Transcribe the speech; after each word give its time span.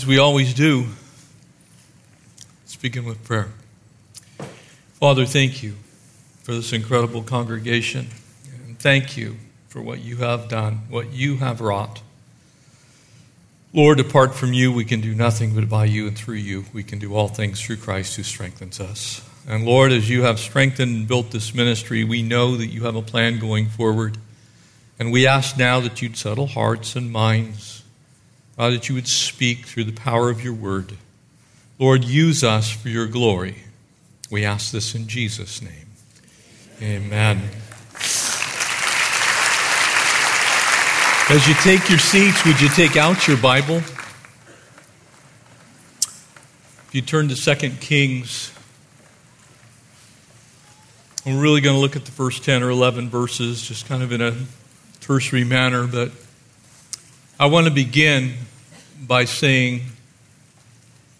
As 0.00 0.06
we 0.06 0.16
always 0.16 0.54
do, 0.54 0.86
speaking 2.64 3.04
with 3.04 3.22
prayer. 3.22 3.50
Father, 4.94 5.26
thank 5.26 5.62
you 5.62 5.74
for 6.42 6.54
this 6.54 6.72
incredible 6.72 7.22
congregation. 7.22 8.06
And 8.64 8.78
thank 8.78 9.18
you 9.18 9.36
for 9.68 9.82
what 9.82 10.00
you 10.00 10.16
have 10.16 10.48
done, 10.48 10.84
what 10.88 11.12
you 11.12 11.36
have 11.36 11.60
wrought. 11.60 12.00
Lord, 13.74 14.00
apart 14.00 14.34
from 14.34 14.54
you, 14.54 14.72
we 14.72 14.86
can 14.86 15.02
do 15.02 15.14
nothing, 15.14 15.54
but 15.54 15.68
by 15.68 15.84
you 15.84 16.06
and 16.06 16.16
through 16.16 16.36
you, 16.36 16.64
we 16.72 16.82
can 16.82 16.98
do 16.98 17.14
all 17.14 17.28
things 17.28 17.60
through 17.60 17.76
Christ 17.76 18.16
who 18.16 18.22
strengthens 18.22 18.80
us. 18.80 19.20
And 19.46 19.66
Lord, 19.66 19.92
as 19.92 20.08
you 20.08 20.22
have 20.22 20.40
strengthened 20.40 20.96
and 20.96 21.06
built 21.06 21.30
this 21.30 21.54
ministry, 21.54 22.04
we 22.04 22.22
know 22.22 22.56
that 22.56 22.68
you 22.68 22.84
have 22.84 22.96
a 22.96 23.02
plan 23.02 23.38
going 23.38 23.66
forward. 23.66 24.16
And 24.98 25.12
we 25.12 25.26
ask 25.26 25.58
now 25.58 25.78
that 25.80 26.00
you'd 26.00 26.16
settle 26.16 26.46
hearts 26.46 26.96
and 26.96 27.12
minds 27.12 27.79
God, 28.60 28.74
that 28.74 28.90
you 28.90 28.94
would 28.94 29.08
speak 29.08 29.64
through 29.64 29.84
the 29.84 29.92
power 29.92 30.28
of 30.28 30.44
your 30.44 30.52
word. 30.52 30.98
Lord, 31.78 32.04
use 32.04 32.44
us 32.44 32.70
for 32.70 32.90
your 32.90 33.06
glory. 33.06 33.56
We 34.30 34.44
ask 34.44 34.70
this 34.70 34.94
in 34.94 35.08
Jesus' 35.08 35.62
name. 35.62 35.86
Amen. 36.82 37.38
As 41.30 41.48
you 41.48 41.54
take 41.62 41.88
your 41.88 41.98
seats, 41.98 42.44
would 42.44 42.60
you 42.60 42.68
take 42.68 42.98
out 42.98 43.26
your 43.26 43.38
Bible? 43.38 43.76
If 46.86 46.90
you 46.92 47.00
turn 47.00 47.30
to 47.30 47.34
2 47.34 47.70
Kings, 47.80 48.52
we're 51.24 51.40
really 51.40 51.62
going 51.62 51.76
to 51.76 51.80
look 51.80 51.96
at 51.96 52.04
the 52.04 52.12
first 52.12 52.44
10 52.44 52.62
or 52.62 52.68
11 52.68 53.08
verses, 53.08 53.62
just 53.62 53.86
kind 53.86 54.02
of 54.02 54.12
in 54.12 54.20
a 54.20 54.36
tertiary 55.00 55.44
manner, 55.44 55.86
but 55.86 56.12
I 57.38 57.46
want 57.46 57.66
to 57.66 57.72
begin 57.72 58.34
by 59.10 59.24
saying 59.24 59.82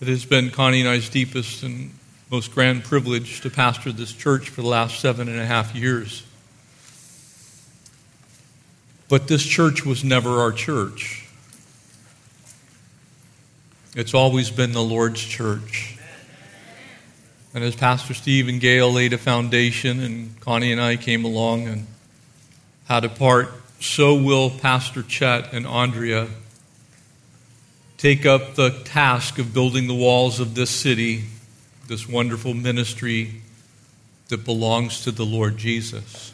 it 0.00 0.06
has 0.06 0.24
been 0.24 0.48
Connie 0.50 0.78
and 0.78 0.88
I's 0.88 1.08
deepest 1.08 1.64
and 1.64 1.90
most 2.30 2.54
grand 2.54 2.84
privilege 2.84 3.40
to 3.40 3.50
pastor 3.50 3.90
this 3.90 4.12
church 4.12 4.48
for 4.48 4.62
the 4.62 4.68
last 4.68 5.00
seven 5.00 5.28
and 5.28 5.40
a 5.40 5.44
half 5.44 5.74
years. 5.74 6.24
But 9.08 9.26
this 9.26 9.44
church 9.44 9.84
was 9.84 10.04
never 10.04 10.38
our 10.38 10.52
church. 10.52 11.28
It's 13.96 14.14
always 14.14 14.50
been 14.50 14.70
the 14.70 14.84
Lord's 14.84 15.20
church. 15.20 15.98
And 17.54 17.64
as 17.64 17.74
Pastor 17.74 18.14
Steve 18.14 18.46
and 18.46 18.60
Gail 18.60 18.92
laid 18.92 19.14
a 19.14 19.18
foundation, 19.18 19.98
and 19.98 20.38
Connie 20.38 20.70
and 20.70 20.80
I 20.80 20.94
came 20.94 21.24
along 21.24 21.66
and 21.66 21.88
had 22.84 23.04
a 23.04 23.08
part, 23.08 23.52
so 23.80 24.14
will 24.14 24.48
Pastor 24.48 25.02
Chet 25.02 25.52
and 25.52 25.66
Andrea 25.66 26.28
take 28.00 28.24
up 28.24 28.54
the 28.54 28.70
task 28.84 29.38
of 29.38 29.52
building 29.52 29.86
the 29.86 29.94
walls 29.94 30.40
of 30.40 30.54
this 30.54 30.70
city, 30.70 31.22
this 31.86 32.08
wonderful 32.08 32.54
ministry 32.54 33.42
that 34.28 34.42
belongs 34.42 35.04
to 35.04 35.10
the 35.10 35.24
Lord 35.26 35.58
Jesus. 35.58 36.32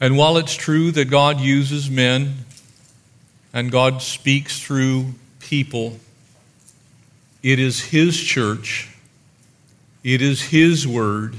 And 0.00 0.16
while 0.16 0.36
it's 0.36 0.54
true 0.54 0.92
that 0.92 1.06
God 1.06 1.40
uses 1.40 1.90
men 1.90 2.34
and 3.52 3.72
God 3.72 4.00
speaks 4.00 4.62
through 4.62 5.06
people, 5.40 5.98
it 7.42 7.58
is 7.58 7.80
His 7.80 8.16
church, 8.16 8.90
it 10.04 10.22
is 10.22 10.40
His 10.40 10.86
word, 10.86 11.34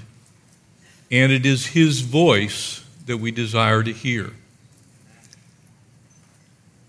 and 1.10 1.32
it 1.32 1.46
is 1.46 1.68
His 1.68 2.02
voice 2.02 2.84
that 3.06 3.16
we 3.16 3.32
desire 3.32 3.82
to 3.82 3.94
hear. 3.94 4.34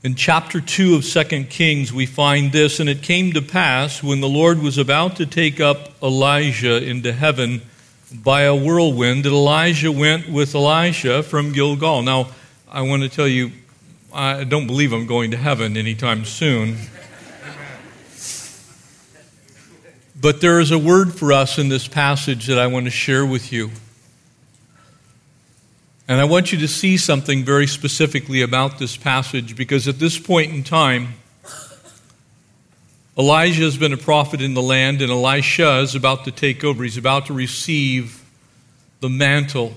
In 0.04 0.16
chapter 0.16 0.60
2 0.60 0.96
of 0.96 1.06
2 1.06 1.44
Kings, 1.44 1.90
we 1.90 2.04
find 2.04 2.52
this 2.52 2.78
And 2.78 2.90
it 2.90 3.00
came 3.00 3.32
to 3.32 3.40
pass 3.40 4.02
when 4.02 4.20
the 4.20 4.28
Lord 4.28 4.60
was 4.60 4.76
about 4.76 5.16
to 5.16 5.24
take 5.24 5.60
up 5.60 5.92
Elijah 6.02 6.76
into 6.76 7.10
heaven 7.10 7.62
by 8.12 8.42
a 8.42 8.54
whirlwind 8.54 9.24
that 9.24 9.30
Elijah 9.30 9.90
went 9.90 10.28
with 10.28 10.54
Elisha 10.54 11.22
from 11.22 11.52
Gilgal. 11.52 12.02
Now, 12.02 12.28
I 12.68 12.82
want 12.82 13.02
to 13.02 13.08
tell 13.08 13.26
you, 13.26 13.52
I 14.12 14.44
don't 14.44 14.66
believe 14.66 14.92
I'm 14.92 15.06
going 15.06 15.30
to 15.30 15.38
heaven 15.38 15.74
anytime 15.74 16.26
soon. 16.26 16.76
But 20.20 20.42
there 20.42 20.60
is 20.60 20.70
a 20.70 20.78
word 20.78 21.14
for 21.14 21.32
us 21.32 21.56
in 21.56 21.70
this 21.70 21.88
passage 21.88 22.46
that 22.48 22.58
I 22.58 22.66
want 22.66 22.84
to 22.84 22.90
share 22.90 23.24
with 23.24 23.52
you. 23.52 23.70
And 26.06 26.20
I 26.20 26.24
want 26.24 26.52
you 26.52 26.58
to 26.58 26.68
see 26.68 26.98
something 26.98 27.44
very 27.44 27.66
specifically 27.66 28.42
about 28.42 28.78
this 28.78 28.96
passage 28.96 29.56
because 29.56 29.88
at 29.88 29.98
this 29.98 30.18
point 30.18 30.52
in 30.52 30.62
time, 30.62 31.14
Elijah 33.16 33.62
has 33.62 33.78
been 33.78 33.92
a 33.92 33.96
prophet 33.96 34.42
in 34.42 34.54
the 34.54 34.62
land, 34.62 35.00
and 35.00 35.10
Elisha 35.10 35.78
is 35.78 35.94
about 35.94 36.24
to 36.24 36.30
take 36.30 36.64
over. 36.64 36.82
He's 36.82 36.96
about 36.96 37.26
to 37.26 37.32
receive 37.32 38.22
the 39.00 39.08
mantle 39.08 39.76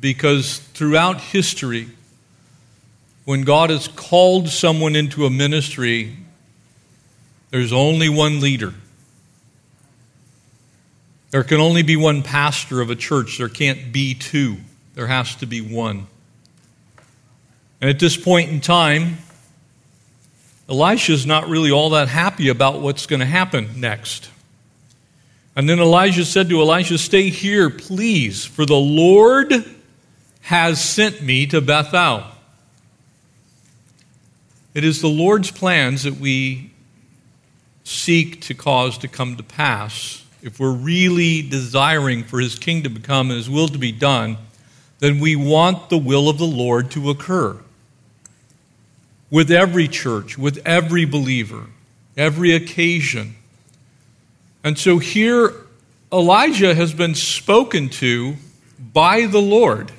because 0.00 0.58
throughout 0.58 1.20
history, 1.20 1.88
when 3.24 3.42
God 3.42 3.70
has 3.70 3.88
called 3.88 4.48
someone 4.48 4.96
into 4.96 5.24
a 5.24 5.30
ministry, 5.30 6.16
there's 7.50 7.72
only 7.72 8.08
one 8.08 8.40
leader. 8.40 8.74
There 11.30 11.44
can 11.44 11.60
only 11.60 11.82
be 11.82 11.96
one 11.96 12.22
pastor 12.22 12.80
of 12.80 12.90
a 12.90 12.96
church, 12.96 13.38
there 13.38 13.48
can't 13.48 13.92
be 13.92 14.14
two. 14.14 14.58
There 14.94 15.06
has 15.06 15.34
to 15.36 15.46
be 15.46 15.60
one. 15.60 16.06
And 17.80 17.90
at 17.90 17.98
this 17.98 18.16
point 18.16 18.50
in 18.50 18.60
time, 18.60 19.18
Elisha 20.68 21.12
is 21.12 21.26
not 21.26 21.48
really 21.48 21.70
all 21.70 21.90
that 21.90 22.08
happy 22.08 22.48
about 22.48 22.80
what's 22.80 23.06
going 23.06 23.20
to 23.20 23.26
happen 23.26 23.80
next. 23.80 24.30
And 25.56 25.68
then 25.68 25.78
Elijah 25.78 26.24
said 26.24 26.48
to 26.48 26.60
Elisha, 26.60 26.98
Stay 26.98 27.28
here, 27.28 27.70
please, 27.70 28.44
for 28.44 28.64
the 28.64 28.74
Lord 28.74 29.52
has 30.42 30.82
sent 30.82 31.22
me 31.22 31.46
to 31.46 31.60
Bethel. 31.60 32.24
It 34.74 34.84
is 34.84 35.00
the 35.00 35.08
Lord's 35.08 35.50
plans 35.50 36.02
that 36.02 36.16
we 36.16 36.72
seek 37.84 38.40
to 38.42 38.54
cause 38.54 38.98
to 38.98 39.08
come 39.08 39.36
to 39.36 39.42
pass. 39.42 40.24
If 40.42 40.58
we're 40.58 40.72
really 40.72 41.42
desiring 41.42 42.24
for 42.24 42.40
his 42.40 42.58
kingdom 42.58 42.94
to 42.94 43.00
come 43.00 43.30
and 43.30 43.36
his 43.36 43.48
will 43.48 43.68
to 43.68 43.78
be 43.78 43.92
done, 43.92 44.36
then 44.98 45.20
we 45.20 45.36
want 45.36 45.90
the 45.90 45.98
will 45.98 46.28
of 46.28 46.38
the 46.38 46.44
Lord 46.44 46.90
to 46.92 47.10
occur 47.10 47.58
with 49.30 49.50
every 49.50 49.88
church, 49.88 50.38
with 50.38 50.62
every 50.64 51.04
believer, 51.04 51.66
every 52.16 52.52
occasion. 52.52 53.34
And 54.62 54.78
so 54.78 54.98
here, 54.98 55.52
Elijah 56.12 56.74
has 56.74 56.92
been 56.92 57.14
spoken 57.14 57.88
to 57.90 58.36
by 58.78 59.26
the 59.26 59.40
Lord. 59.40 59.90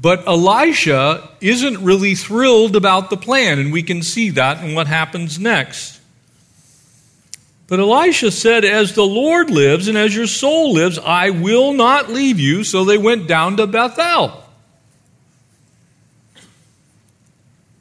But 0.00 0.26
Elisha 0.26 1.30
isn't 1.40 1.82
really 1.82 2.14
thrilled 2.14 2.76
about 2.76 3.10
the 3.10 3.16
plan, 3.16 3.58
and 3.58 3.72
we 3.72 3.82
can 3.82 4.02
see 4.02 4.30
that 4.30 4.64
in 4.64 4.74
what 4.74 4.86
happens 4.86 5.38
next. 5.38 5.99
But 7.70 7.78
Elisha 7.78 8.32
said, 8.32 8.64
As 8.64 8.94
the 8.94 9.06
Lord 9.06 9.48
lives 9.48 9.86
and 9.86 9.96
as 9.96 10.12
your 10.14 10.26
soul 10.26 10.74
lives, 10.74 10.98
I 10.98 11.30
will 11.30 11.72
not 11.72 12.10
leave 12.10 12.40
you. 12.40 12.64
So 12.64 12.84
they 12.84 12.98
went 12.98 13.28
down 13.28 13.56
to 13.58 13.66
Bethel. 13.68 14.42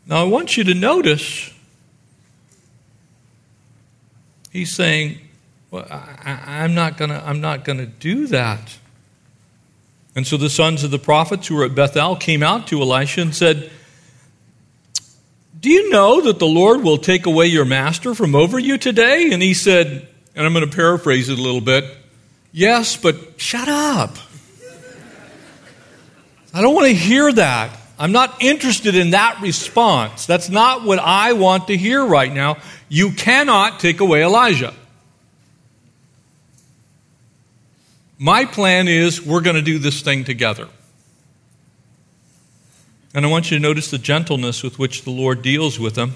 Now 0.05 0.21
I 0.21 0.23
want 0.25 0.57
you 0.57 0.63
to 0.65 0.75
notice, 0.75 1.51
he's 4.51 4.71
saying, 4.71 5.17
well, 5.71 5.87
I, 5.89 6.63
am 6.63 6.75
not 6.75 6.95
gonna, 6.95 7.23
I'm 7.25 7.41
not 7.41 7.65
gonna 7.65 7.87
do 7.87 8.27
that. 8.27 8.77
And 10.15 10.25
so 10.25 10.37
the 10.37 10.51
sons 10.51 10.83
of 10.83 10.91
the 10.91 10.99
prophets 10.99 11.47
who 11.47 11.55
were 11.55 11.65
at 11.65 11.73
Bethel 11.73 12.15
came 12.15 12.43
out 12.43 12.67
to 12.67 12.79
Elisha 12.79 13.21
and 13.21 13.33
said, 13.33 13.71
do 15.59 15.69
you 15.69 15.89
know 15.89 16.21
that 16.21 16.39
the 16.39 16.47
Lord 16.47 16.83
will 16.83 16.97
take 16.97 17.25
away 17.25 17.47
your 17.47 17.65
master 17.65 18.15
from 18.15 18.35
over 18.35 18.57
you 18.57 18.77
today? 18.77 19.31
And 19.31 19.41
he 19.41 19.53
said, 19.53 20.07
and 20.35 20.45
I'm 20.45 20.53
going 20.53 20.69
to 20.69 20.75
paraphrase 20.75 21.29
it 21.29 21.37
a 21.37 21.41
little 21.41 21.61
bit 21.61 21.97
Yes, 22.51 22.97
but 22.97 23.39
shut 23.39 23.67
up. 23.67 24.15
I 26.53 26.61
don't 26.61 26.73
want 26.73 26.87
to 26.87 26.93
hear 26.93 27.31
that. 27.31 27.77
I'm 27.99 28.11
not 28.11 28.41
interested 28.41 28.95
in 28.95 29.11
that 29.11 29.39
response. 29.41 30.25
That's 30.25 30.49
not 30.49 30.83
what 30.83 30.99
I 30.99 31.33
want 31.33 31.67
to 31.67 31.77
hear 31.77 32.03
right 32.03 32.31
now. 32.31 32.57
You 32.87 33.11
cannot 33.11 33.79
take 33.79 33.99
away 33.99 34.23
Elijah. 34.23 34.73
My 38.17 38.45
plan 38.45 38.87
is 38.87 39.23
we're 39.23 39.41
going 39.41 39.57
to 39.57 39.61
do 39.61 39.77
this 39.77 40.01
thing 40.01 40.23
together. 40.23 40.67
And 43.13 43.25
I 43.25 43.29
want 43.29 43.49
you 43.49 43.57
to 43.57 43.61
notice 43.61 43.89
the 43.89 43.97
gentleness 43.97 44.61
with 44.63 44.77
which 44.77 45.03
the 45.03 45.09
Lord 45.09 45.41
deals 45.41 45.79
with 45.79 45.95
them. 45.95 46.13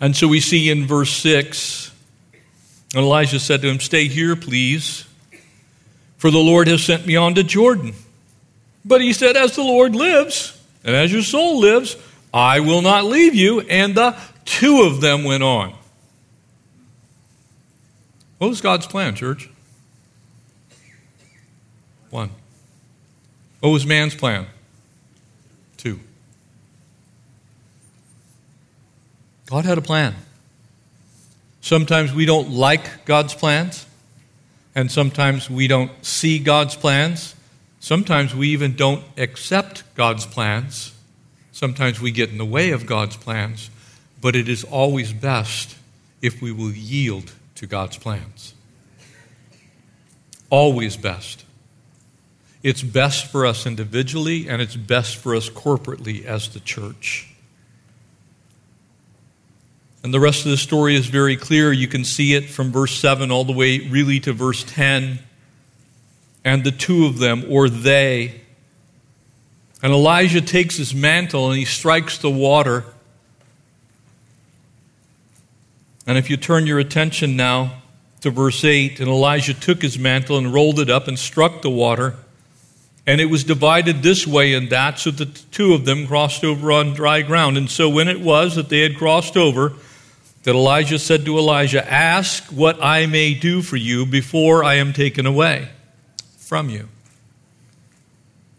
And 0.00 0.16
so 0.16 0.26
we 0.26 0.40
see 0.40 0.70
in 0.70 0.86
verse 0.86 1.12
6 1.12 1.92
Elijah 2.94 3.40
said 3.40 3.62
to 3.62 3.68
him, 3.68 3.80
Stay 3.80 4.06
here, 4.06 4.36
please, 4.36 5.04
for 6.16 6.30
the 6.30 6.38
Lord 6.38 6.68
has 6.68 6.82
sent 6.82 7.06
me 7.06 7.16
on 7.16 7.34
to 7.34 7.42
Jordan. 7.42 7.94
But 8.84 9.00
he 9.00 9.12
said, 9.12 9.36
As 9.36 9.56
the 9.56 9.62
Lord 9.62 9.96
lives, 9.96 10.60
and 10.84 10.94
as 10.94 11.12
your 11.12 11.22
soul 11.22 11.60
lives, 11.60 11.96
I 12.32 12.60
will 12.60 12.82
not 12.82 13.04
leave 13.04 13.34
you. 13.34 13.60
And 13.60 13.94
the 13.94 14.16
two 14.44 14.82
of 14.82 15.00
them 15.00 15.24
went 15.24 15.42
on. 15.42 15.74
What 18.38 18.48
was 18.48 18.60
God's 18.60 18.86
plan, 18.86 19.14
church? 19.14 19.48
One. 22.10 22.30
What 23.60 23.70
was 23.70 23.86
man's 23.86 24.14
plan? 24.14 24.46
Two. 25.78 25.98
God 29.46 29.64
had 29.64 29.76
a 29.78 29.82
plan. 29.82 30.14
Sometimes 31.60 32.12
we 32.12 32.26
don't 32.26 32.50
like 32.50 33.04
God's 33.04 33.34
plans, 33.34 33.86
and 34.74 34.90
sometimes 34.90 35.50
we 35.50 35.68
don't 35.68 35.90
see 36.04 36.38
God's 36.38 36.76
plans. 36.76 37.34
Sometimes 37.80 38.34
we 38.34 38.48
even 38.48 38.74
don't 38.74 39.04
accept 39.16 39.82
God's 39.94 40.26
plans. 40.26 40.94
Sometimes 41.52 42.00
we 42.00 42.10
get 42.10 42.30
in 42.30 42.38
the 42.38 42.44
way 42.44 42.70
of 42.70 42.86
God's 42.86 43.16
plans, 43.16 43.70
but 44.20 44.34
it 44.34 44.48
is 44.48 44.64
always 44.64 45.12
best 45.12 45.76
if 46.22 46.40
we 46.40 46.50
will 46.50 46.72
yield 46.72 47.32
to 47.56 47.66
God's 47.66 47.98
plans. 47.98 48.54
Always 50.48 50.96
best. 50.96 51.44
It's 52.62 52.82
best 52.82 53.26
for 53.30 53.44
us 53.44 53.66
individually, 53.66 54.48
and 54.48 54.62
it's 54.62 54.76
best 54.76 55.16
for 55.16 55.34
us 55.34 55.50
corporately 55.50 56.24
as 56.24 56.48
the 56.48 56.60
church. 56.60 57.33
And 60.04 60.12
the 60.12 60.20
rest 60.20 60.44
of 60.44 60.50
the 60.50 60.58
story 60.58 60.96
is 60.96 61.06
very 61.06 61.34
clear. 61.34 61.72
You 61.72 61.88
can 61.88 62.04
see 62.04 62.34
it 62.34 62.50
from 62.50 62.70
verse 62.70 62.92
7 62.92 63.30
all 63.30 63.42
the 63.42 63.54
way 63.54 63.78
really 63.78 64.20
to 64.20 64.34
verse 64.34 64.62
10. 64.62 65.18
And 66.44 66.62
the 66.62 66.70
two 66.70 67.06
of 67.06 67.18
them, 67.18 67.46
or 67.48 67.70
they. 67.70 68.42
And 69.82 69.94
Elijah 69.94 70.42
takes 70.42 70.76
his 70.76 70.94
mantle 70.94 71.48
and 71.48 71.58
he 71.58 71.64
strikes 71.64 72.18
the 72.18 72.28
water. 72.28 72.84
And 76.06 76.18
if 76.18 76.28
you 76.28 76.36
turn 76.36 76.66
your 76.66 76.78
attention 76.78 77.34
now 77.34 77.80
to 78.20 78.30
verse 78.30 78.62
8, 78.62 79.00
and 79.00 79.08
Elijah 79.08 79.54
took 79.54 79.80
his 79.80 79.98
mantle 79.98 80.36
and 80.36 80.52
rolled 80.52 80.80
it 80.80 80.90
up 80.90 81.08
and 81.08 81.18
struck 81.18 81.62
the 81.62 81.70
water. 81.70 82.14
And 83.06 83.22
it 83.22 83.26
was 83.26 83.42
divided 83.42 84.02
this 84.02 84.26
way 84.26 84.52
and 84.52 84.68
that, 84.68 84.98
so 84.98 85.10
that 85.12 85.34
the 85.34 85.40
two 85.50 85.72
of 85.72 85.86
them 85.86 86.06
crossed 86.06 86.44
over 86.44 86.72
on 86.72 86.92
dry 86.92 87.22
ground. 87.22 87.56
And 87.56 87.70
so 87.70 87.88
when 87.88 88.08
it 88.08 88.20
was 88.20 88.56
that 88.56 88.68
they 88.68 88.80
had 88.80 88.96
crossed 88.98 89.38
over, 89.38 89.72
that 90.44 90.54
Elijah 90.54 90.98
said 90.98 91.24
to 91.24 91.38
Elisha, 91.38 91.90
Ask 91.90 92.44
what 92.44 92.82
I 92.82 93.06
may 93.06 93.34
do 93.34 93.62
for 93.62 93.76
you 93.76 94.06
before 94.06 94.62
I 94.62 94.74
am 94.74 94.92
taken 94.92 95.26
away 95.26 95.68
from 96.38 96.68
you. 96.68 96.88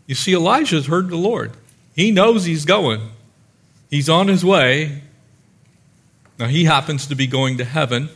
You 0.07 0.15
see, 0.15 0.33
Elijah's 0.33 0.87
heard 0.87 1.09
the 1.09 1.15
Lord. 1.15 1.53
He 1.95 2.11
knows 2.11 2.45
he's 2.45 2.65
going, 2.65 3.01
he's 3.89 4.09
on 4.09 4.27
his 4.27 4.43
way. 4.43 5.01
Now, 6.37 6.47
he 6.47 6.65
happens 6.65 7.07
to 7.07 7.15
be 7.15 7.27
going 7.27 7.59
to 7.59 7.65
heaven. 7.65 8.09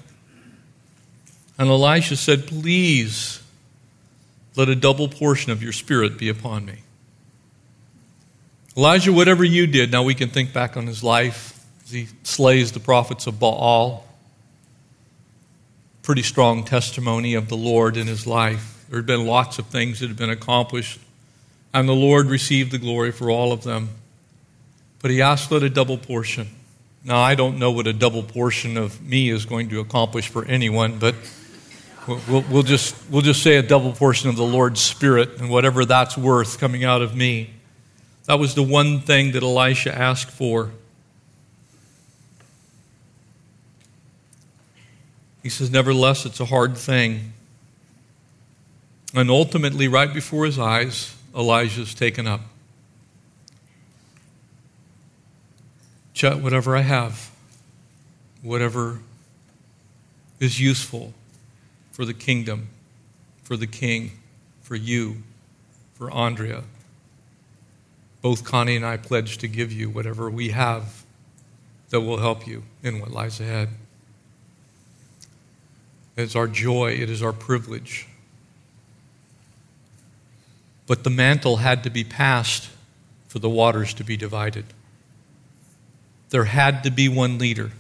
And 1.58 1.70
Elisha 1.70 2.18
said, 2.18 2.48
Please 2.48 3.42
let 4.56 4.68
a 4.68 4.76
double 4.76 5.08
portion 5.08 5.52
of 5.54 5.64
your 5.64 5.72
spirit 5.72 6.18
be 6.18 6.28
upon 6.28 6.66
me. 6.66 6.80
Elijah, 8.76 9.14
whatever 9.14 9.44
you 9.44 9.68
did, 9.68 9.92
now 9.92 10.04
we 10.04 10.16
can 10.16 10.30
think 10.30 10.52
back 10.52 10.76
on 10.76 10.86
his 10.86 11.02
life 11.02 11.59
he 11.92 12.08
slays 12.24 12.72
the 12.72 12.80
prophets 12.80 13.28
of 13.28 13.40
Baal. 13.40 14.06
Pretty 16.02 16.24
strong 16.24 16.64
testimony 16.64 17.36
of 17.36 17.50
the 17.50 17.58
Lord 17.58 17.98
in 17.98 18.08
his 18.08 18.26
life. 18.26 18.86
There 18.90 18.98
had 18.98 19.06
been 19.06 19.26
lots 19.26 19.60
of 19.60 19.68
things 19.68 20.00
that 20.00 20.08
had 20.08 20.18
been 20.18 20.30
accomplished, 20.30 21.00
and 21.74 21.88
the 21.88 21.94
Lord 21.94 22.28
received 22.28 22.72
the 22.72 22.78
glory 22.78 23.12
for 23.12 23.30
all 23.30 23.52
of 23.52 23.64
them. 23.64 23.90
But 25.02 25.12
he 25.12 25.22
asked 25.22 25.50
for 25.50 25.58
a 25.58 25.70
double 25.70 25.98
portion. 25.98 26.48
Now, 27.04 27.22
I 27.22 27.36
don't 27.36 27.60
know 27.60 27.72
what 27.72 27.88
a 27.88 27.94
double 27.94 28.24
portion 28.24 28.76
of 28.78 29.02
me 29.02 29.30
is 29.30 29.46
going 29.46 29.70
to 29.70 29.80
accomplish 29.80 30.28
for 30.28 30.44
anyone, 30.46 31.00
but 31.00 31.16
we'll, 32.08 32.44
we'll, 32.50 32.64
just, 32.64 32.96
we'll 33.10 33.22
just 33.22 33.42
say 33.42 33.56
a 33.56 33.64
double 33.64 33.94
portion 33.94 34.30
of 34.30 34.36
the 34.36 34.44
Lord's 34.44 34.82
Spirit 34.82 35.40
and 35.40 35.50
whatever 35.50 35.86
that's 35.86 36.18
worth 36.18 36.60
coming 36.60 36.84
out 36.84 37.02
of 37.02 37.16
me. 37.16 37.52
That 38.26 38.40
was 38.40 38.54
the 38.54 38.64
one 38.64 39.00
thing 39.00 39.32
that 39.32 39.44
Elisha 39.44 39.96
asked 39.96 40.30
for. 40.30 40.72
He 45.50 45.52
says, 45.52 45.72
Nevertheless, 45.72 46.28
it's 46.28 46.40
a 46.40 46.46
hard 46.46 46.78
thing. 46.78 47.34
And 49.16 49.32
ultimately, 49.32 49.88
right 49.88 50.14
before 50.14 50.46
his 50.46 50.60
eyes, 50.60 51.16
Elijah 51.36 51.82
is 51.82 51.96
taken 51.96 52.28
up. 52.28 52.42
Chet, 56.14 56.38
whatever 56.38 56.78
I 56.78 56.82
have, 56.82 57.32
whatever 58.44 59.00
is 60.40 60.60
useful 60.60 61.16
for 61.94 62.06
the 62.06 62.14
kingdom, 62.14 62.68
for 63.42 63.58
the 63.58 63.66
king, 63.66 64.20
for 64.62 64.76
you, 64.76 65.24
for 65.96 66.12
Andrea, 66.12 66.62
both 68.22 68.44
Connie 68.44 68.76
and 68.76 68.86
I 68.86 68.98
pledge 68.98 69.40
to 69.40 69.48
give 69.48 69.72
you 69.72 69.90
whatever 69.90 70.30
we 70.30 70.50
have 70.50 71.04
that 71.90 72.02
will 72.02 72.18
help 72.18 72.46
you 72.46 72.62
in 72.84 73.00
what 73.00 73.10
lies 73.10 73.40
ahead. 73.40 73.70
It's 76.20 76.36
our 76.36 76.50
joy, 76.50 76.98
it 77.00 77.10
is 77.10 77.24
our 77.24 77.32
privilege. 77.32 78.06
But 80.86 81.06
the 81.06 81.10
mantle 81.10 81.58
had 81.58 81.82
to 81.86 81.90
be 81.90 82.04
passed 82.04 82.70
for 83.30 83.40
the 83.40 83.50
waters 83.50 83.94
to 83.94 84.04
be 84.04 84.18
divided. 84.18 84.66
There 86.32 86.44
had 86.44 86.84
to 86.84 86.92
be 86.92 87.08
one 87.08 87.38
leader. 87.38 87.72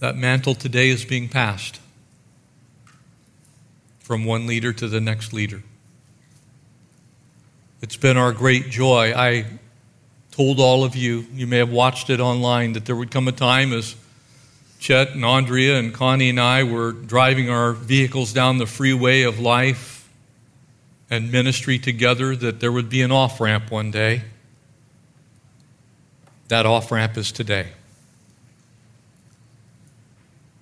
That 0.00 0.16
mantle 0.16 0.56
today 0.56 0.88
is 0.88 1.04
being 1.04 1.28
passed 1.28 1.78
from 4.00 4.24
one 4.24 4.48
leader 4.48 4.72
to 4.72 4.88
the 4.88 5.00
next 5.00 5.32
leader. 5.32 5.62
It's 7.80 7.96
been 7.96 8.16
our 8.16 8.32
great 8.32 8.68
joy. 8.68 9.12
I 9.14 9.60
told 10.40 10.58
all 10.58 10.84
of 10.84 10.96
you, 10.96 11.26
you 11.34 11.46
may 11.46 11.58
have 11.58 11.70
watched 11.70 12.08
it 12.08 12.18
online, 12.18 12.72
that 12.72 12.86
there 12.86 12.96
would 12.96 13.10
come 13.10 13.28
a 13.28 13.32
time 13.32 13.74
as 13.74 13.94
Chet 14.78 15.10
and 15.10 15.22
Andrea 15.22 15.78
and 15.78 15.92
Connie 15.92 16.30
and 16.30 16.40
I 16.40 16.62
were 16.62 16.92
driving 16.92 17.50
our 17.50 17.74
vehicles 17.74 18.32
down 18.32 18.56
the 18.56 18.64
freeway 18.64 19.20
of 19.20 19.38
life 19.38 20.08
and 21.10 21.30
ministry 21.30 21.78
together, 21.78 22.34
that 22.36 22.58
there 22.58 22.72
would 22.72 22.88
be 22.88 23.02
an 23.02 23.12
off 23.12 23.38
ramp 23.38 23.70
one 23.70 23.90
day. 23.90 24.22
That 26.48 26.64
off 26.64 26.90
ramp 26.90 27.18
is 27.18 27.32
today. 27.32 27.66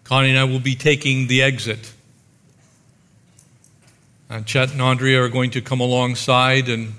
Connie 0.03 0.31
and 0.31 0.41
I 0.41 0.43
will 0.43 0.59
be 0.59 0.75
taking 0.75 1.29
the 1.29 1.41
exit. 1.41 1.93
And 4.29 4.45
Chet 4.45 4.73
and 4.73 4.83
Andrea 4.83 5.23
are 5.23 5.29
going 5.29 5.53
to 5.53 5.61
come 5.61 5.79
alongside 5.79 6.69
and 6.69 6.95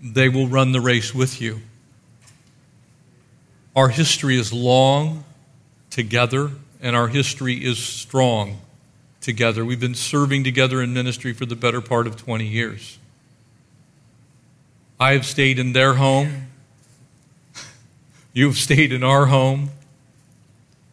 they 0.00 0.28
will 0.28 0.46
run 0.46 0.70
the 0.70 0.80
race 0.80 1.12
with 1.12 1.40
you. 1.40 1.62
Our 3.76 3.88
history 3.88 4.36
is 4.36 4.52
long 4.52 5.24
together, 5.90 6.50
and 6.80 6.96
our 6.96 7.08
history 7.08 7.54
is 7.64 7.78
strong 7.78 8.60
together. 9.20 9.64
We've 9.64 9.80
been 9.80 9.94
serving 9.94 10.44
together 10.44 10.82
in 10.82 10.92
ministry 10.92 11.32
for 11.32 11.46
the 11.46 11.54
better 11.54 11.80
part 11.80 12.06
of 12.06 12.16
20 12.16 12.46
years. 12.46 12.98
I 14.98 15.12
have 15.12 15.24
stayed 15.24 15.58
in 15.58 15.72
their 15.72 15.94
home. 15.94 16.48
You 18.32 18.46
have 18.46 18.56
stayed 18.56 18.92
in 18.92 19.04
our 19.04 19.26
home. 19.26 19.70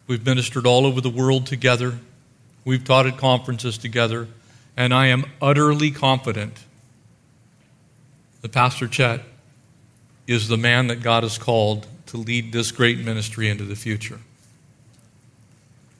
We've 0.06 0.24
ministered 0.24 0.66
all 0.66 0.86
over 0.86 1.00
the 1.00 1.10
world 1.10 1.46
together. 1.46 1.98
We've 2.64 2.84
taught 2.84 3.06
at 3.06 3.18
conferences 3.18 3.76
together. 3.76 4.28
And 4.76 4.94
I 4.94 5.08
am 5.08 5.24
utterly 5.42 5.90
confident 5.90 6.64
that 8.42 8.52
Pastor 8.52 8.86
Chet 8.86 9.22
is 10.26 10.48
the 10.48 10.56
man 10.56 10.86
that 10.86 11.02
God 11.02 11.24
has 11.24 11.36
called 11.36 11.86
to 12.08 12.16
lead 12.16 12.52
this 12.52 12.72
great 12.72 12.98
ministry 12.98 13.48
into 13.48 13.64
the 13.64 13.76
future. 13.76 14.20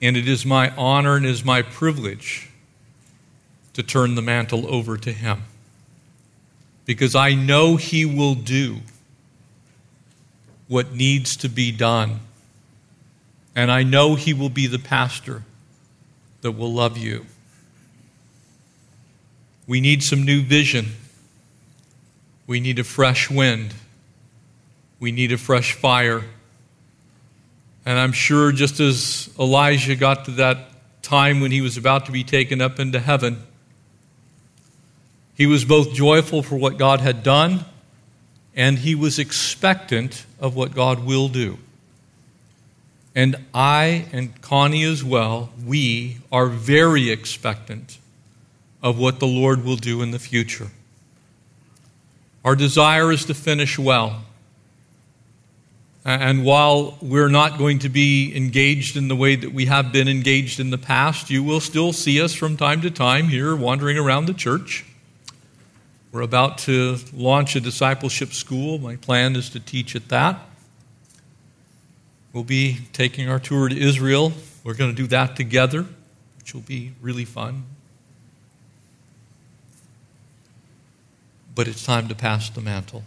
And 0.00 0.17
it 0.17 0.29
is 0.29 0.47
my 0.47 0.71
honor 0.77 1.17
and 1.17 1.27
it 1.27 1.31
is 1.31 1.45
my 1.45 1.62
privilege 1.62 2.50
to 3.75 3.83
turn 3.83 4.15
the 4.15 4.23
mantle 4.23 4.73
over 4.73 4.97
to 4.97 5.12
him. 5.12 5.45
Because 6.87 7.15
I 7.15 7.35
know 7.35 7.77
he 7.77 8.07
will 8.07 8.35
do 8.35 8.79
what 10.67 10.93
needs 10.93 11.37
to 11.37 11.49
be 11.49 11.73
done. 11.73 12.21
And 13.55 13.71
I 13.71 13.83
know 13.83 14.15
he 14.15 14.33
will 14.33 14.49
be 14.49 14.67
the 14.67 14.79
pastor 14.79 15.43
that 16.41 16.53
will 16.53 16.73
love 16.73 16.97
you. 16.97 17.27
We 19.67 19.81
need 19.83 20.03
some 20.03 20.25
new 20.25 20.41
vision. 20.41 20.93
We 22.47 22.61
need 22.61 22.79
a 22.79 22.85
fresh 22.85 23.31
wind. 23.31 23.75
We 25.00 25.12
need 25.12 25.33
a 25.33 25.38
fresh 25.38 25.73
fire. 25.73 26.25
And 27.87 27.99
I'm 27.99 28.12
sure 28.12 28.52
just 28.52 28.81
as 28.81 29.31
Elijah 29.38 29.97
got 29.97 30.26
to 30.26 30.31
that 30.33 30.59
time 31.02 31.40
when 31.40 31.50
he 31.50 31.61
was 31.61 31.76
about 31.76 32.07
to 32.07 32.12
be 32.12 32.25
taken 32.25 32.61
up 32.61 32.78
into 32.78 33.00
heaven, 33.00 33.43
he 35.35 35.47
was 35.47 35.64
both 35.64 35.95
joyful 35.95 36.43
for 36.43 36.57
what 36.57 36.78
God 36.78 37.00
had 37.00 37.23
done 37.23 37.64
and 38.59 38.78
he 38.81 38.97
was 38.97 39.21
expectant 39.21 40.26
of 40.40 40.57
what 40.57 40.75
God 40.75 41.05
will 41.05 41.28
do. 41.28 41.59
And 43.14 43.37
I 43.55 44.07
and 44.12 44.40
Connie 44.43 44.83
as 44.83 45.05
well, 45.05 45.50
we 45.64 46.19
are 46.33 46.47
very 46.47 47.09
expectant 47.11 47.99
of 48.83 48.99
what 48.99 49.21
the 49.21 49.26
Lord 49.26 49.64
will 49.64 49.76
do 49.76 50.02
in 50.02 50.11
the 50.11 50.19
future. 50.19 50.69
Our 52.45 52.57
desire 52.57 53.12
is 53.12 53.25
to 53.26 53.35
finish 53.35 53.78
well. 53.78 54.25
And 56.05 56.45
while 56.45 56.97
we're 57.02 57.28
not 57.28 57.59
going 57.59 57.81
to 57.81 57.88
be 57.88 58.35
engaged 58.35 58.97
in 58.97 59.09
the 59.09 59.17
way 59.17 59.37
that 59.37 59.52
we 59.52 59.67
have 59.67 59.93
been 59.93 60.09
engaged 60.09 60.59
in 60.59 60.71
the 60.71 60.78
past, 60.78 61.28
you 61.28 61.43
will 61.43 61.61
still 61.61 61.93
see 61.93 62.23
us 62.23 62.33
from 62.33 62.57
time 62.57 62.81
to 62.83 62.90
time 62.90 63.28
here 63.28 63.55
wandering 63.55 63.99
around 63.99 64.26
the 64.26 64.35
church. 64.35 64.87
We're 66.11 66.23
about 66.23 66.59
to 66.59 66.97
launch 67.12 67.55
a 67.57 67.61
discipleship 67.61 68.33
school. 68.33 68.78
My 68.78 68.97
plan 68.97 69.37
is 69.37 69.50
to 69.50 69.61
teach 69.61 69.95
at 69.95 70.09
that. 70.09 70.40
We'll 72.33 72.45
be 72.45 72.78
taking 72.93 73.28
our 73.28 73.38
tour 73.38 73.69
to 73.69 73.76
Israel. 73.76 74.33
We're 74.64 74.75
going 74.75 74.90
to 74.90 74.97
do 74.97 75.07
that 75.09 75.37
together, 75.37 75.85
which 76.38 76.55
will 76.55 76.62
be 76.62 76.93
really 77.02 77.25
fun. 77.25 77.64
But 81.55 81.69
it's 81.69 81.85
time 81.85 82.09
to 82.09 82.14
pass 82.14 82.49
the 82.49 82.61
mantle. 82.61 83.02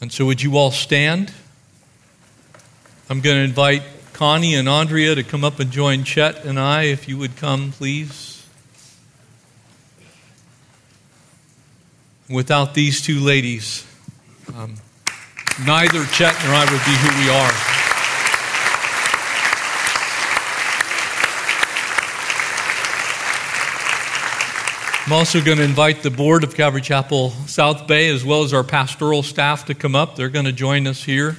And 0.00 0.10
so, 0.10 0.24
would 0.26 0.42
you 0.42 0.56
all 0.56 0.70
stand? 0.70 1.32
I'm 3.10 3.20
going 3.20 3.36
to 3.36 3.42
invite 3.42 3.82
Connie 4.14 4.54
and 4.54 4.68
Andrea 4.68 5.14
to 5.14 5.22
come 5.22 5.44
up 5.44 5.60
and 5.60 5.70
join 5.70 6.04
Chet 6.04 6.44
and 6.44 6.58
I. 6.58 6.84
If 6.84 7.08
you 7.08 7.18
would 7.18 7.36
come, 7.36 7.72
please. 7.72 8.46
Without 12.28 12.74
these 12.74 13.02
two 13.02 13.18
ladies, 13.20 13.84
um, 14.54 14.76
neither 15.66 16.04
Chet 16.06 16.34
nor 16.44 16.54
I 16.54 16.64
would 16.64 16.84
be 16.84 16.96
who 16.96 17.24
we 17.24 17.30
are. 17.30 17.69
I'm 25.10 25.16
also 25.16 25.42
going 25.42 25.58
to 25.58 25.64
invite 25.64 26.04
the 26.04 26.10
board 26.10 26.44
of 26.44 26.54
Calvary 26.54 26.82
Chapel 26.82 27.30
South 27.48 27.88
Bay 27.88 28.10
as 28.10 28.24
well 28.24 28.44
as 28.44 28.54
our 28.54 28.62
pastoral 28.62 29.24
staff 29.24 29.64
to 29.64 29.74
come 29.74 29.96
up. 29.96 30.14
They're 30.14 30.28
going 30.28 30.44
to 30.44 30.52
join 30.52 30.86
us 30.86 31.02
here. 31.02 31.30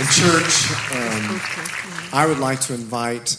In 0.00 0.06
church, 0.08 0.70
um, 0.90 1.40
I 2.14 2.24
would 2.26 2.38
like 2.38 2.62
to 2.62 2.72
invite 2.72 3.36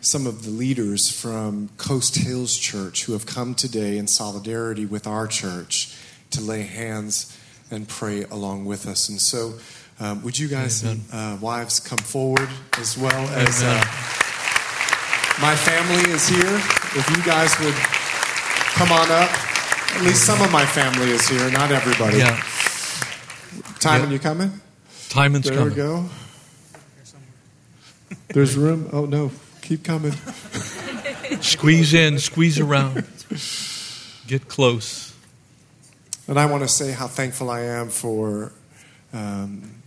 some 0.00 0.28
of 0.28 0.44
the 0.44 0.50
leaders 0.52 1.10
from 1.10 1.68
Coast 1.78 2.14
Hills 2.14 2.56
Church 2.56 3.06
who 3.06 3.12
have 3.14 3.26
come 3.26 3.56
today 3.56 3.98
in 3.98 4.06
solidarity 4.06 4.86
with 4.86 5.08
our 5.08 5.26
church 5.26 5.96
to 6.30 6.40
lay 6.40 6.62
hands 6.62 7.36
and 7.72 7.88
pray 7.88 8.22
along 8.22 8.66
with 8.66 8.86
us. 8.86 9.08
And 9.08 9.20
so, 9.20 9.54
um, 10.00 10.22
would 10.22 10.38
you 10.38 10.48
guys, 10.48 10.84
uh, 10.84 11.36
wives, 11.40 11.80
come 11.80 11.98
forward 11.98 12.48
as 12.78 12.96
well 12.96 13.28
as 13.30 13.62
uh, 13.62 13.74
my 15.40 15.54
family 15.56 16.10
is 16.12 16.28
here? 16.28 16.54
If 16.96 17.06
you 17.10 17.22
guys 17.24 17.58
would 17.60 17.74
come 18.74 18.92
on 18.92 19.10
up, 19.10 19.30
at 19.96 20.02
least 20.02 20.24
some 20.24 20.40
of 20.42 20.50
my 20.52 20.64
family 20.64 21.10
is 21.10 21.28
here, 21.28 21.50
not 21.50 21.70
everybody. 21.72 22.18
Yeah. 22.18 22.40
Timon, 23.80 24.08
Yeah. 24.08 24.12
you 24.14 24.18
coming? 24.18 24.52
Timon's 25.08 25.46
There 25.46 25.54
coming. 25.56 25.70
we 25.70 25.76
go. 25.76 26.04
There's 28.28 28.56
room. 28.56 28.88
Oh 28.92 29.04
no, 29.06 29.30
keep 29.62 29.84
coming. 29.84 30.12
Squeeze 31.40 31.94
in, 31.94 32.18
squeeze 32.18 32.58
around. 32.58 33.04
Get 34.26 34.48
close. 34.48 35.14
And 36.26 36.38
I 36.38 36.46
want 36.46 36.62
to 36.62 36.68
say 36.68 36.92
how 36.92 37.06
thankful 37.06 37.48
I 37.50 37.60
am 37.62 37.88
for 37.88 38.52
um, 39.14 39.77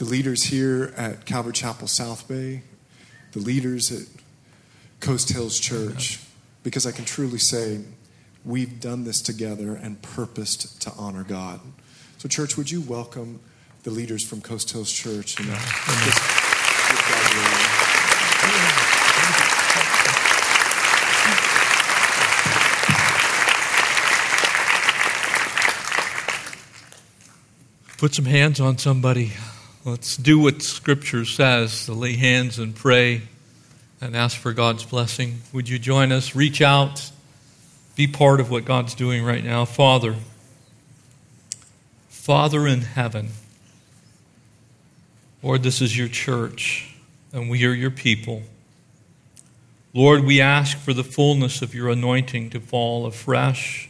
the 0.00 0.06
leaders 0.06 0.44
here 0.44 0.94
at 0.96 1.26
Calvary 1.26 1.52
Chapel 1.52 1.86
South 1.86 2.26
Bay, 2.26 2.62
the 3.32 3.38
leaders 3.38 3.92
at 3.92 4.06
Coast 5.00 5.28
Hills 5.30 5.60
Church, 5.60 6.20
because 6.62 6.86
I 6.86 6.90
can 6.90 7.04
truly 7.04 7.36
say 7.36 7.82
we've 8.42 8.80
done 8.80 9.04
this 9.04 9.20
together 9.20 9.74
and 9.74 10.00
purposed 10.00 10.80
to 10.80 10.92
honor 10.96 11.22
God. 11.22 11.60
So, 12.16 12.30
church, 12.30 12.56
would 12.56 12.70
you 12.70 12.80
welcome 12.80 13.40
the 13.82 13.90
leaders 13.90 14.26
from 14.26 14.40
Coast 14.40 14.70
Hills 14.70 14.90
Church? 14.90 15.38
And 15.38 15.50
uh, 15.50 15.58
Put 27.98 28.14
some 28.14 28.24
hands 28.24 28.60
on 28.60 28.78
somebody. 28.78 29.32
Let's 29.82 30.18
do 30.18 30.38
what 30.38 30.60
Scripture 30.60 31.24
says 31.24 31.86
to 31.86 31.94
lay 31.94 32.14
hands 32.14 32.58
and 32.58 32.74
pray 32.74 33.22
and 33.98 34.14
ask 34.14 34.36
for 34.36 34.52
God's 34.52 34.84
blessing. 34.84 35.40
Would 35.54 35.70
you 35.70 35.78
join 35.78 36.12
us? 36.12 36.36
Reach 36.36 36.60
out. 36.60 37.10
Be 37.96 38.06
part 38.06 38.40
of 38.40 38.50
what 38.50 38.66
God's 38.66 38.94
doing 38.94 39.24
right 39.24 39.42
now. 39.42 39.64
Father, 39.64 40.16
Father 42.10 42.66
in 42.66 42.82
heaven, 42.82 43.30
Lord, 45.42 45.62
this 45.62 45.80
is 45.80 45.96
your 45.96 46.08
church, 46.08 46.94
and 47.32 47.48
we 47.48 47.64
are 47.64 47.72
your 47.72 47.90
people. 47.90 48.42
Lord, 49.94 50.24
we 50.24 50.42
ask 50.42 50.76
for 50.76 50.92
the 50.92 51.02
fullness 51.02 51.62
of 51.62 51.74
your 51.74 51.88
anointing 51.88 52.50
to 52.50 52.60
fall 52.60 53.06
afresh 53.06 53.88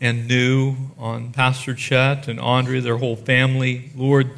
and 0.00 0.28
new 0.28 0.76
on 0.96 1.32
Pastor 1.32 1.74
Chet 1.74 2.28
and 2.28 2.38
Andre, 2.38 2.78
their 2.78 2.98
whole 2.98 3.16
family. 3.16 3.90
Lord, 3.96 4.30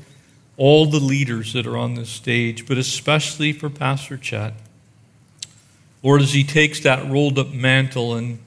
all 0.56 0.86
the 0.86 1.00
leaders 1.00 1.52
that 1.52 1.66
are 1.66 1.76
on 1.76 1.94
this 1.94 2.10
stage, 2.10 2.66
but 2.66 2.78
especially 2.78 3.52
for 3.52 3.70
Pastor 3.70 4.16
Chet. 4.16 4.54
Lord, 6.02 6.22
as 6.22 6.32
he 6.32 6.44
takes 6.44 6.80
that 6.80 7.08
rolled 7.10 7.38
up 7.38 7.52
mantle 7.52 8.14
and 8.14 8.38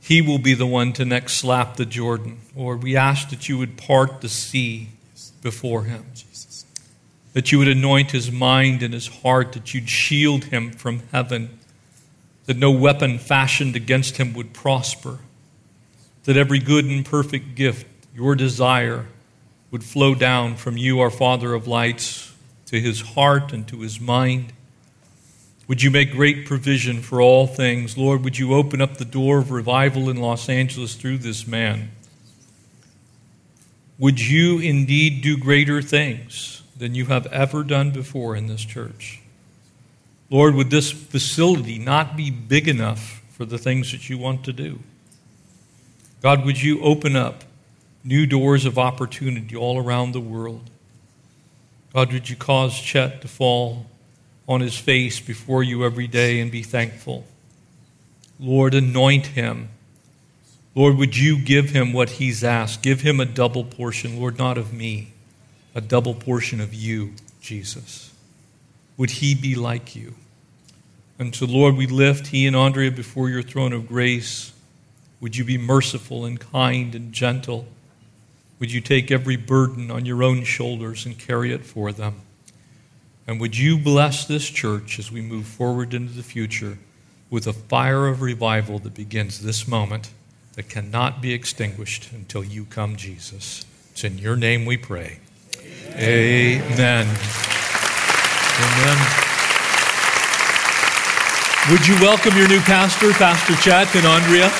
he 0.00 0.20
will 0.20 0.38
be 0.38 0.54
the 0.54 0.66
one 0.66 0.92
to 0.94 1.04
next 1.04 1.34
slap 1.34 1.76
the 1.76 1.86
Jordan. 1.86 2.38
Lord, 2.54 2.82
we 2.82 2.96
ask 2.96 3.30
that 3.30 3.48
you 3.48 3.56
would 3.56 3.76
part 3.76 4.20
the 4.20 4.28
sea 4.28 4.88
before 5.42 5.84
him, 5.84 6.04
Jesus. 6.14 6.66
that 7.32 7.50
you 7.50 7.58
would 7.58 7.68
anoint 7.68 8.12
his 8.12 8.30
mind 8.30 8.82
and 8.82 8.94
his 8.94 9.08
heart, 9.08 9.52
that 9.52 9.74
you'd 9.74 9.88
shield 9.88 10.44
him 10.44 10.72
from 10.72 11.02
heaven, 11.10 11.58
that 12.46 12.56
no 12.56 12.70
weapon 12.70 13.18
fashioned 13.18 13.74
against 13.74 14.18
him 14.18 14.34
would 14.34 14.52
prosper 14.52 15.18
that 16.24 16.36
every 16.36 16.58
good 16.58 16.84
and 16.86 17.04
perfect 17.04 17.54
gift, 17.54 17.86
your 18.14 18.34
desire, 18.34 19.06
would 19.74 19.82
flow 19.82 20.14
down 20.14 20.54
from 20.54 20.76
you, 20.76 21.00
our 21.00 21.10
Father 21.10 21.52
of 21.52 21.66
lights, 21.66 22.32
to 22.64 22.80
his 22.80 23.00
heart 23.00 23.52
and 23.52 23.66
to 23.66 23.80
his 23.80 24.00
mind. 24.00 24.52
Would 25.66 25.82
you 25.82 25.90
make 25.90 26.12
great 26.12 26.46
provision 26.46 27.02
for 27.02 27.20
all 27.20 27.48
things? 27.48 27.98
Lord, 27.98 28.22
would 28.22 28.38
you 28.38 28.54
open 28.54 28.80
up 28.80 28.98
the 28.98 29.04
door 29.04 29.38
of 29.38 29.50
revival 29.50 30.08
in 30.08 30.18
Los 30.18 30.48
Angeles 30.48 30.94
through 30.94 31.18
this 31.18 31.44
man? 31.48 31.90
Would 33.98 34.20
you 34.20 34.60
indeed 34.60 35.22
do 35.22 35.36
greater 35.36 35.82
things 35.82 36.62
than 36.76 36.94
you 36.94 37.06
have 37.06 37.26
ever 37.32 37.64
done 37.64 37.90
before 37.90 38.36
in 38.36 38.46
this 38.46 38.64
church? 38.64 39.22
Lord, 40.30 40.54
would 40.54 40.70
this 40.70 40.92
facility 40.92 41.80
not 41.80 42.16
be 42.16 42.30
big 42.30 42.68
enough 42.68 43.24
for 43.32 43.44
the 43.44 43.58
things 43.58 43.90
that 43.90 44.08
you 44.08 44.18
want 44.18 44.44
to 44.44 44.52
do? 44.52 44.78
God, 46.22 46.44
would 46.44 46.62
you 46.62 46.80
open 46.80 47.16
up 47.16 47.42
new 48.04 48.26
doors 48.26 48.64
of 48.64 48.78
opportunity 48.78 49.56
all 49.56 49.78
around 49.78 50.12
the 50.12 50.20
world? 50.20 50.70
God, 51.92 52.12
would 52.12 52.28
you 52.28 52.36
cause 52.36 52.78
Chet 52.78 53.22
to 53.22 53.28
fall 53.28 53.86
on 54.46 54.60
his 54.60 54.76
face 54.76 55.20
before 55.20 55.62
you 55.62 55.84
every 55.84 56.06
day 56.06 56.40
and 56.40 56.50
be 56.50 56.62
thankful? 56.62 57.24
Lord, 58.38 58.74
anoint 58.74 59.26
him 59.26 59.70
Lord, 60.74 60.96
would 60.96 61.16
you 61.16 61.38
give 61.38 61.70
him 61.70 61.92
what 61.92 62.10
he's 62.10 62.42
asked? 62.42 62.82
Give 62.82 63.00
him 63.00 63.20
a 63.20 63.24
double 63.24 63.62
portion, 63.64 64.18
Lord, 64.18 64.38
not 64.38 64.58
of 64.58 64.72
me, 64.72 65.12
a 65.74 65.80
double 65.80 66.14
portion 66.14 66.60
of 66.60 66.74
you, 66.74 67.14
Jesus. 67.40 68.12
Would 68.96 69.10
he 69.10 69.34
be 69.36 69.54
like 69.54 69.94
you? 69.94 70.14
And 71.16 71.34
so, 71.34 71.46
Lord, 71.46 71.76
we 71.76 71.86
lift 71.86 72.28
he 72.28 72.46
and 72.46 72.56
Andrea 72.56 72.90
before 72.90 73.28
your 73.28 73.42
throne 73.42 73.72
of 73.72 73.86
grace. 73.86 74.52
Would 75.20 75.36
you 75.36 75.44
be 75.44 75.58
merciful 75.58 76.24
and 76.24 76.40
kind 76.40 76.92
and 76.96 77.12
gentle? 77.12 77.68
Would 78.58 78.72
you 78.72 78.80
take 78.80 79.10
every 79.10 79.36
burden 79.36 79.90
on 79.90 80.06
your 80.06 80.22
own 80.22 80.44
shoulders 80.44 81.04
and 81.06 81.18
carry 81.18 81.52
it 81.52 81.64
for 81.64 81.92
them? 81.92 82.20
And 83.26 83.40
would 83.40 83.56
you 83.56 83.78
bless 83.78 84.24
this 84.26 84.48
church 84.48 84.98
as 84.98 85.10
we 85.10 85.20
move 85.22 85.46
forward 85.46 85.94
into 85.94 86.12
the 86.12 86.22
future 86.22 86.78
with 87.30 87.46
a 87.46 87.52
fire 87.52 88.06
of 88.06 88.22
revival 88.22 88.78
that 88.80 88.94
begins 88.94 89.42
this 89.42 89.66
moment 89.66 90.10
that 90.54 90.68
cannot 90.68 91.20
be 91.20 91.32
extinguished 91.32 92.12
until 92.12 92.44
you 92.44 92.64
come, 92.64 92.96
Jesus? 92.96 93.64
It's 93.92 94.04
in 94.04 94.18
your 94.18 94.36
name 94.36 94.66
we 94.66 94.76
pray. 94.76 95.18
Amen. 95.96 96.62
Amen. 96.72 97.06
Amen. 98.60 99.24
Would 101.70 101.88
you 101.88 101.94
welcome 101.94 102.36
your 102.36 102.48
new 102.48 102.60
pastor, 102.60 103.10
Pastor 103.12 103.54
Chet 103.56 103.96
and 103.96 104.06
Andrea? 104.06 104.52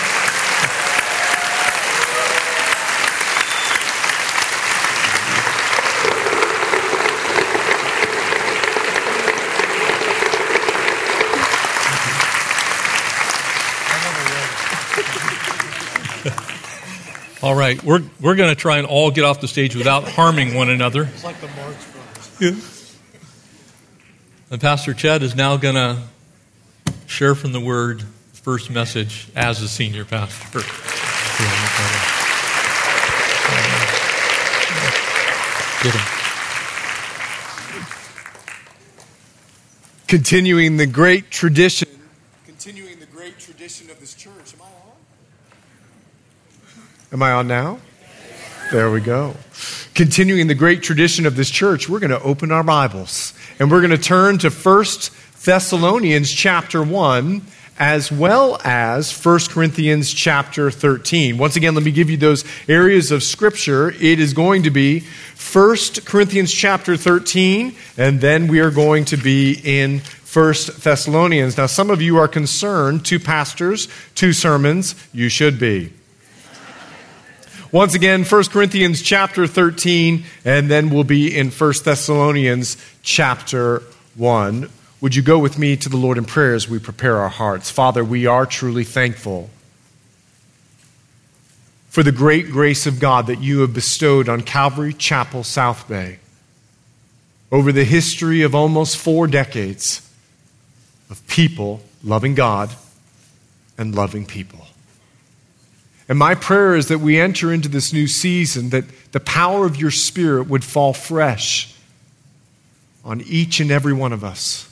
All 17.45 17.55
right, 17.55 17.81
we're, 17.85 18.01
we're 18.23 18.37
going 18.37 18.49
to 18.49 18.55
try 18.55 18.79
and 18.79 18.87
all 18.87 19.11
get 19.11 19.23
off 19.25 19.43
the 19.43 19.49
stage 19.49 19.77
without 19.77 20.09
harming 20.09 20.55
one 20.55 20.71
another. 20.71 21.03
It's 21.03 21.25
like 21.25 21.39
the 21.43 21.49
Marx 21.49 21.87
Brothers. 22.41 22.41
Yeah. 22.41 22.55
And 24.51 24.59
Pastor 24.59 24.95
Chet 24.95 25.23
is 25.23 25.37
now 25.37 25.59
going 25.59 25.75
to 25.75 25.99
share 27.05 27.35
from 27.35 27.53
the 27.53 27.61
Word 27.61 28.03
first 28.33 28.71
message 28.71 29.29
as 29.37 29.61
a 29.61 29.69
senior 29.69 30.07
pastor. 30.07 30.61
Get 35.83 35.95
him. 35.95 36.01
Continuing 40.09 40.79
the 40.79 40.87
great 40.87 41.31
tradition, 41.31 41.91
continuing 42.47 43.01
the 43.01 43.07
great 43.07 43.39
tradition 43.39 43.91
of 43.91 44.01
this 44.01 44.15
church. 44.15 44.55
Am 47.14 47.23
I 47.23 47.30
on? 47.30 47.47
Now? 47.47 47.78
There 48.73 48.90
we 48.90 49.00
go. 49.00 49.37
Continuing 49.94 50.49
the 50.49 50.54
great 50.56 50.83
tradition 50.83 51.26
of 51.26 51.37
this 51.37 51.49
church, 51.49 51.88
we're 51.88 52.00
going 52.00 52.11
to 52.11 52.21
open 52.21 52.50
our 52.50 52.64
Bibles 52.64 53.35
and 53.61 53.71
we're 53.71 53.83
going 53.83 53.92
to 53.92 53.99
turn 53.99 54.38
to 54.38 54.50
1 54.50 54.85
Thessalonians 55.44 56.33
chapter 56.33 56.83
1 56.83 57.42
as 57.78 58.11
well 58.11 58.61
as 58.64 59.12
1 59.25 59.38
Corinthians 59.49 60.12
chapter 60.12 60.73
13. 60.73 61.38
Once 61.38 61.54
again, 61.54 61.76
let 61.76 61.85
me 61.85 61.92
give 61.92 62.11
you 62.11 62.16
those 62.16 62.44
areas 62.68 63.12
of 63.12 63.23
scripture. 63.23 63.92
It 63.92 64.18
is 64.18 64.33
going 64.33 64.64
to 64.64 64.71
be 64.71 65.04
1 65.52 65.76
Corinthians 66.04 66.52
chapter 66.52 66.97
13 66.97 67.76
and 67.97 68.21
then 68.21 68.49
we 68.49 68.59
are 68.59 68.73
going 68.73 69.04
to 69.04 69.16
be 69.16 69.61
in 69.62 70.00
1 70.33 70.54
Thessalonians. 70.80 71.56
Now, 71.56 71.66
some 71.66 71.90
of 71.90 72.02
you 72.02 72.16
are 72.16 72.26
concerned, 72.26 73.04
two 73.04 73.21
pastors, 73.21 73.87
two 74.16 74.33
sermons, 74.33 74.97
you 75.12 75.28
should 75.28 75.61
be. 75.61 75.92
Once 77.75 77.93
again, 77.93 78.23
1 78.23 78.45
Corinthians 78.50 79.02
chapter 79.02 79.49
13, 79.49 80.23
and 80.45 80.71
then 80.71 80.90
we'll 80.90 81.02
be 81.02 81.37
in 81.37 81.50
1 81.50 81.73
Thessalonians 81.85 82.76
chapter 83.02 83.83
1. 84.14 84.71
Would 85.00 85.16
you 85.16 85.23
go 85.23 85.40
with 85.40 85.59
me 85.59 85.76
to 85.78 85.88
the 85.88 85.97
Lord 85.97 86.16
in 86.16 86.25
prayer 86.25 86.54
as 86.54 86.69
we 86.69 86.78
prepare 86.78 87.16
our 87.16 87.28
hearts? 87.28 87.73
Father, 87.73 88.04
we 88.04 88.26
are 88.26 88.47
truly 88.47 88.84
thankful 88.84 89.50
for 91.89 92.04
the 92.04 92.13
great 92.13 92.52
grace 92.52 92.87
of 92.87 93.00
God 93.00 93.26
that 93.26 93.41
you 93.41 93.63
have 93.63 93.75
bestowed 93.75 94.28
on 94.28 94.43
Calvary 94.43 94.93
Chapel, 94.93 95.43
South 95.43 95.89
Bay, 95.89 96.21
over 97.50 97.73
the 97.73 97.82
history 97.84 98.43
of 98.43 98.54
almost 98.54 98.97
four 98.97 99.26
decades 99.26 100.08
of 101.10 101.26
people 101.26 101.82
loving 102.04 102.37
God 102.37 102.71
and 103.76 103.97
loving 103.97 104.26
people. 104.26 104.65
And 106.08 106.19
my 106.19 106.34
prayer 106.34 106.76
is 106.76 106.88
that 106.88 107.00
we 107.00 107.19
enter 107.19 107.52
into 107.52 107.69
this 107.69 107.93
new 107.93 108.06
season, 108.06 108.71
that 108.71 108.84
the 109.12 109.21
power 109.21 109.64
of 109.64 109.76
your 109.76 109.90
Spirit 109.90 110.49
would 110.49 110.64
fall 110.64 110.93
fresh 110.93 111.75
on 113.04 113.23
each 113.23 113.60
and 113.60 113.71
every 113.71 113.95
one 113.95 114.12
of 114.12 114.23
us. 114.23 114.71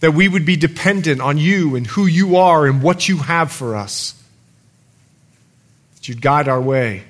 That 0.00 0.12
we 0.12 0.28
would 0.28 0.44
be 0.44 0.56
dependent 0.56 1.20
on 1.20 1.38
you 1.38 1.74
and 1.74 1.86
who 1.86 2.06
you 2.06 2.36
are 2.36 2.66
and 2.66 2.82
what 2.82 3.08
you 3.08 3.18
have 3.18 3.50
for 3.50 3.74
us. 3.74 4.22
That 5.94 6.08
you'd 6.08 6.22
guide 6.22 6.48
our 6.48 6.60
way, 6.60 7.02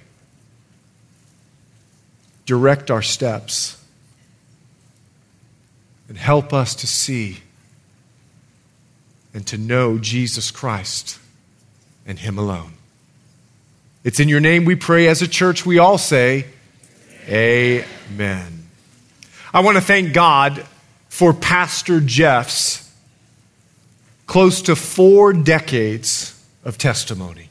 direct 2.46 2.90
our 2.90 3.02
steps, 3.02 3.82
and 6.08 6.16
help 6.16 6.54
us 6.54 6.74
to 6.76 6.86
see 6.86 7.38
and 9.34 9.46
to 9.48 9.58
know 9.58 9.98
Jesus 9.98 10.50
Christ 10.50 11.18
and 12.06 12.18
Him 12.18 12.38
alone. 12.38 12.72
It's 14.04 14.20
in 14.20 14.28
your 14.28 14.40
name 14.40 14.64
we 14.64 14.76
pray 14.76 15.08
as 15.08 15.20
a 15.20 15.28
church. 15.28 15.66
We 15.66 15.78
all 15.78 15.98
say, 15.98 16.46
Amen. 17.28 18.68
I 19.52 19.60
want 19.60 19.76
to 19.76 19.82
thank 19.82 20.12
God 20.12 20.64
for 21.08 21.32
Pastor 21.32 22.00
Jeff's 22.00 22.88
close 24.26 24.62
to 24.62 24.76
four 24.76 25.32
decades 25.32 26.40
of 26.64 26.78
testimony. 26.78 27.48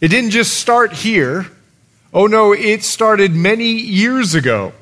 It 0.00 0.08
didn't 0.08 0.30
just 0.30 0.54
start 0.54 0.92
here. 0.92 1.46
Oh 2.14 2.26
no, 2.26 2.52
it 2.52 2.82
started 2.82 3.34
many 3.34 3.72
years 3.72 4.34
ago, 4.34 4.72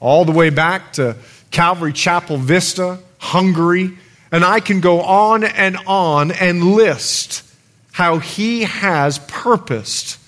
all 0.00 0.24
the 0.24 0.32
way 0.32 0.50
back 0.50 0.92
to 0.94 1.16
Calvary 1.50 1.92
Chapel 1.92 2.36
Vista, 2.36 2.98
Hungary, 3.18 3.96
and 4.30 4.44
I 4.44 4.60
can 4.60 4.80
go 4.80 5.00
on 5.00 5.44
and 5.44 5.76
on 5.86 6.30
and 6.30 6.62
list 6.62 7.42
how 7.92 8.18
he 8.18 8.62
has 8.62 9.18
purposed 9.20 10.18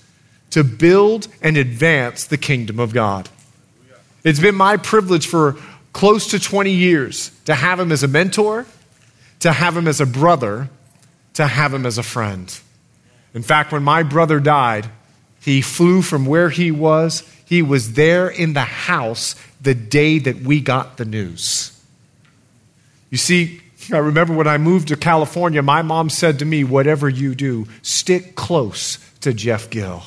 to 0.51 0.63
build 0.63 1.27
and 1.41 1.57
advance 1.57 2.25
the 2.25 2.37
kingdom 2.37 2.79
of 2.79 2.93
God. 2.93 3.27
It's 4.23 4.39
been 4.39 4.55
my 4.55 4.77
privilege 4.77 5.27
for 5.27 5.57
close 5.93 6.27
to 6.27 6.39
20 6.39 6.71
years 6.71 7.31
to 7.45 7.55
have 7.55 7.79
him 7.79 7.91
as 7.91 8.03
a 8.03 8.07
mentor, 8.07 8.65
to 9.39 9.51
have 9.51 9.75
him 9.75 9.87
as 9.87 9.99
a 9.99 10.05
brother, 10.05 10.69
to 11.33 11.47
have 11.47 11.73
him 11.73 11.85
as 11.85 11.97
a 11.97 12.03
friend. 12.03 12.57
In 13.33 13.43
fact, 13.43 13.71
when 13.71 13.83
my 13.83 14.03
brother 14.03 14.39
died, 14.39 14.89
he 15.41 15.61
flew 15.61 16.01
from 16.01 16.25
where 16.25 16.49
he 16.49 16.71
was. 16.71 17.21
He 17.45 17.61
was 17.61 17.93
there 17.93 18.29
in 18.29 18.53
the 18.53 18.61
house 18.61 19.35
the 19.61 19.75
day 19.75 20.19
that 20.19 20.41
we 20.41 20.59
got 20.61 20.97
the 20.97 21.05
news. 21.05 21.71
You 23.09 23.17
see, 23.17 23.61
I 23.91 23.97
remember 23.97 24.33
when 24.33 24.47
I 24.47 24.57
moved 24.57 24.87
to 24.89 24.95
California, 24.95 25.61
my 25.61 25.81
mom 25.81 26.09
said 26.09 26.39
to 26.39 26.45
me, 26.45 26.63
Whatever 26.63 27.09
you 27.09 27.35
do, 27.35 27.67
stick 27.81 28.35
close 28.35 28.97
to 29.21 29.33
Jeff 29.33 29.69
Gill. 29.69 30.03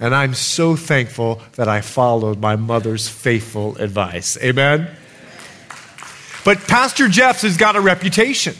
And 0.00 0.14
I'm 0.14 0.34
so 0.34 0.74
thankful 0.74 1.40
that 1.54 1.68
I 1.68 1.80
followed 1.80 2.40
my 2.40 2.56
mother's 2.56 3.08
faithful 3.08 3.76
advice. 3.76 4.36
Amen? 4.42 4.88
But 6.44 6.58
Pastor 6.66 7.08
Jeff's 7.08 7.42
has 7.42 7.56
got 7.56 7.76
a 7.76 7.80
reputation. 7.80 8.56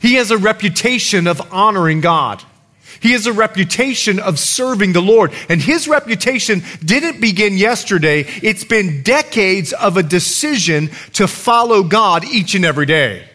He 0.00 0.14
has 0.14 0.30
a 0.30 0.36
reputation 0.36 1.26
of 1.26 1.40
honoring 1.52 2.02
God. 2.02 2.42
He 3.00 3.12
has 3.12 3.26
a 3.26 3.32
reputation 3.32 4.20
of 4.20 4.38
serving 4.38 4.92
the 4.92 5.00
Lord. 5.00 5.32
And 5.48 5.60
his 5.60 5.88
reputation 5.88 6.62
didn't 6.84 7.20
begin 7.20 7.56
yesterday. 7.56 8.26
It's 8.42 8.64
been 8.64 9.02
decades 9.02 9.72
of 9.72 9.96
a 9.96 10.02
decision 10.02 10.90
to 11.14 11.26
follow 11.26 11.82
God 11.82 12.24
each 12.24 12.54
and 12.54 12.64
every 12.64 12.86
day. 12.86 13.28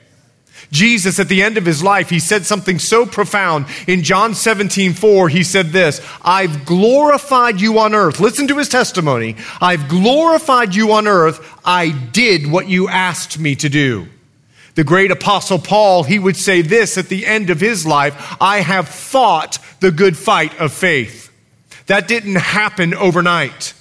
Jesus, 0.72 1.20
at 1.20 1.30
the 1.30 1.42
end 1.42 1.58
of 1.58 1.66
his 1.66 1.82
life, 1.82 2.10
he 2.10 2.20
said 2.20 2.46
something 2.46 2.78
so 2.78 3.06
profound. 3.06 3.66
In 3.88 4.04
John 4.04 4.36
17, 4.36 4.94
4, 4.94 5.30
he 5.30 5.44
said 5.44 5.68
this 5.68 6.02
I've 6.22 6.66
glorified 6.66 7.60
you 7.60 7.80
on 7.80 7.96
earth. 7.96 8.20
Listen 8.20 8.48
to 8.48 8.58
his 8.58 8.70
testimony. 8.70 9.36
I've 9.60 9.88
glorified 9.90 10.76
you 10.76 10.92
on 10.92 11.08
earth. 11.08 11.40
I 11.66 11.90
did 11.90 12.52
what 12.52 12.68
you 12.68 12.88
asked 12.88 13.40
me 13.40 13.56
to 13.56 13.70
do. 13.70 14.08
The 14.76 14.84
great 14.84 15.12
apostle 15.12 15.60
Paul, 15.60 16.04
he 16.04 16.20
would 16.20 16.38
say 16.38 16.62
this 16.62 16.98
at 16.98 17.10
the 17.10 17.26
end 17.26 17.50
of 17.50 17.60
his 17.60 17.86
life 17.86 18.38
I 18.40 18.62
have 18.62 18.88
fought 18.88 19.58
the 19.80 19.92
good 19.92 20.18
fight 20.18 20.58
of 20.60 20.72
faith. 20.72 21.32
That 21.88 22.08
didn't 22.08 22.36
happen 22.36 22.94
overnight. 22.94 23.74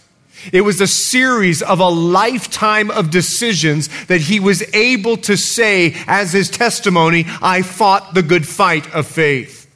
It 0.53 0.63
was 0.63 0.81
a 0.81 0.87
series 0.87 1.63
of 1.63 1.81
a 1.81 1.89
lifetime 1.89 2.91
of 2.91 3.11
decisions 3.11 3.89
that 4.07 4.21
he 4.21 4.41
was 4.41 4.63
able 4.75 5.17
to 5.19 5.37
say 5.37 5.95
as 6.07 6.33
his 6.33 6.49
testimony, 6.49 7.27
I 7.43 7.63
fought 7.63 8.15
the 8.15 8.23
good 8.23 8.47
fight 8.47 8.93
of 8.95 9.07
faith. 9.07 9.67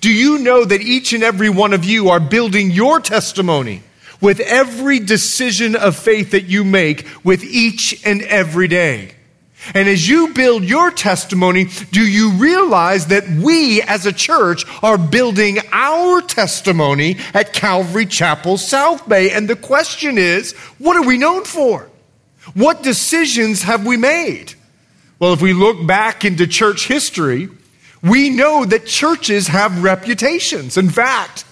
Do 0.00 0.12
you 0.12 0.38
know 0.38 0.64
that 0.64 0.80
each 0.80 1.12
and 1.12 1.22
every 1.22 1.50
one 1.50 1.72
of 1.72 1.84
you 1.84 2.08
are 2.08 2.20
building 2.20 2.70
your 2.70 3.00
testimony 3.00 3.82
with 4.20 4.40
every 4.40 4.98
decision 4.98 5.76
of 5.76 5.96
faith 5.96 6.30
that 6.30 6.44
you 6.44 6.64
make 6.64 7.06
with 7.24 7.44
each 7.44 8.00
and 8.06 8.22
every 8.22 8.68
day? 8.68 9.14
And 9.74 9.88
as 9.88 10.08
you 10.08 10.34
build 10.34 10.64
your 10.64 10.90
testimony, 10.90 11.68
do 11.92 12.00
you 12.00 12.32
realize 12.32 13.06
that 13.06 13.28
we 13.28 13.80
as 13.82 14.06
a 14.06 14.12
church 14.12 14.64
are 14.82 14.98
building 14.98 15.58
our 15.70 16.20
testimony 16.20 17.16
at 17.32 17.52
Calvary 17.52 18.06
Chapel 18.06 18.58
South 18.58 19.08
Bay? 19.08 19.30
And 19.30 19.48
the 19.48 19.56
question 19.56 20.18
is, 20.18 20.52
what 20.78 20.96
are 20.96 21.06
we 21.06 21.16
known 21.16 21.44
for? 21.44 21.88
What 22.54 22.82
decisions 22.82 23.62
have 23.62 23.86
we 23.86 23.96
made? 23.96 24.54
Well, 25.18 25.32
if 25.32 25.40
we 25.40 25.52
look 25.52 25.86
back 25.86 26.24
into 26.24 26.46
church 26.48 26.88
history, 26.88 27.48
we 28.02 28.30
know 28.30 28.64
that 28.64 28.86
churches 28.86 29.46
have 29.46 29.84
reputations. 29.84 30.76
In 30.76 30.90
fact, 30.90 31.44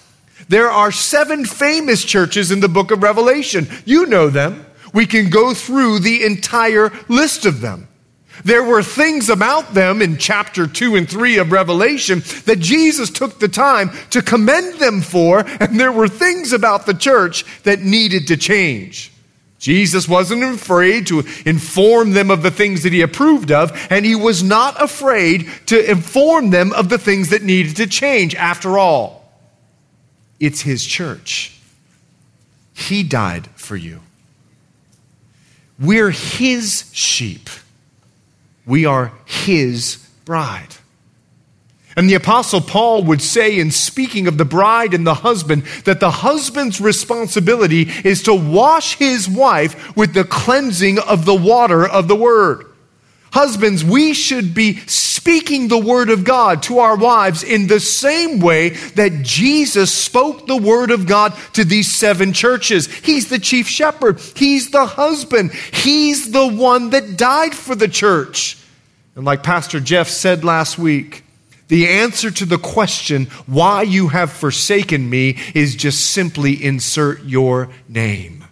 there 0.49 0.69
are 0.69 0.91
seven 0.91 1.45
famous 1.45 2.03
churches 2.03 2.51
in 2.51 2.59
the 2.59 2.67
book 2.67 2.91
of 2.91 3.01
Revelation. 3.01 3.69
You 3.85 4.05
know 4.07 4.29
them. 4.29 4.65
We 4.93 5.05
can 5.05 5.29
go 5.29 5.53
through 5.53 5.99
the 5.99 6.25
entire 6.25 6.91
list 7.07 7.45
of 7.45 7.61
them. 7.61 7.87
There 8.43 8.63
were 8.63 8.83
things 8.83 9.29
about 9.29 9.73
them 9.73 10.01
in 10.01 10.17
chapter 10.17 10.67
2 10.67 10.95
and 10.95 11.09
3 11.09 11.37
of 11.37 11.51
Revelation 11.51 12.19
that 12.45 12.59
Jesus 12.59 13.09
took 13.09 13.39
the 13.39 13.47
time 13.47 13.91
to 14.09 14.21
commend 14.21 14.79
them 14.79 15.01
for, 15.01 15.39
and 15.59 15.79
there 15.79 15.91
were 15.91 16.07
things 16.07 16.53
about 16.53 16.85
the 16.85 16.93
church 16.93 17.45
that 17.63 17.81
needed 17.81 18.27
to 18.27 18.37
change. 18.37 19.11
Jesus 19.59 20.07
wasn't 20.07 20.43
afraid 20.43 21.05
to 21.07 21.23
inform 21.45 22.11
them 22.11 22.31
of 22.31 22.41
the 22.41 22.49
things 22.49 22.81
that 22.81 22.93
he 22.93 23.01
approved 23.01 23.51
of, 23.51 23.71
and 23.91 24.03
he 24.03 24.15
was 24.15 24.41
not 24.41 24.81
afraid 24.81 25.47
to 25.67 25.89
inform 25.89 26.49
them 26.49 26.73
of 26.73 26.89
the 26.89 26.97
things 26.97 27.29
that 27.29 27.43
needed 27.43 27.75
to 27.75 27.85
change. 27.85 28.33
After 28.33 28.79
all, 28.79 29.31
it's 30.39 30.61
his 30.61 30.83
church. 30.83 31.59
He 32.73 33.03
died 33.03 33.47
for 33.55 33.75
you. 33.75 34.01
We're 35.79 36.09
his 36.09 36.89
sheep. 36.91 37.47
We 38.71 38.85
are 38.85 39.11
his 39.25 39.97
bride. 40.23 40.75
And 41.97 42.09
the 42.09 42.13
Apostle 42.13 42.61
Paul 42.61 43.03
would 43.03 43.21
say, 43.21 43.59
in 43.59 43.69
speaking 43.69 44.27
of 44.27 44.37
the 44.37 44.45
bride 44.45 44.93
and 44.93 45.05
the 45.05 45.13
husband, 45.13 45.63
that 45.83 45.99
the 45.99 46.09
husband's 46.09 46.79
responsibility 46.79 47.89
is 48.05 48.23
to 48.23 48.33
wash 48.33 48.95
his 48.95 49.27
wife 49.27 49.93
with 49.97 50.13
the 50.13 50.23
cleansing 50.23 50.99
of 50.99 51.25
the 51.25 51.35
water 51.35 51.85
of 51.85 52.07
the 52.07 52.15
word. 52.15 52.65
Husbands, 53.33 53.83
we 53.83 54.13
should 54.13 54.53
be 54.53 54.77
speaking 54.87 55.67
the 55.67 55.77
word 55.77 56.09
of 56.09 56.23
God 56.23 56.63
to 56.63 56.79
our 56.79 56.95
wives 56.95 57.43
in 57.43 57.67
the 57.67 57.81
same 57.81 58.39
way 58.39 58.69
that 58.69 59.21
Jesus 59.21 59.93
spoke 59.93 60.47
the 60.47 60.55
word 60.55 60.91
of 60.91 61.07
God 61.07 61.33
to 61.55 61.65
these 61.65 61.93
seven 61.93 62.31
churches. 62.31 62.87
He's 62.87 63.27
the 63.27 63.39
chief 63.39 63.67
shepherd, 63.67 64.21
he's 64.37 64.71
the 64.71 64.85
husband, 64.85 65.51
he's 65.51 66.31
the 66.31 66.47
one 66.47 66.91
that 66.91 67.17
died 67.17 67.53
for 67.53 67.75
the 67.75 67.89
church. 67.89 68.57
And 69.15 69.25
like 69.25 69.43
Pastor 69.43 69.79
Jeff 69.79 70.07
said 70.07 70.43
last 70.43 70.77
week, 70.77 71.23
the 71.67 71.87
answer 71.87 72.31
to 72.31 72.45
the 72.45 72.57
question, 72.57 73.25
why 73.45 73.83
you 73.83 74.09
have 74.09 74.31
forsaken 74.31 75.09
me, 75.09 75.37
is 75.55 75.75
just 75.75 76.07
simply 76.07 76.61
insert 76.61 77.23
your 77.23 77.69
name. 77.87 78.43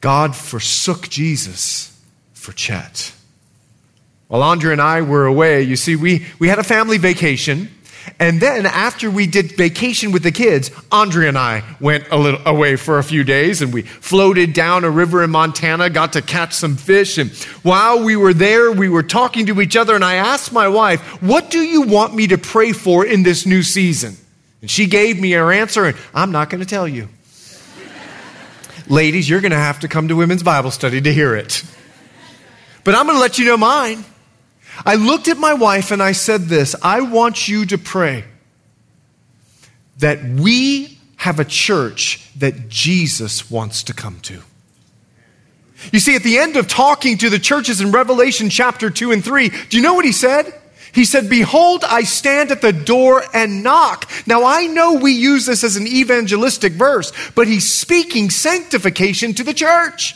God 0.00 0.34
forsook 0.34 1.08
Jesus 1.08 2.00
for 2.32 2.52
Chet. 2.52 3.12
While 4.28 4.44
Andrea 4.44 4.72
and 4.72 4.80
I 4.80 5.02
were 5.02 5.26
away, 5.26 5.62
you 5.62 5.74
see, 5.76 5.96
we, 5.96 6.24
we 6.38 6.48
had 6.48 6.60
a 6.60 6.64
family 6.64 6.98
vacation. 6.98 7.68
And 8.20 8.38
then 8.38 8.66
after 8.66 9.10
we 9.10 9.26
did 9.26 9.52
vacation 9.52 10.12
with 10.12 10.22
the 10.22 10.30
kids, 10.30 10.70
Andrea 10.92 11.30
and 11.30 11.38
I 11.38 11.64
went 11.80 12.06
a 12.10 12.18
little 12.18 12.46
away 12.46 12.76
for 12.76 12.98
a 12.98 13.02
few 13.02 13.24
days 13.24 13.62
and 13.62 13.72
we 13.72 13.80
floated 13.80 14.52
down 14.52 14.84
a 14.84 14.90
river 14.90 15.24
in 15.24 15.30
Montana, 15.30 15.88
got 15.88 16.12
to 16.12 16.20
catch 16.20 16.52
some 16.52 16.76
fish. 16.76 17.16
And 17.16 17.30
while 17.62 18.04
we 18.04 18.16
were 18.16 18.34
there, 18.34 18.70
we 18.72 18.90
were 18.90 19.02
talking 19.02 19.46
to 19.46 19.62
each 19.62 19.74
other 19.74 19.94
and 19.94 20.04
I 20.04 20.16
asked 20.16 20.52
my 20.52 20.68
wife, 20.68 21.00
what 21.22 21.50
do 21.50 21.60
you 21.60 21.80
want 21.80 22.14
me 22.14 22.26
to 22.26 22.36
pray 22.36 22.72
for 22.72 23.06
in 23.06 23.22
this 23.22 23.46
new 23.46 23.62
season? 23.62 24.14
And 24.60 24.70
she 24.70 24.86
gave 24.86 25.18
me 25.18 25.30
her 25.30 25.50
answer 25.50 25.86
and 25.86 25.96
I'm 26.12 26.30
not 26.30 26.50
going 26.50 26.60
to 26.60 26.68
tell 26.68 26.86
you. 26.86 27.08
Ladies, 28.86 29.30
you're 29.30 29.40
going 29.40 29.52
to 29.52 29.56
have 29.56 29.80
to 29.80 29.88
come 29.88 30.08
to 30.08 30.14
women's 30.14 30.42
Bible 30.42 30.70
study 30.70 31.00
to 31.00 31.12
hear 31.12 31.34
it. 31.34 31.64
But 32.84 32.94
I'm 32.96 33.06
going 33.06 33.16
to 33.16 33.22
let 33.22 33.38
you 33.38 33.46
know 33.46 33.56
mine. 33.56 34.04
I 34.84 34.94
looked 34.94 35.28
at 35.28 35.38
my 35.38 35.54
wife 35.54 35.90
and 35.90 36.02
I 36.02 36.12
said 36.12 36.42
this 36.42 36.74
I 36.82 37.00
want 37.00 37.48
you 37.48 37.66
to 37.66 37.78
pray 37.78 38.24
that 39.98 40.24
we 40.24 40.98
have 41.16 41.38
a 41.38 41.44
church 41.44 42.30
that 42.38 42.68
Jesus 42.68 43.50
wants 43.50 43.82
to 43.84 43.94
come 43.94 44.20
to. 44.20 44.42
You 45.92 46.00
see, 46.00 46.14
at 46.14 46.22
the 46.22 46.38
end 46.38 46.56
of 46.56 46.68
talking 46.68 47.18
to 47.18 47.30
the 47.30 47.38
churches 47.38 47.80
in 47.80 47.90
Revelation 47.90 48.50
chapter 48.50 48.90
2 48.90 49.12
and 49.12 49.24
3, 49.24 49.48
do 49.48 49.76
you 49.76 49.82
know 49.82 49.94
what 49.94 50.04
he 50.04 50.12
said? 50.12 50.52
He 50.92 51.04
said, 51.04 51.30
Behold, 51.30 51.84
I 51.84 52.02
stand 52.02 52.50
at 52.50 52.62
the 52.62 52.72
door 52.72 53.22
and 53.32 53.62
knock. 53.62 54.10
Now, 54.26 54.44
I 54.44 54.66
know 54.66 54.94
we 54.94 55.12
use 55.12 55.46
this 55.46 55.62
as 55.62 55.76
an 55.76 55.86
evangelistic 55.86 56.72
verse, 56.72 57.12
but 57.34 57.46
he's 57.46 57.70
speaking 57.70 58.30
sanctification 58.30 59.34
to 59.34 59.44
the 59.44 59.54
church. 59.54 60.14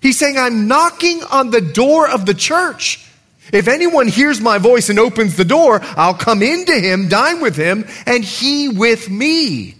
He's 0.00 0.18
saying, 0.18 0.36
I'm 0.36 0.66
knocking 0.66 1.22
on 1.24 1.50
the 1.50 1.60
door 1.60 2.08
of 2.08 2.26
the 2.26 2.34
church. 2.34 3.06
If 3.52 3.66
anyone 3.66 4.08
hears 4.08 4.40
my 4.40 4.58
voice 4.58 4.88
and 4.88 4.98
opens 4.98 5.36
the 5.36 5.44
door, 5.44 5.80
I'll 5.82 6.14
come 6.14 6.42
into 6.42 6.74
him, 6.74 7.08
dine 7.08 7.40
with 7.40 7.56
him, 7.56 7.86
and 8.06 8.22
he 8.22 8.68
with 8.68 9.10
me. 9.10 9.76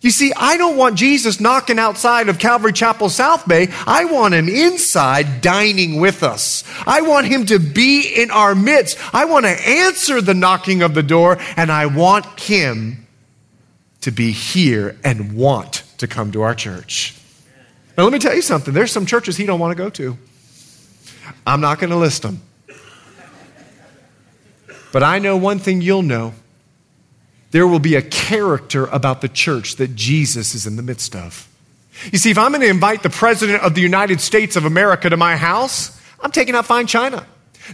You 0.00 0.10
see, 0.12 0.32
I 0.36 0.56
don't 0.56 0.76
want 0.76 0.96
Jesus 0.96 1.40
knocking 1.40 1.80
outside 1.80 2.28
of 2.28 2.38
Calvary 2.38 2.72
Chapel 2.72 3.08
South 3.08 3.48
Bay. 3.48 3.68
I 3.86 4.04
want 4.04 4.34
him 4.34 4.48
inside 4.48 5.40
dining 5.40 6.00
with 6.00 6.22
us. 6.22 6.62
I 6.86 7.00
want 7.00 7.26
him 7.26 7.46
to 7.46 7.58
be 7.58 8.02
in 8.14 8.30
our 8.30 8.54
midst. 8.54 8.98
I 9.12 9.24
want 9.24 9.46
to 9.46 9.68
answer 9.68 10.20
the 10.20 10.34
knocking 10.34 10.82
of 10.82 10.94
the 10.94 11.02
door, 11.02 11.38
and 11.56 11.72
I 11.72 11.86
want 11.86 12.38
him 12.38 13.08
to 14.02 14.12
be 14.12 14.30
here 14.30 14.96
and 15.02 15.34
want 15.36 15.82
to 15.98 16.06
come 16.06 16.30
to 16.32 16.42
our 16.42 16.54
church. 16.54 17.16
Now, 17.98 18.04
let 18.04 18.12
me 18.12 18.20
tell 18.20 18.34
you 18.34 18.42
something. 18.42 18.72
There's 18.72 18.92
some 18.92 19.06
churches 19.06 19.36
he 19.36 19.46
don't 19.46 19.58
want 19.58 19.76
to 19.76 19.82
go 19.82 19.90
to. 19.90 20.16
I'm 21.44 21.60
not 21.60 21.80
going 21.80 21.90
to 21.90 21.96
list 21.96 22.22
them. 22.22 22.42
But 24.92 25.02
I 25.02 25.18
know 25.18 25.36
one 25.36 25.58
thing 25.58 25.80
you'll 25.80 26.02
know 26.02 26.34
there 27.50 27.66
will 27.66 27.78
be 27.78 27.94
a 27.94 28.02
character 28.02 28.86
about 28.86 29.20
the 29.20 29.28
church 29.28 29.76
that 29.76 29.94
Jesus 29.94 30.54
is 30.54 30.66
in 30.66 30.76
the 30.76 30.82
midst 30.82 31.14
of. 31.14 31.48
You 32.12 32.18
see, 32.18 32.30
if 32.30 32.38
I'm 32.38 32.50
going 32.50 32.60
to 32.60 32.68
invite 32.68 33.02
the 33.02 33.10
President 33.10 33.62
of 33.62 33.74
the 33.74 33.80
United 33.80 34.20
States 34.20 34.56
of 34.56 34.64
America 34.64 35.08
to 35.08 35.16
my 35.16 35.36
house, 35.36 35.98
I'm 36.20 36.30
taking 36.30 36.54
out 36.54 36.66
fine 36.66 36.86
china. 36.86 37.26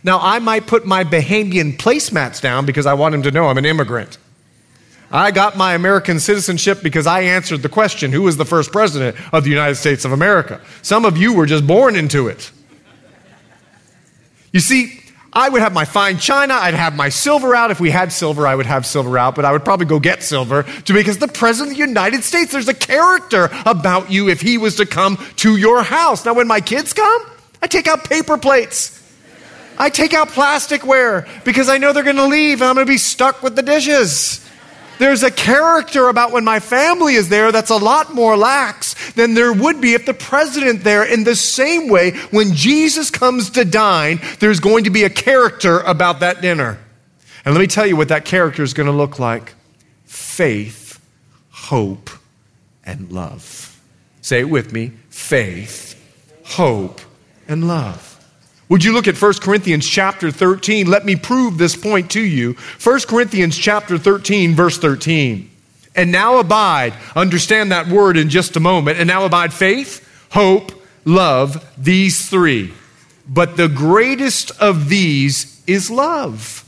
Now, 0.04 0.20
I 0.20 0.38
might 0.38 0.66
put 0.66 0.86
my 0.86 1.04
Bahamian 1.04 1.76
placemats 1.76 2.40
down 2.40 2.64
because 2.64 2.86
I 2.86 2.94
want 2.94 3.14
him 3.14 3.22
to 3.22 3.30
know 3.30 3.48
I'm 3.48 3.58
an 3.58 3.66
immigrant. 3.66 4.18
I 5.10 5.30
got 5.30 5.58
my 5.58 5.74
American 5.74 6.20
citizenship 6.20 6.82
because 6.82 7.06
I 7.06 7.22
answered 7.22 7.62
the 7.62 7.68
question 7.68 8.12
who 8.12 8.22
was 8.22 8.38
the 8.38 8.46
first 8.46 8.72
president 8.72 9.16
of 9.32 9.44
the 9.44 9.50
United 9.50 9.74
States 9.74 10.06
of 10.06 10.12
America? 10.12 10.60
Some 10.80 11.04
of 11.04 11.18
you 11.18 11.34
were 11.34 11.44
just 11.44 11.66
born 11.66 11.96
into 11.96 12.28
it. 12.28 12.50
You 14.52 14.60
see, 14.60 15.01
I 15.34 15.48
would 15.48 15.62
have 15.62 15.72
my 15.72 15.86
fine 15.86 16.18
china, 16.18 16.54
I'd 16.54 16.74
have 16.74 16.94
my 16.94 17.08
silver 17.08 17.54
out. 17.54 17.70
If 17.70 17.80
we 17.80 17.90
had 17.90 18.12
silver, 18.12 18.46
I 18.46 18.54
would 18.54 18.66
have 18.66 18.84
silver 18.84 19.16
out, 19.16 19.34
but 19.34 19.46
I 19.46 19.52
would 19.52 19.64
probably 19.64 19.86
go 19.86 19.98
get 19.98 20.22
silver 20.22 20.64
to, 20.64 20.92
because 20.92 21.18
the 21.18 21.28
President 21.28 21.72
of 21.72 21.78
the 21.78 21.88
United 21.88 22.22
States, 22.22 22.52
there's 22.52 22.68
a 22.68 22.74
character 22.74 23.48
about 23.64 24.10
you 24.10 24.28
if 24.28 24.42
he 24.42 24.58
was 24.58 24.76
to 24.76 24.84
come 24.84 25.16
to 25.36 25.56
your 25.56 25.82
house. 25.82 26.26
Now, 26.26 26.34
when 26.34 26.46
my 26.46 26.60
kids 26.60 26.92
come, 26.92 27.26
I 27.62 27.66
take 27.66 27.86
out 27.88 28.04
paper 28.04 28.36
plates. 28.36 28.98
I 29.78 29.88
take 29.88 30.12
out 30.12 30.28
plasticware 30.28 31.26
because 31.44 31.70
I 31.70 31.78
know 31.78 31.94
they're 31.94 32.02
going 32.04 32.16
to 32.16 32.26
leave 32.26 32.60
and 32.60 32.68
I'm 32.68 32.74
going 32.74 32.86
to 32.86 32.92
be 32.92 32.98
stuck 32.98 33.42
with 33.42 33.56
the 33.56 33.62
dishes. 33.62 34.41
There's 35.02 35.24
a 35.24 35.32
character 35.32 36.08
about 36.08 36.30
when 36.30 36.44
my 36.44 36.60
family 36.60 37.16
is 37.16 37.28
there 37.28 37.50
that's 37.50 37.70
a 37.70 37.76
lot 37.76 38.14
more 38.14 38.36
lax 38.36 38.94
than 39.14 39.34
there 39.34 39.52
would 39.52 39.80
be 39.80 39.94
if 39.94 40.06
the 40.06 40.14
president 40.14 40.84
there. 40.84 41.02
In 41.02 41.24
the 41.24 41.34
same 41.34 41.88
way, 41.88 42.12
when 42.30 42.54
Jesus 42.54 43.10
comes 43.10 43.50
to 43.50 43.64
dine, 43.64 44.20
there's 44.38 44.60
going 44.60 44.84
to 44.84 44.90
be 44.90 45.02
a 45.02 45.10
character 45.10 45.80
about 45.80 46.20
that 46.20 46.40
dinner. 46.40 46.78
And 47.44 47.52
let 47.52 47.60
me 47.60 47.66
tell 47.66 47.84
you 47.84 47.96
what 47.96 48.10
that 48.10 48.24
character 48.24 48.62
is 48.62 48.74
going 48.74 48.86
to 48.86 48.92
look 48.92 49.18
like 49.18 49.54
faith, 50.04 51.04
hope, 51.50 52.08
and 52.84 53.10
love. 53.10 53.82
Say 54.20 54.38
it 54.38 54.50
with 54.50 54.72
me 54.72 54.92
faith, 55.10 56.00
hope, 56.44 57.00
and 57.48 57.66
love. 57.66 58.11
Would 58.72 58.84
you 58.84 58.94
look 58.94 59.06
at 59.06 59.20
1 59.20 59.34
Corinthians 59.34 59.86
chapter 59.86 60.30
13? 60.30 60.86
Let 60.86 61.04
me 61.04 61.14
prove 61.14 61.58
this 61.58 61.76
point 61.76 62.10
to 62.12 62.22
you. 62.22 62.54
1 62.82 63.00
Corinthians 63.00 63.54
chapter 63.54 63.98
13, 63.98 64.54
verse 64.54 64.78
13. 64.78 65.50
And 65.94 66.10
now 66.10 66.38
abide, 66.38 66.94
understand 67.14 67.70
that 67.70 67.88
word 67.88 68.16
in 68.16 68.30
just 68.30 68.56
a 68.56 68.60
moment. 68.60 68.98
And 68.98 69.06
now 69.06 69.26
abide 69.26 69.52
faith, 69.52 70.08
hope, 70.30 70.72
love, 71.04 71.70
these 71.76 72.26
three. 72.30 72.72
But 73.28 73.58
the 73.58 73.68
greatest 73.68 74.52
of 74.52 74.88
these 74.88 75.62
is 75.66 75.90
love. 75.90 76.64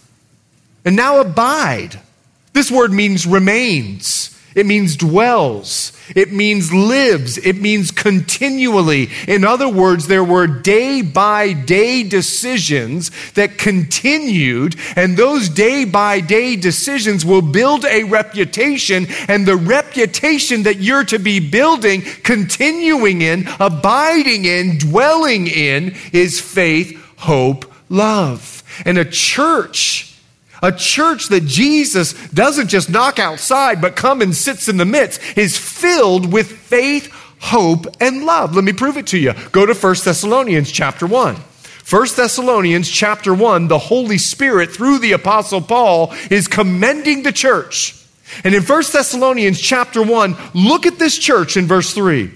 And 0.85 0.97
now 0.97 1.23
abide. 1.23 1.99
This 2.53 2.71
word 2.71 2.93
means 2.93 3.27
remains. 3.27 4.34
It 4.55 4.67
means 4.67 4.97
dwells. 4.97 5.93
It 6.15 6.33
means 6.33 6.73
lives. 6.73 7.39
It 7.39 7.61
means 7.61 7.91
continually. 7.91 9.11
In 9.27 9.45
other 9.45 9.69
words, 9.69 10.07
there 10.07 10.23
were 10.23 10.47
day 10.47 11.03
by 11.03 11.53
day 11.53 12.05
decisions 12.05 13.11
that 13.33 13.59
continued, 13.59 14.77
and 14.95 15.17
those 15.17 15.49
day 15.49 15.85
by 15.85 16.21
day 16.21 16.55
decisions 16.57 17.25
will 17.25 17.43
build 17.43 17.85
a 17.85 18.05
reputation, 18.05 19.07
and 19.29 19.47
the 19.47 19.57
reputation 19.57 20.63
that 20.65 20.79
you're 20.79 21.05
to 21.05 21.19
be 21.19 21.41
building, 21.41 22.03
continuing 22.23 23.23
in, 23.23 23.49
abiding 23.59 24.45
in, 24.45 24.79
dwelling 24.79 25.49
in 25.49 25.97
is 26.13 26.41
faith, 26.41 26.97
hope, 27.17 27.71
love. 27.89 28.63
And 28.85 28.99
a 28.99 29.05
church 29.05 30.14
a 30.65 30.73
church 30.73 31.29
that 31.29 31.45
Jesus 31.45 32.15
doesn't 32.31 32.69
just 32.69 32.89
knock 32.89 33.19
outside, 33.19 33.83
but 33.83 33.97
come 33.97 34.23
and 34.23 34.35
sits 34.35 34.67
in 34.67 34.79
the 34.79 34.87
midst, 34.87 35.21
is 35.37 35.59
filled 35.59 36.33
with 36.33 36.51
faith, 36.51 37.13
hope, 37.39 37.87
and 38.01 38.25
love. 38.25 38.55
Let 38.55 38.65
me 38.65 38.73
prove 38.73 38.97
it 38.97 39.09
to 39.09 39.19
you. 39.19 39.35
Go 39.53 39.67
to 39.67 39.75
1 39.75 39.95
Thessalonians 40.03 40.73
chapter 40.73 41.07
1. 41.07 41.37
1 41.37 42.07
Thessalonians 42.17 42.89
chapter 42.89 43.35
1, 43.35 43.69
the 43.69 43.79
Holy 43.79 44.17
Spirit, 44.17 44.71
through 44.71 45.01
the 45.01 45.13
Apostle 45.13 45.61
Paul, 45.61 46.15
is 46.31 46.49
commending 46.49 47.25
the 47.25 47.33
church. 47.33 48.03
And 48.43 48.55
in 48.55 48.63
1 48.63 48.83
Thessalonians 48.91 49.61
chapter 49.61 50.03
1, 50.03 50.35
look 50.55 50.87
at 50.87 50.99
this 50.99 51.19
church 51.19 51.59
in 51.59 51.67
verse 51.67 51.93
3. 51.93 52.31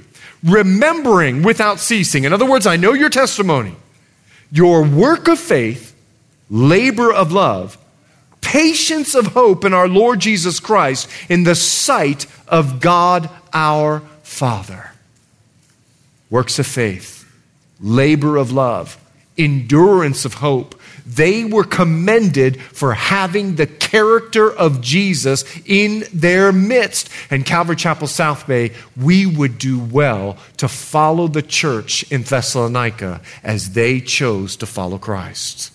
Remembering 0.45 1.43
without 1.43 1.81
ceasing. 1.81 2.25
In 2.25 2.35
other 2.35 2.45
words, 2.45 2.67
I 2.67 2.77
know 2.77 2.93
your 2.93 3.09
testimony, 3.09 3.75
your 4.53 4.85
work 4.85 5.29
of 5.29 5.39
faith, 5.39 5.97
labor 6.51 7.11
of 7.11 7.33
love, 7.33 7.79
patience 8.49 9.15
of 9.15 9.27
hope 9.27 9.63
in 9.63 9.75
our 9.75 9.87
Lord 9.87 10.21
Jesus 10.21 10.59
Christ 10.59 11.07
in 11.29 11.45
the 11.45 11.55
sight 11.55 12.25
of 12.49 12.81
God 12.81 13.29
our 13.53 14.01
Father. 14.23 14.91
Works 16.31 16.59
of 16.59 16.67
faith, 16.67 17.31
labor 17.79 18.39
of 18.39 18.51
love, 18.51 18.97
endurance 19.37 20.25
of 20.25 20.35
hope. 20.35 20.81
They 21.05 21.45
were 21.45 21.65
commended 21.65 22.59
for 22.63 22.95
having 22.95 23.57
the 23.57 23.67
character 23.67 24.51
of 24.51 24.81
Jesus 24.81 25.45
in 25.67 26.05
their 26.15 26.51
midst. 26.51 27.11
And 27.31 27.45
Calvary 27.45 27.77
Chapel 27.77 28.07
South 28.07 28.47
Bay, 28.47 28.73
we 28.97 29.27
would 29.27 29.59
do 29.59 29.79
well 29.79 30.39
to 30.57 30.69
follow 30.69 31.29
the 31.29 31.43
church 31.43 32.11
in 32.11 32.23
Thessalonica 32.23 33.21
as 33.43 33.73
they 33.73 34.01
chose 34.01 34.57
to 34.57 34.65
follow 34.65 34.97
Christ. 34.97 35.71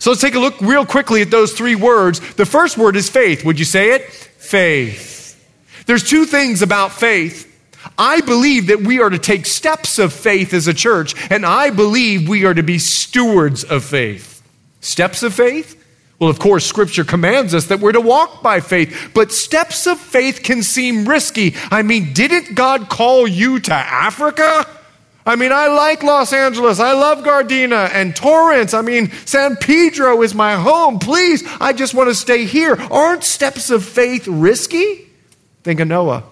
So 0.00 0.10
let's 0.10 0.22
take 0.22 0.34
a 0.34 0.40
look 0.40 0.58
real 0.62 0.86
quickly 0.86 1.20
at 1.20 1.30
those 1.30 1.52
three 1.52 1.76
words. 1.76 2.20
The 2.34 2.46
first 2.46 2.78
word 2.78 2.96
is 2.96 3.10
faith. 3.10 3.44
Would 3.44 3.58
you 3.58 3.66
say 3.66 3.92
it? 3.92 4.10
Faith. 4.10 5.36
There's 5.86 6.02
two 6.02 6.24
things 6.24 6.62
about 6.62 6.92
faith. 6.92 7.46
I 7.98 8.22
believe 8.22 8.68
that 8.68 8.80
we 8.80 9.00
are 9.00 9.10
to 9.10 9.18
take 9.18 9.44
steps 9.44 9.98
of 9.98 10.12
faith 10.12 10.54
as 10.54 10.68
a 10.68 10.74
church, 10.74 11.14
and 11.30 11.44
I 11.44 11.68
believe 11.68 12.28
we 12.28 12.46
are 12.46 12.54
to 12.54 12.62
be 12.62 12.78
stewards 12.78 13.62
of 13.62 13.84
faith. 13.84 14.42
Steps 14.80 15.22
of 15.22 15.34
faith? 15.34 15.76
Well, 16.18 16.30
of 16.30 16.38
course, 16.38 16.64
Scripture 16.64 17.04
commands 17.04 17.54
us 17.54 17.66
that 17.66 17.80
we're 17.80 17.92
to 17.92 18.00
walk 18.00 18.42
by 18.42 18.60
faith, 18.60 19.10
but 19.14 19.32
steps 19.32 19.86
of 19.86 20.00
faith 20.00 20.42
can 20.42 20.62
seem 20.62 21.06
risky. 21.06 21.54
I 21.70 21.82
mean, 21.82 22.14
didn't 22.14 22.54
God 22.54 22.88
call 22.88 23.28
you 23.28 23.60
to 23.60 23.74
Africa? 23.74 24.66
I 25.26 25.36
mean, 25.36 25.52
I 25.52 25.68
like 25.68 26.02
Los 26.02 26.32
Angeles. 26.32 26.80
I 26.80 26.92
love 26.92 27.18
Gardena 27.18 27.90
and 27.92 28.16
Torrance. 28.16 28.72
I 28.72 28.80
mean, 28.80 29.10
San 29.26 29.56
Pedro 29.56 30.22
is 30.22 30.34
my 30.34 30.54
home. 30.54 30.98
Please, 30.98 31.44
I 31.60 31.72
just 31.72 31.92
want 31.92 32.08
to 32.08 32.14
stay 32.14 32.46
here. 32.46 32.74
Aren't 32.90 33.24
steps 33.24 33.70
of 33.70 33.84
faith 33.84 34.26
risky? 34.26 35.06
Think 35.62 35.80
of 35.80 35.88
Noah. 35.88 36.24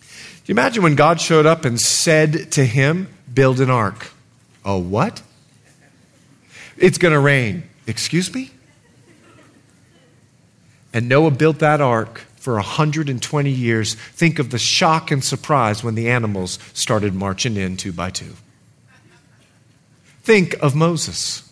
Do 0.00 0.04
you 0.46 0.54
imagine 0.54 0.82
when 0.82 0.94
God 0.94 1.20
showed 1.20 1.44
up 1.44 1.66
and 1.66 1.78
said 1.78 2.52
to 2.52 2.64
him, 2.64 3.08
Build 3.32 3.60
an 3.60 3.68
ark? 3.68 4.10
Oh, 4.64 4.78
what? 4.78 5.22
It's 6.78 6.96
going 6.96 7.12
to 7.12 7.20
rain. 7.20 7.64
Excuse 7.86 8.32
me? 8.34 8.50
And 10.94 11.08
Noah 11.08 11.30
built 11.30 11.58
that 11.58 11.80
ark 11.80 12.22
for 12.48 12.54
120 12.54 13.50
years, 13.50 13.92
think 13.92 14.38
of 14.38 14.48
the 14.48 14.58
shock 14.58 15.10
and 15.10 15.22
surprise 15.22 15.84
when 15.84 15.96
the 15.96 16.08
animals 16.08 16.58
started 16.72 17.14
marching 17.14 17.58
in 17.58 17.76
two 17.76 17.92
by 17.92 18.08
two. 18.08 18.32
Think 20.22 20.54
of 20.62 20.74
Moses. 20.74 21.46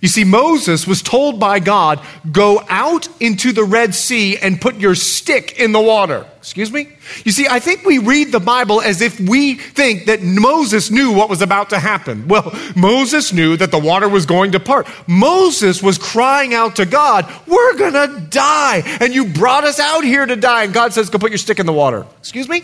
You 0.00 0.08
see, 0.08 0.24
Moses 0.24 0.86
was 0.86 1.02
told 1.02 1.38
by 1.38 1.60
God, 1.60 2.00
go 2.32 2.64
out 2.68 3.08
into 3.20 3.52
the 3.52 3.64
Red 3.64 3.94
Sea 3.94 4.38
and 4.38 4.58
put 4.58 4.76
your 4.76 4.94
stick 4.94 5.58
in 5.58 5.72
the 5.72 5.80
water. 5.80 6.26
Excuse 6.38 6.72
me? 6.72 6.88
You 7.24 7.32
see, 7.32 7.46
I 7.46 7.60
think 7.60 7.84
we 7.84 7.98
read 7.98 8.32
the 8.32 8.40
Bible 8.40 8.80
as 8.80 9.02
if 9.02 9.20
we 9.20 9.56
think 9.56 10.06
that 10.06 10.22
Moses 10.22 10.90
knew 10.90 11.12
what 11.12 11.28
was 11.28 11.42
about 11.42 11.70
to 11.70 11.78
happen. 11.78 12.28
Well, 12.28 12.50
Moses 12.74 13.30
knew 13.30 13.58
that 13.58 13.70
the 13.70 13.78
water 13.78 14.08
was 14.08 14.24
going 14.24 14.52
to 14.52 14.60
part. 14.60 14.88
Moses 15.06 15.82
was 15.82 15.98
crying 15.98 16.54
out 16.54 16.76
to 16.76 16.86
God, 16.86 17.30
We're 17.46 17.76
going 17.76 17.92
to 17.92 18.26
die. 18.30 18.82
And 19.00 19.14
you 19.14 19.26
brought 19.26 19.64
us 19.64 19.78
out 19.78 20.02
here 20.02 20.24
to 20.24 20.36
die. 20.36 20.64
And 20.64 20.72
God 20.72 20.94
says, 20.94 21.10
Go 21.10 21.18
put 21.18 21.30
your 21.30 21.38
stick 21.38 21.58
in 21.58 21.66
the 21.66 21.74
water. 21.74 22.06
Excuse 22.20 22.48
me? 22.48 22.62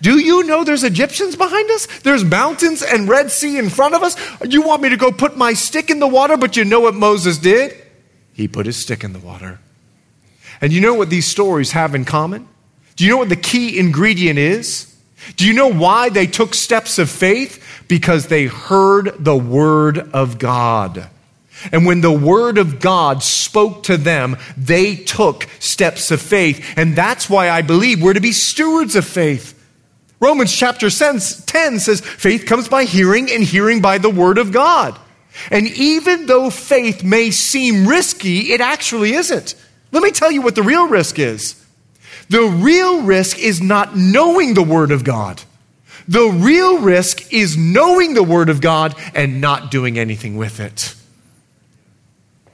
Do 0.00 0.18
you 0.18 0.44
know 0.44 0.62
there's 0.62 0.84
Egyptians 0.84 1.34
behind 1.34 1.70
us? 1.70 1.86
There's 2.00 2.24
mountains 2.24 2.82
and 2.82 3.08
Red 3.08 3.30
Sea 3.30 3.58
in 3.58 3.68
front 3.68 3.94
of 3.94 4.02
us. 4.02 4.16
You 4.44 4.62
want 4.62 4.82
me 4.82 4.90
to 4.90 4.96
go 4.96 5.10
put 5.10 5.36
my 5.36 5.54
stick 5.54 5.90
in 5.90 5.98
the 5.98 6.06
water, 6.06 6.36
but 6.36 6.56
you 6.56 6.64
know 6.64 6.80
what 6.80 6.94
Moses 6.94 7.38
did? 7.38 7.76
He 8.32 8.46
put 8.46 8.66
his 8.66 8.76
stick 8.76 9.02
in 9.02 9.12
the 9.12 9.18
water. 9.18 9.58
And 10.60 10.72
you 10.72 10.80
know 10.80 10.94
what 10.94 11.10
these 11.10 11.26
stories 11.26 11.72
have 11.72 11.94
in 11.94 12.04
common? 12.04 12.48
Do 12.96 13.04
you 13.04 13.10
know 13.10 13.16
what 13.16 13.28
the 13.28 13.36
key 13.36 13.78
ingredient 13.78 14.38
is? 14.38 14.94
Do 15.36 15.46
you 15.46 15.52
know 15.52 15.72
why 15.72 16.08
they 16.08 16.26
took 16.26 16.54
steps 16.54 16.98
of 16.98 17.10
faith? 17.10 17.84
Because 17.88 18.26
they 18.26 18.46
heard 18.46 19.24
the 19.24 19.36
word 19.36 19.98
of 20.12 20.38
God. 20.38 21.08
And 21.72 21.86
when 21.86 22.00
the 22.00 22.12
word 22.12 22.58
of 22.58 22.78
God 22.78 23.22
spoke 23.22 23.84
to 23.84 23.96
them, 23.96 24.36
they 24.56 24.94
took 24.94 25.48
steps 25.58 26.12
of 26.12 26.20
faith. 26.20 26.64
And 26.76 26.94
that's 26.94 27.28
why 27.28 27.50
I 27.50 27.62
believe 27.62 28.00
we're 28.00 28.12
to 28.12 28.20
be 28.20 28.32
stewards 28.32 28.94
of 28.94 29.04
faith. 29.04 29.57
Romans 30.20 30.52
chapter 30.52 30.90
10 30.90 31.20
says, 31.20 32.00
faith 32.00 32.46
comes 32.46 32.68
by 32.68 32.84
hearing, 32.84 33.30
and 33.30 33.42
hearing 33.42 33.80
by 33.80 33.98
the 33.98 34.10
word 34.10 34.38
of 34.38 34.52
God. 34.52 34.98
And 35.50 35.68
even 35.68 36.26
though 36.26 36.50
faith 36.50 37.04
may 37.04 37.30
seem 37.30 37.86
risky, 37.86 38.52
it 38.52 38.60
actually 38.60 39.12
isn't. 39.12 39.54
Let 39.92 40.02
me 40.02 40.10
tell 40.10 40.30
you 40.30 40.42
what 40.42 40.56
the 40.56 40.62
real 40.62 40.88
risk 40.88 41.18
is. 41.18 41.64
The 42.28 42.42
real 42.42 43.02
risk 43.02 43.38
is 43.38 43.62
not 43.62 43.96
knowing 43.96 44.54
the 44.54 44.62
word 44.62 44.90
of 44.90 45.04
God. 45.04 45.40
The 46.08 46.26
real 46.26 46.78
risk 46.78 47.32
is 47.32 47.56
knowing 47.56 48.14
the 48.14 48.22
word 48.22 48.48
of 48.48 48.60
God 48.60 48.94
and 49.14 49.40
not 49.40 49.70
doing 49.70 49.98
anything 49.98 50.36
with 50.36 50.58
it. 50.58 50.94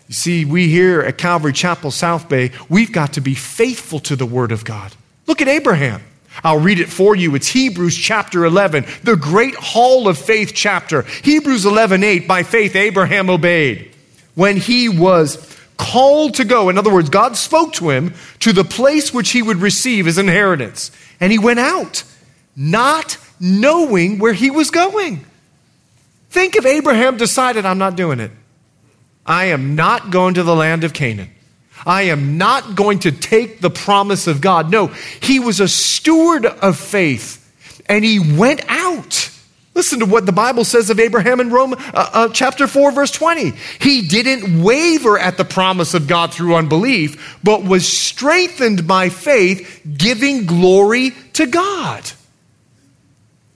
You 0.08 0.14
see, 0.14 0.44
we 0.44 0.68
here 0.68 1.00
at 1.00 1.16
Calvary 1.16 1.52
Chapel 1.54 1.90
South 1.90 2.28
Bay, 2.28 2.50
we've 2.68 2.92
got 2.92 3.14
to 3.14 3.20
be 3.20 3.34
faithful 3.34 4.00
to 4.00 4.16
the 4.16 4.26
word 4.26 4.52
of 4.52 4.64
God. 4.64 4.92
Look 5.26 5.40
at 5.40 5.48
Abraham. 5.48 6.02
I'll 6.42 6.58
read 6.58 6.80
it 6.80 6.88
for 6.88 7.14
you. 7.14 7.34
It's 7.34 7.48
Hebrews 7.48 7.96
chapter 7.96 8.44
11, 8.44 8.86
the 9.02 9.16
great 9.16 9.54
hall 9.54 10.08
of 10.08 10.18
faith 10.18 10.52
chapter. 10.54 11.02
Hebrews 11.02 11.64
11, 11.64 12.02
8. 12.02 12.26
By 12.26 12.42
faith, 12.42 12.74
Abraham 12.74 13.30
obeyed 13.30 13.94
when 14.34 14.56
he 14.56 14.88
was 14.88 15.54
called 15.76 16.34
to 16.34 16.44
go. 16.44 16.68
In 16.68 16.78
other 16.78 16.92
words, 16.92 17.10
God 17.10 17.36
spoke 17.36 17.72
to 17.74 17.90
him 17.90 18.14
to 18.40 18.52
the 18.52 18.64
place 18.64 19.12
which 19.12 19.30
he 19.30 19.42
would 19.42 19.58
receive 19.58 20.06
his 20.06 20.18
inheritance. 20.18 20.90
And 21.20 21.30
he 21.32 21.38
went 21.38 21.60
out, 21.60 22.04
not 22.56 23.18
knowing 23.40 24.18
where 24.18 24.32
he 24.32 24.50
was 24.50 24.70
going. 24.70 25.24
Think 26.30 26.56
if 26.56 26.66
Abraham 26.66 27.16
decided, 27.16 27.64
I'm 27.64 27.78
not 27.78 27.96
doing 27.96 28.20
it. 28.20 28.30
I 29.26 29.46
am 29.46 29.74
not 29.74 30.10
going 30.10 30.34
to 30.34 30.42
the 30.42 30.54
land 30.54 30.84
of 30.84 30.92
Canaan. 30.92 31.30
I 31.86 32.02
am 32.04 32.38
not 32.38 32.74
going 32.74 33.00
to 33.00 33.12
take 33.12 33.60
the 33.60 33.70
promise 33.70 34.26
of 34.26 34.40
God. 34.40 34.70
No, 34.70 34.88
he 34.88 35.40
was 35.40 35.60
a 35.60 35.68
steward 35.68 36.46
of 36.46 36.78
faith 36.78 37.40
and 37.86 38.04
he 38.04 38.18
went 38.18 38.62
out. 38.68 39.30
Listen 39.74 39.98
to 39.98 40.06
what 40.06 40.24
the 40.24 40.32
Bible 40.32 40.64
says 40.64 40.88
of 40.88 41.00
Abraham 41.00 41.40
in 41.40 41.50
Rome, 41.50 41.74
uh, 41.74 41.76
uh, 41.92 42.28
chapter 42.28 42.68
4, 42.68 42.92
verse 42.92 43.10
20. 43.10 43.52
He 43.80 44.06
didn't 44.06 44.62
waver 44.62 45.18
at 45.18 45.36
the 45.36 45.44
promise 45.44 45.94
of 45.94 46.06
God 46.06 46.32
through 46.32 46.54
unbelief, 46.54 47.38
but 47.42 47.64
was 47.64 47.86
strengthened 47.86 48.86
by 48.86 49.08
faith, 49.08 49.80
giving 49.96 50.46
glory 50.46 51.10
to 51.32 51.46
God. 51.46 52.08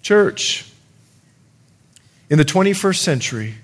Church, 0.02 0.68
in 2.28 2.38
the 2.38 2.44
21st 2.44 2.98
century, 2.98 3.54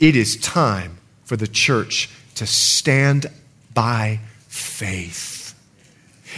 it 0.00 0.16
is 0.16 0.36
time 0.36 0.98
for 1.24 1.36
the 1.36 1.46
church 1.46 2.10
to 2.34 2.46
stand 2.46 3.26
by 3.74 4.20
faith. 4.48 5.54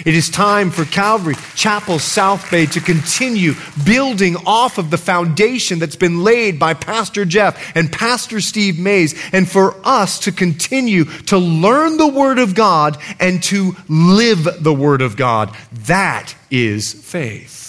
It 0.07 0.15
is 0.15 0.31
time 0.31 0.71
for 0.71 0.85
Calvary 0.85 1.35
Chapel 1.55 1.99
South 1.99 2.51
Bay 2.51 2.65
to 2.67 2.81
continue 2.81 3.55
building 3.85 4.37
off 4.47 4.79
of 4.79 4.91
the 4.91 4.97
foundation 4.97 5.79
that's 5.79 5.97
been 5.97 6.23
laid 6.23 6.59
by 6.59 6.75
Pastor 6.75 7.25
Jeff 7.25 7.77
and 7.77 7.93
Pastor 7.93 8.41
Steve 8.41 8.79
Mays, 8.79 9.15
and 9.33 9.51
for 9.51 9.75
us 9.85 10.21
to 10.21 10.33
continue 10.33 11.05
to 11.05 11.39
learn 11.39 11.97
the 11.97 12.07
Word 12.07 12.39
of 12.39 12.55
God 12.55 12.99
and 13.19 13.43
to 13.45 13.77
live 13.89 14.63
the 14.63 14.73
Word 14.73 15.03
of 15.03 15.17
God. 15.17 15.55
That 15.73 16.35
is 16.51 16.93
faith. 16.93 17.61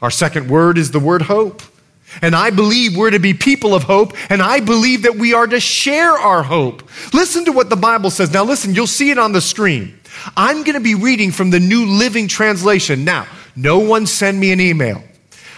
Our 0.00 0.10
second 0.10 0.48
word 0.48 0.78
is 0.78 0.92
the 0.92 1.00
word 1.00 1.22
hope. 1.22 1.62
And 2.22 2.34
I 2.34 2.50
believe 2.50 2.96
we're 2.96 3.10
to 3.10 3.18
be 3.18 3.34
people 3.34 3.74
of 3.74 3.84
hope, 3.84 4.16
and 4.30 4.42
I 4.42 4.60
believe 4.60 5.02
that 5.02 5.16
we 5.16 5.32
are 5.32 5.46
to 5.46 5.60
share 5.60 6.12
our 6.12 6.42
hope. 6.42 6.88
Listen 7.14 7.44
to 7.44 7.52
what 7.52 7.70
the 7.70 7.76
Bible 7.76 8.10
says. 8.10 8.32
Now, 8.32 8.44
listen, 8.44 8.74
you'll 8.74 8.86
see 8.86 9.10
it 9.10 9.18
on 9.18 9.32
the 9.32 9.40
screen. 9.40 9.98
I'm 10.36 10.64
going 10.64 10.74
to 10.74 10.80
be 10.80 10.94
reading 10.94 11.30
from 11.30 11.50
the 11.50 11.60
New 11.60 11.86
Living 11.86 12.28
Translation. 12.28 13.04
Now, 13.04 13.26
no 13.54 13.78
one 13.78 14.06
send 14.06 14.38
me 14.38 14.52
an 14.52 14.60
email. 14.60 15.02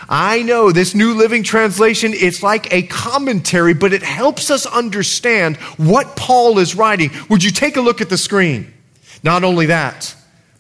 I 0.09 0.43
know 0.43 0.73
this 0.73 0.95
New 0.95 1.15
Living 1.15 1.43
Translation, 1.43 2.13
it's 2.15 2.43
like 2.43 2.73
a 2.73 2.83
commentary, 2.83 3.73
but 3.73 3.95
it 3.95 4.03
helps 4.03 4.51
us 4.51 4.67
understand 4.67 5.57
what 5.79 6.17
Paul 6.17 6.59
is 6.59 6.75
writing. 6.75 7.11
Would 7.31 7.43
you 7.43 7.51
take 7.51 7.77
a 7.77 7.81
look 7.81 8.01
at 8.01 8.11
the 8.11 8.19
screen? 8.19 8.75
Not 9.23 9.43
only 9.43 9.67
that, 9.67 10.15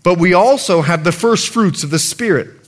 but 0.05 0.18
we 0.18 0.33
also 0.33 0.81
have 0.81 1.05
the 1.05 1.12
first 1.12 1.50
fruits 1.50 1.85
of 1.85 1.90
the 1.90 1.98
Spirit. 1.98 2.62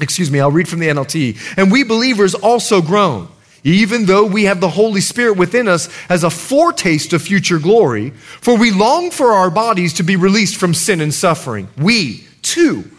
Excuse 0.00 0.30
me, 0.30 0.40
I'll 0.40 0.50
read 0.50 0.68
from 0.68 0.78
the 0.78 0.88
NLT. 0.88 1.56
And 1.56 1.72
we 1.72 1.82
believers 1.82 2.34
also 2.34 2.80
groan 2.80 3.28
even 3.64 4.06
though 4.06 4.24
we 4.24 4.44
have 4.44 4.60
the 4.60 4.68
Holy 4.68 5.00
Spirit 5.00 5.36
within 5.36 5.68
us 5.68 5.88
as 6.08 6.24
a 6.24 6.30
foretaste 6.30 7.12
of 7.12 7.22
future 7.22 7.58
glory, 7.58 8.10
for 8.10 8.56
we 8.56 8.70
long 8.70 9.10
for 9.10 9.32
our 9.32 9.50
bodies 9.50 9.94
to 9.94 10.02
be 10.02 10.16
released 10.16 10.56
from 10.56 10.74
sin 10.74 11.00
and 11.00 11.12
suffering. 11.12 11.68
We, 11.76 12.26
too, 12.42 12.90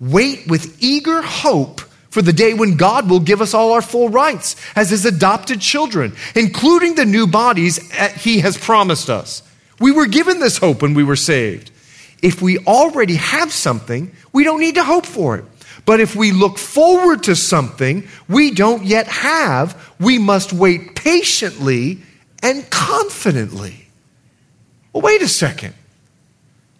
wait 0.00 0.46
with 0.46 0.82
eager 0.82 1.22
hope 1.22 1.80
for 2.10 2.22
the 2.22 2.32
day 2.32 2.54
when 2.54 2.76
God 2.76 3.10
will 3.10 3.20
give 3.20 3.42
us 3.42 3.52
all 3.52 3.72
our 3.72 3.82
full 3.82 4.08
rights 4.08 4.56
as 4.74 4.90
his 4.90 5.04
adopted 5.04 5.60
children, 5.60 6.16
including 6.34 6.94
the 6.94 7.04
new 7.04 7.26
bodies 7.26 7.78
he 8.22 8.40
has 8.40 8.56
promised 8.56 9.10
us. 9.10 9.42
We 9.78 9.92
were 9.92 10.06
given 10.06 10.40
this 10.40 10.56
hope 10.56 10.80
when 10.80 10.94
we 10.94 11.04
were 11.04 11.16
saved. 11.16 11.70
If 12.22 12.40
we 12.40 12.58
already 12.60 13.16
have 13.16 13.52
something, 13.52 14.10
we 14.32 14.44
don't 14.44 14.60
need 14.60 14.76
to 14.76 14.84
hope 14.84 15.04
for 15.04 15.36
it. 15.36 15.44
But 15.86 16.00
if 16.00 16.16
we 16.16 16.32
look 16.32 16.58
forward 16.58 17.22
to 17.22 17.36
something 17.36 18.06
we 18.28 18.50
don't 18.50 18.84
yet 18.84 19.06
have, 19.06 19.94
we 19.98 20.18
must 20.18 20.52
wait 20.52 20.96
patiently 20.96 22.00
and 22.42 22.68
confidently. 22.68 23.86
Well, 24.92 25.02
wait 25.02 25.22
a 25.22 25.28
second. 25.28 25.74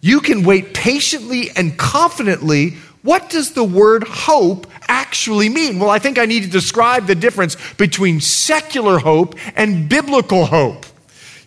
You 0.01 0.19
can 0.19 0.43
wait 0.43 0.73
patiently 0.73 1.49
and 1.55 1.77
confidently. 1.77 2.71
What 3.01 3.29
does 3.29 3.51
the 3.51 3.63
word 3.63 4.03
hope 4.05 4.67
actually 4.89 5.47
mean? 5.47 5.79
Well, 5.79 5.89
I 5.89 5.99
think 5.99 6.19
I 6.19 6.25
need 6.25 6.43
to 6.43 6.49
describe 6.49 7.07
the 7.07 7.15
difference 7.15 7.55
between 7.75 8.19
secular 8.19 8.99
hope 8.99 9.35
and 9.55 9.87
biblical 9.87 10.45
hope. 10.45 10.85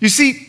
You 0.00 0.08
see, 0.08 0.48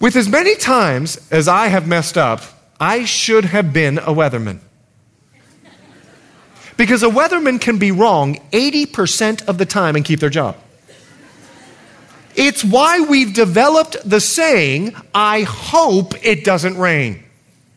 with 0.00 0.14
as 0.14 0.28
many 0.28 0.54
times 0.54 1.18
as 1.32 1.48
I 1.48 1.66
have 1.66 1.88
messed 1.88 2.16
up, 2.16 2.42
I 2.78 3.04
should 3.04 3.46
have 3.46 3.72
been 3.72 3.98
a 3.98 4.12
weatherman. 4.12 4.60
Because 6.76 7.02
a 7.02 7.08
weatherman 7.08 7.60
can 7.60 7.78
be 7.78 7.90
wrong 7.90 8.36
80% 8.52 9.46
of 9.48 9.58
the 9.58 9.66
time 9.66 9.96
and 9.96 10.04
keep 10.04 10.20
their 10.20 10.30
job. 10.30 10.56
It's 12.34 12.62
why 12.62 13.00
we've 13.00 13.32
developed 13.32 13.96
the 14.08 14.20
saying, 14.20 14.94
I 15.14 15.42
hope 15.42 16.14
it 16.24 16.44
doesn't 16.44 16.76
rain. 16.76 17.24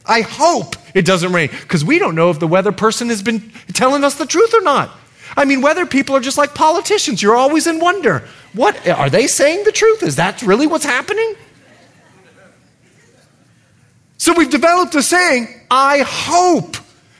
I 0.05 0.21
hope 0.21 0.75
it 0.93 1.05
doesn't 1.05 1.31
rain. 1.31 1.49
Because 1.49 1.85
we 1.85 1.97
don't 1.97 2.15
know 2.15 2.29
if 2.29 2.39
the 2.39 2.47
weather 2.47 2.73
person 2.73 3.07
has 3.09 3.23
been 3.23 3.51
telling 3.73 4.03
us 4.03 4.15
the 4.15 4.25
truth 4.25 4.53
or 4.53 4.61
not. 4.61 4.91
I 5.37 5.45
mean, 5.45 5.61
weather 5.61 5.85
people 5.85 6.15
are 6.15 6.19
just 6.19 6.37
like 6.37 6.55
politicians. 6.55 7.21
You're 7.21 7.35
always 7.35 7.67
in 7.67 7.79
wonder. 7.79 8.27
What 8.53 8.87
are 8.87 9.09
they 9.09 9.27
saying 9.27 9.63
the 9.63 9.71
truth? 9.71 10.03
Is 10.03 10.17
that 10.17 10.41
really 10.41 10.67
what's 10.67 10.85
happening? 10.85 11.35
So 14.17 14.33
we've 14.33 14.49
developed 14.49 14.93
a 14.95 15.03
saying, 15.03 15.47
I 15.71 15.99
hope. 16.05 16.75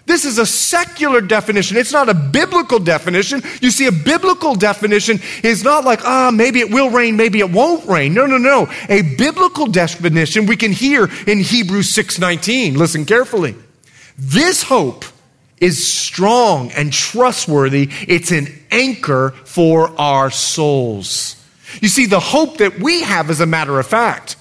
This 0.09 0.25
is 0.25 0.39
a 0.39 0.45
secular 0.47 1.21
definition. 1.21 1.77
It's 1.77 1.91
not 1.91 2.09
a 2.09 2.15
biblical 2.15 2.79
definition. 2.79 3.43
You 3.61 3.69
see, 3.69 3.85
a 3.85 3.91
biblical 3.91 4.55
definition 4.55 5.19
is 5.43 5.63
not 5.63 5.85
like, 5.85 6.03
ah, 6.03 6.31
maybe 6.33 6.61
it 6.61 6.71
will 6.71 6.89
rain, 6.89 7.15
maybe 7.15 7.37
it 7.37 7.51
won't 7.51 7.87
rain. 7.87 8.15
No, 8.15 8.25
no, 8.25 8.39
no. 8.39 8.67
A 8.89 9.03
biblical 9.03 9.67
definition 9.67 10.47
we 10.47 10.55
can 10.55 10.71
hear 10.71 11.07
in 11.27 11.41
Hebrews 11.41 11.93
6:19. 11.93 12.75
Listen 12.75 13.05
carefully. 13.05 13.53
This 14.17 14.63
hope 14.63 15.05
is 15.61 15.85
strong 15.85 16.71
and 16.71 16.91
trustworthy. 16.91 17.89
It's 18.07 18.31
an 18.31 18.47
anchor 18.71 19.35
for 19.45 19.91
our 20.01 20.31
souls. 20.31 21.35
You 21.81 21.87
see, 21.87 22.07
the 22.07 22.19
hope 22.19 22.57
that 22.57 22.79
we 22.79 23.03
have, 23.03 23.29
as 23.29 23.41
a 23.41 23.45
matter 23.45 23.79
of 23.79 23.85
fact, 23.85 24.37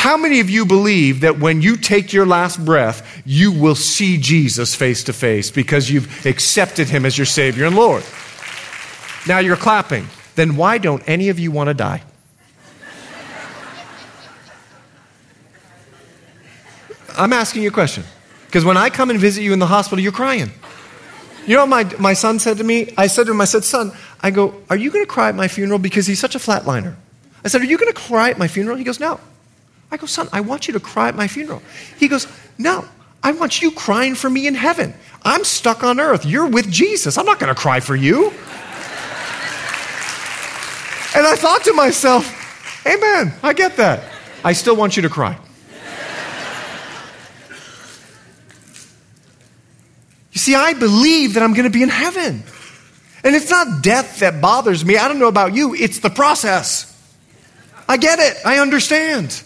how 0.00 0.16
many 0.16 0.40
of 0.40 0.48
you 0.48 0.64
believe 0.64 1.20
that 1.20 1.38
when 1.40 1.60
you 1.60 1.76
take 1.76 2.14
your 2.14 2.24
last 2.24 2.64
breath, 2.64 3.20
you 3.26 3.52
will 3.52 3.74
see 3.74 4.16
Jesus 4.16 4.74
face 4.74 5.04
to 5.04 5.12
face 5.12 5.50
because 5.50 5.90
you've 5.90 6.24
accepted 6.24 6.88
him 6.88 7.04
as 7.04 7.18
your 7.18 7.26
Savior 7.26 7.66
and 7.66 7.76
Lord? 7.76 8.02
Now 9.28 9.40
you're 9.40 9.58
clapping. 9.58 10.06
Then 10.36 10.56
why 10.56 10.78
don't 10.78 11.06
any 11.06 11.28
of 11.28 11.38
you 11.38 11.50
want 11.50 11.68
to 11.68 11.74
die? 11.74 12.02
I'm 17.18 17.34
asking 17.34 17.62
you 17.64 17.68
a 17.68 17.70
question. 17.72 18.04
Because 18.46 18.64
when 18.64 18.78
I 18.78 18.88
come 18.88 19.10
and 19.10 19.20
visit 19.20 19.42
you 19.42 19.52
in 19.52 19.58
the 19.58 19.66
hospital, 19.66 20.02
you're 20.02 20.12
crying. 20.12 20.50
You 21.46 21.56
know 21.56 21.66
what 21.66 21.68
my, 21.68 21.96
my 21.98 22.14
son 22.14 22.38
said 22.38 22.56
to 22.56 22.64
me? 22.64 22.94
I 22.96 23.06
said 23.06 23.26
to 23.26 23.32
him, 23.32 23.40
I 23.42 23.44
said, 23.44 23.64
son, 23.64 23.92
I 24.22 24.30
go, 24.30 24.62
are 24.70 24.76
you 24.76 24.90
going 24.90 25.04
to 25.04 25.10
cry 25.10 25.28
at 25.28 25.34
my 25.34 25.46
funeral? 25.46 25.78
Because 25.78 26.06
he's 26.06 26.20
such 26.20 26.34
a 26.34 26.38
flatliner. 26.38 26.96
I 27.44 27.48
said, 27.48 27.60
are 27.60 27.66
you 27.66 27.76
going 27.76 27.92
to 27.92 28.00
cry 28.00 28.30
at 28.30 28.38
my 28.38 28.48
funeral? 28.48 28.78
He 28.78 28.84
goes, 28.84 28.98
no. 28.98 29.20
I 29.90 29.96
go, 29.96 30.06
son, 30.06 30.28
I 30.32 30.40
want 30.40 30.68
you 30.68 30.74
to 30.74 30.80
cry 30.80 31.08
at 31.08 31.16
my 31.16 31.28
funeral. 31.28 31.62
He 31.98 32.08
goes, 32.08 32.26
no, 32.58 32.84
I 33.22 33.32
want 33.32 33.60
you 33.60 33.70
crying 33.70 34.14
for 34.14 34.30
me 34.30 34.46
in 34.46 34.54
heaven. 34.54 34.94
I'm 35.22 35.44
stuck 35.44 35.82
on 35.82 36.00
earth. 36.00 36.24
You're 36.24 36.46
with 36.46 36.70
Jesus. 36.70 37.18
I'm 37.18 37.26
not 37.26 37.38
going 37.38 37.54
to 37.54 37.60
cry 37.60 37.80
for 37.80 37.94
you. 37.94 38.28
and 41.14 41.26
I 41.26 41.34
thought 41.36 41.64
to 41.64 41.72
myself, 41.74 42.36
Amen, 42.86 43.34
I 43.42 43.52
get 43.52 43.76
that. 43.76 44.02
I 44.42 44.54
still 44.54 44.74
want 44.74 44.96
you 44.96 45.02
to 45.02 45.10
cry. 45.10 45.38
you 50.32 50.38
see, 50.38 50.54
I 50.54 50.72
believe 50.72 51.34
that 51.34 51.42
I'm 51.42 51.52
going 51.52 51.64
to 51.64 51.70
be 51.70 51.82
in 51.82 51.90
heaven. 51.90 52.42
And 53.22 53.36
it's 53.36 53.50
not 53.50 53.82
death 53.82 54.20
that 54.20 54.40
bothers 54.40 54.82
me. 54.82 54.96
I 54.96 55.08
don't 55.08 55.18
know 55.18 55.28
about 55.28 55.54
you, 55.54 55.74
it's 55.74 55.98
the 56.00 56.08
process. 56.08 56.86
I 57.86 57.98
get 57.98 58.18
it, 58.18 58.38
I 58.46 58.60
understand. 58.60 59.42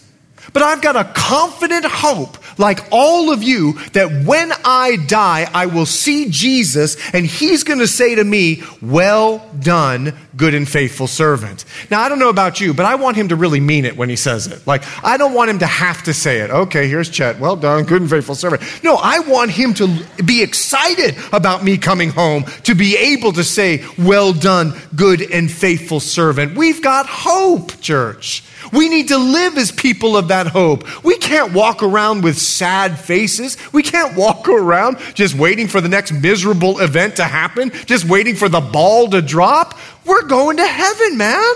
But 0.55 0.63
I've 0.63 0.81
got 0.81 0.95
a 0.95 1.03
confident 1.03 1.83
hope, 1.83 2.37
like 2.57 2.79
all 2.89 3.29
of 3.29 3.43
you, 3.43 3.73
that 3.91 4.23
when 4.25 4.53
I 4.63 4.95
die, 5.05 5.49
I 5.53 5.65
will 5.65 5.85
see 5.85 6.29
Jesus 6.29 6.95
and 7.13 7.25
he's 7.25 7.65
going 7.65 7.79
to 7.79 7.87
say 7.87 8.15
to 8.15 8.23
me, 8.23 8.63
Well 8.81 9.45
done, 9.59 10.17
good 10.37 10.53
and 10.53 10.65
faithful 10.65 11.07
servant. 11.07 11.65
Now, 11.91 11.99
I 11.99 12.07
don't 12.07 12.19
know 12.19 12.29
about 12.29 12.61
you, 12.61 12.73
but 12.73 12.85
I 12.85 12.95
want 12.95 13.17
him 13.17 13.27
to 13.27 13.35
really 13.35 13.59
mean 13.59 13.83
it 13.83 13.97
when 13.97 14.07
he 14.07 14.15
says 14.15 14.47
it. 14.47 14.65
Like, 14.65 14.83
I 15.03 15.17
don't 15.17 15.33
want 15.33 15.49
him 15.49 15.59
to 15.59 15.67
have 15.67 16.03
to 16.03 16.13
say 16.13 16.39
it. 16.39 16.49
Okay, 16.49 16.87
here's 16.87 17.09
Chet. 17.09 17.37
Well 17.37 17.57
done, 17.57 17.83
good 17.83 17.99
and 17.99 18.09
faithful 18.09 18.35
servant. 18.35 18.61
No, 18.81 18.95
I 18.95 19.19
want 19.19 19.51
him 19.51 19.73
to 19.73 20.05
be 20.23 20.41
excited 20.41 21.17
about 21.33 21.65
me 21.65 21.77
coming 21.77 22.11
home, 22.11 22.45
to 22.63 22.75
be 22.75 22.95
able 22.95 23.33
to 23.33 23.43
say, 23.43 23.83
Well 23.97 24.31
done, 24.31 24.73
good 24.95 25.21
and 25.21 25.51
faithful 25.51 25.99
servant. 25.99 26.55
We've 26.55 26.81
got 26.81 27.07
hope, 27.07 27.81
church. 27.81 28.41
We 28.71 28.89
need 28.89 29.09
to 29.09 29.17
live 29.17 29.57
as 29.57 29.71
people 29.71 30.17
of 30.17 30.29
that 30.29 30.47
hope. 30.47 31.03
We 31.03 31.17
can't 31.17 31.53
walk 31.53 31.83
around 31.83 32.23
with 32.23 32.37
sad 32.37 32.99
faces. 32.99 33.57
We 33.73 33.83
can't 33.83 34.15
walk 34.15 34.47
around 34.47 34.97
just 35.13 35.35
waiting 35.35 35.67
for 35.67 35.81
the 35.81 35.89
next 35.89 36.11
miserable 36.11 36.79
event 36.79 37.17
to 37.17 37.23
happen, 37.23 37.71
just 37.85 38.05
waiting 38.05 38.35
for 38.35 38.49
the 38.49 38.61
ball 38.61 39.09
to 39.09 39.21
drop. 39.21 39.77
We're 40.05 40.23
going 40.23 40.57
to 40.57 40.67
heaven, 40.67 41.17
man. 41.17 41.53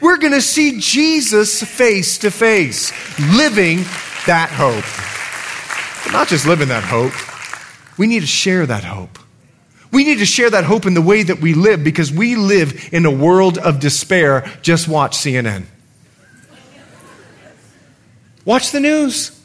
We're 0.00 0.18
going 0.18 0.32
to 0.32 0.42
see 0.42 0.78
Jesus 0.80 1.62
face 1.62 2.18
to 2.18 2.30
face, 2.30 2.92
living 3.36 3.78
that 4.26 4.50
hope. 4.50 4.84
But 6.04 6.12
not 6.12 6.28
just 6.28 6.46
living 6.46 6.68
that 6.68 6.84
hope, 6.84 7.12
we 7.98 8.06
need 8.06 8.20
to 8.20 8.26
share 8.26 8.64
that 8.66 8.84
hope. 8.84 9.18
We 9.90 10.04
need 10.04 10.18
to 10.18 10.26
share 10.26 10.50
that 10.50 10.64
hope 10.64 10.86
in 10.86 10.94
the 10.94 11.02
way 11.02 11.22
that 11.22 11.40
we 11.40 11.54
live 11.54 11.82
because 11.82 12.12
we 12.12 12.36
live 12.36 12.90
in 12.92 13.06
a 13.06 13.10
world 13.10 13.58
of 13.58 13.80
despair. 13.80 14.50
Just 14.62 14.86
watch 14.86 15.16
CNN. 15.16 15.64
Watch 18.48 18.70
the 18.70 18.80
news. 18.80 19.38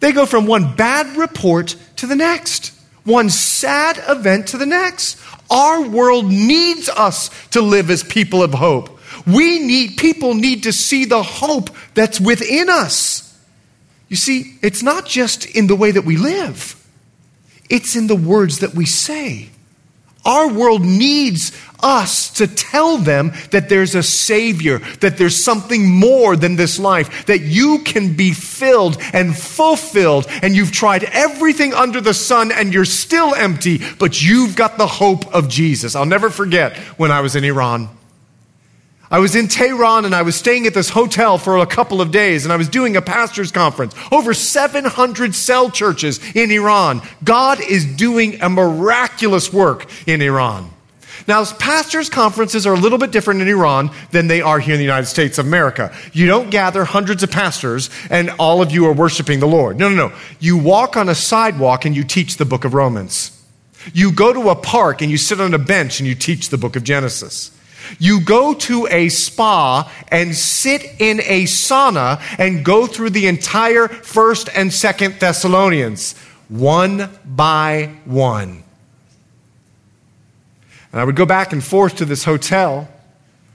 They 0.00 0.12
go 0.12 0.24
from 0.24 0.46
one 0.46 0.74
bad 0.74 1.18
report 1.18 1.76
to 1.96 2.06
the 2.06 2.16
next, 2.16 2.72
one 3.04 3.28
sad 3.28 4.02
event 4.08 4.48
to 4.48 4.56
the 4.56 4.64
next. 4.64 5.20
Our 5.50 5.86
world 5.86 6.24
needs 6.24 6.88
us 6.88 7.28
to 7.50 7.60
live 7.60 7.90
as 7.90 8.02
people 8.02 8.42
of 8.42 8.54
hope. 8.54 8.98
We 9.26 9.58
need, 9.58 9.98
people 9.98 10.32
need 10.32 10.62
to 10.62 10.72
see 10.72 11.04
the 11.04 11.22
hope 11.22 11.68
that's 11.92 12.18
within 12.18 12.70
us. 12.70 13.38
You 14.08 14.16
see, 14.16 14.56
it's 14.62 14.82
not 14.82 15.04
just 15.04 15.44
in 15.44 15.66
the 15.66 15.76
way 15.76 15.90
that 15.90 16.06
we 16.06 16.16
live, 16.16 16.82
it's 17.68 17.96
in 17.96 18.06
the 18.06 18.16
words 18.16 18.60
that 18.60 18.74
we 18.74 18.86
say. 18.86 19.50
Our 20.24 20.52
world 20.52 20.82
needs 20.82 21.52
us 21.82 22.30
to 22.34 22.46
tell 22.46 22.98
them 22.98 23.32
that 23.50 23.68
there's 23.68 23.94
a 23.94 24.02
Savior, 24.02 24.78
that 25.00 25.16
there's 25.16 25.42
something 25.42 25.88
more 25.88 26.36
than 26.36 26.56
this 26.56 26.78
life, 26.78 27.26
that 27.26 27.40
you 27.40 27.80
can 27.84 28.14
be 28.14 28.32
filled 28.32 28.98
and 29.12 29.36
fulfilled, 29.36 30.26
and 30.42 30.54
you've 30.54 30.72
tried 30.72 31.04
everything 31.04 31.72
under 31.72 32.00
the 32.00 32.14
sun 32.14 32.52
and 32.52 32.74
you're 32.74 32.84
still 32.84 33.34
empty, 33.34 33.80
but 33.98 34.22
you've 34.22 34.56
got 34.56 34.76
the 34.76 34.86
hope 34.86 35.32
of 35.34 35.48
Jesus. 35.48 35.94
I'll 35.94 36.06
never 36.06 36.30
forget 36.30 36.76
when 36.98 37.10
I 37.10 37.20
was 37.20 37.34
in 37.34 37.44
Iran. 37.44 37.88
I 39.10 39.18
was 39.18 39.34
in 39.34 39.48
Tehran 39.48 40.04
and 40.04 40.14
I 40.14 40.22
was 40.22 40.36
staying 40.36 40.68
at 40.68 40.74
this 40.74 40.88
hotel 40.88 41.36
for 41.36 41.58
a 41.58 41.66
couple 41.66 42.00
of 42.00 42.12
days 42.12 42.44
and 42.44 42.52
I 42.52 42.56
was 42.56 42.68
doing 42.68 42.96
a 42.96 43.02
pastor's 43.02 43.50
conference. 43.50 43.92
Over 44.12 44.32
700 44.32 45.34
cell 45.34 45.68
churches 45.68 46.20
in 46.36 46.52
Iran. 46.52 47.02
God 47.24 47.60
is 47.60 47.84
doing 47.84 48.40
a 48.40 48.48
miraculous 48.48 49.52
work 49.52 49.90
in 50.06 50.22
Iran. 50.22 50.70
Now, 51.26 51.44
pastors' 51.44 52.08
conferences 52.08 52.66
are 52.66 52.74
a 52.74 52.78
little 52.78 52.98
bit 52.98 53.10
different 53.10 53.42
in 53.42 53.48
Iran 53.48 53.90
than 54.12 54.28
they 54.28 54.40
are 54.40 54.60
here 54.60 54.74
in 54.74 54.78
the 54.78 54.84
United 54.84 55.06
States 55.06 55.38
of 55.38 55.46
America. 55.46 55.92
You 56.12 56.26
don't 56.26 56.50
gather 56.50 56.84
hundreds 56.84 57.24
of 57.24 57.32
pastors 57.32 57.90
and 58.10 58.30
all 58.38 58.62
of 58.62 58.70
you 58.70 58.86
are 58.86 58.92
worshiping 58.92 59.40
the 59.40 59.46
Lord. 59.46 59.76
No, 59.76 59.88
no, 59.88 60.08
no. 60.08 60.16
You 60.38 60.56
walk 60.56 60.96
on 60.96 61.08
a 61.08 61.14
sidewalk 61.16 61.84
and 61.84 61.96
you 61.96 62.04
teach 62.04 62.36
the 62.36 62.44
book 62.44 62.64
of 62.64 62.74
Romans. 62.74 63.36
You 63.92 64.12
go 64.12 64.32
to 64.32 64.50
a 64.50 64.54
park 64.54 65.02
and 65.02 65.10
you 65.10 65.16
sit 65.16 65.40
on 65.40 65.52
a 65.52 65.58
bench 65.58 65.98
and 65.98 66.06
you 66.08 66.14
teach 66.14 66.50
the 66.50 66.58
book 66.58 66.76
of 66.76 66.84
Genesis. 66.84 67.50
You 67.98 68.20
go 68.20 68.54
to 68.54 68.86
a 68.90 69.08
spa 69.08 69.90
and 70.08 70.34
sit 70.34 70.84
in 70.98 71.20
a 71.20 71.44
sauna 71.44 72.22
and 72.38 72.64
go 72.64 72.86
through 72.86 73.10
the 73.10 73.26
entire 73.26 73.88
first 73.88 74.48
and 74.54 74.72
second 74.72 75.20
Thessalonians, 75.20 76.16
one 76.48 77.10
by 77.24 77.94
one. 78.04 78.62
And 80.92 81.00
I 81.00 81.04
would 81.04 81.16
go 81.16 81.26
back 81.26 81.52
and 81.52 81.62
forth 81.62 81.96
to 81.96 82.04
this 82.04 82.24
hotel 82.24 82.88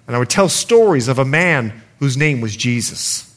and 0.07 0.15
I 0.15 0.19
would 0.19 0.29
tell 0.29 0.49
stories 0.49 1.07
of 1.07 1.19
a 1.19 1.25
man 1.25 1.81
whose 1.99 2.17
name 2.17 2.41
was 2.41 2.55
Jesus. 2.55 3.31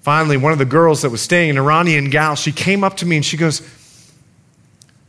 Finally, 0.00 0.36
one 0.36 0.52
of 0.52 0.58
the 0.58 0.64
girls 0.64 1.02
that 1.02 1.10
was 1.10 1.20
staying, 1.20 1.50
an 1.50 1.58
Iranian 1.58 2.10
gal, 2.10 2.36
she 2.36 2.52
came 2.52 2.84
up 2.84 2.96
to 2.98 3.06
me 3.06 3.16
and 3.16 3.24
she 3.24 3.36
goes, 3.36 3.60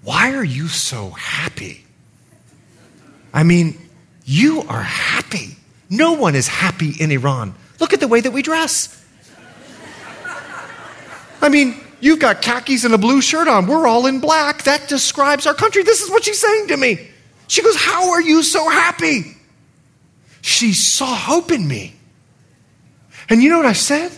Why 0.04 0.34
are 0.34 0.44
you 0.44 0.68
so 0.68 1.12
happy? 1.12 1.86
I 3.34 3.44
mean, 3.44 3.78
you 4.28 4.62
are 4.64 4.84
happy. 4.84 5.56
No 5.90 6.12
one 6.12 6.36
is 6.36 6.50
happy 6.50 6.92
in 7.00 7.12
Iran. 7.12 7.56
Look 7.80 7.94
at 7.94 8.02
the 8.02 8.10
way 8.10 8.20
that 8.20 8.32
we 8.32 8.42
dress. 8.42 8.94
I 11.42 11.48
mean, 11.48 11.80
you've 12.02 12.20
got 12.20 12.42
khakis 12.42 12.84
and 12.84 12.94
a 12.94 12.98
blue 12.98 13.22
shirt 13.22 13.48
on. 13.48 13.68
We're 13.68 13.88
all 13.88 14.06
in 14.06 14.20
black. 14.20 14.64
That 14.64 14.90
describes 14.90 15.48
our 15.48 15.54
country. 15.54 15.84
This 15.84 16.02
is 16.02 16.12
what 16.12 16.26
she's 16.26 16.42
saying 16.42 16.68
to 16.68 16.78
me. 16.78 17.08
She 17.48 17.62
goes, 17.62 17.78
How 17.78 18.12
are 18.12 18.22
you 18.22 18.44
so 18.44 18.68
happy? 18.70 19.38
She 20.42 20.74
saw 20.74 21.06
hope 21.06 21.50
in 21.50 21.66
me. 21.66 21.96
And 23.30 23.42
you 23.42 23.50
know 23.50 23.58
what 23.58 23.66
I 23.66 23.74
said? 23.74 24.12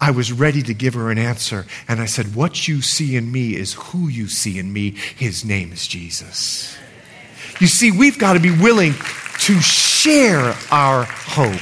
I 0.00 0.10
was 0.10 0.32
ready 0.32 0.62
to 0.62 0.74
give 0.74 0.94
her 0.94 1.12
an 1.12 1.18
answer. 1.18 1.64
And 1.86 2.00
I 2.00 2.06
said, 2.06 2.34
What 2.34 2.66
you 2.66 2.82
see 2.82 3.14
in 3.14 3.30
me 3.30 3.54
is 3.54 3.74
who 3.74 4.08
you 4.08 4.26
see 4.26 4.58
in 4.58 4.72
me. 4.72 4.96
His 5.16 5.44
name 5.44 5.72
is 5.72 5.86
Jesus. 5.86 6.76
You 7.60 7.66
see, 7.66 7.90
we've 7.90 8.18
got 8.18 8.34
to 8.34 8.40
be 8.40 8.50
willing 8.50 8.94
to 9.40 9.60
share 9.60 10.54
our 10.70 11.04
hope. 11.04 11.60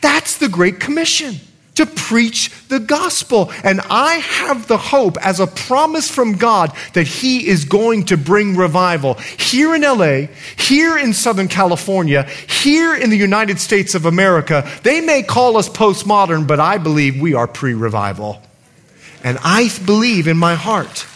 That's 0.00 0.38
the 0.38 0.48
Great 0.48 0.80
Commission 0.80 1.36
to 1.74 1.86
preach 1.86 2.50
the 2.68 2.78
gospel. 2.78 3.50
And 3.62 3.80
I 3.90 4.16
have 4.16 4.68
the 4.68 4.76
hope 4.76 5.16
as 5.18 5.40
a 5.40 5.46
promise 5.46 6.08
from 6.10 6.34
God 6.34 6.72
that 6.92 7.06
He 7.06 7.48
is 7.48 7.64
going 7.64 8.04
to 8.06 8.16
bring 8.16 8.56
revival 8.56 9.14
here 9.14 9.74
in 9.74 9.82
LA, 9.82 10.28
here 10.56 10.96
in 10.96 11.12
Southern 11.12 11.48
California, 11.48 12.22
here 12.22 12.94
in 12.94 13.10
the 13.10 13.16
United 13.16 13.58
States 13.58 13.94
of 13.94 14.06
America. 14.06 14.68
They 14.82 15.00
may 15.00 15.22
call 15.22 15.56
us 15.56 15.68
postmodern, 15.68 16.46
but 16.46 16.60
I 16.60 16.78
believe 16.78 17.20
we 17.20 17.34
are 17.34 17.48
pre 17.48 17.74
revival. 17.74 18.40
And 19.24 19.38
I 19.42 19.70
believe 19.84 20.28
in 20.28 20.36
my 20.36 20.54
heart 20.54 21.06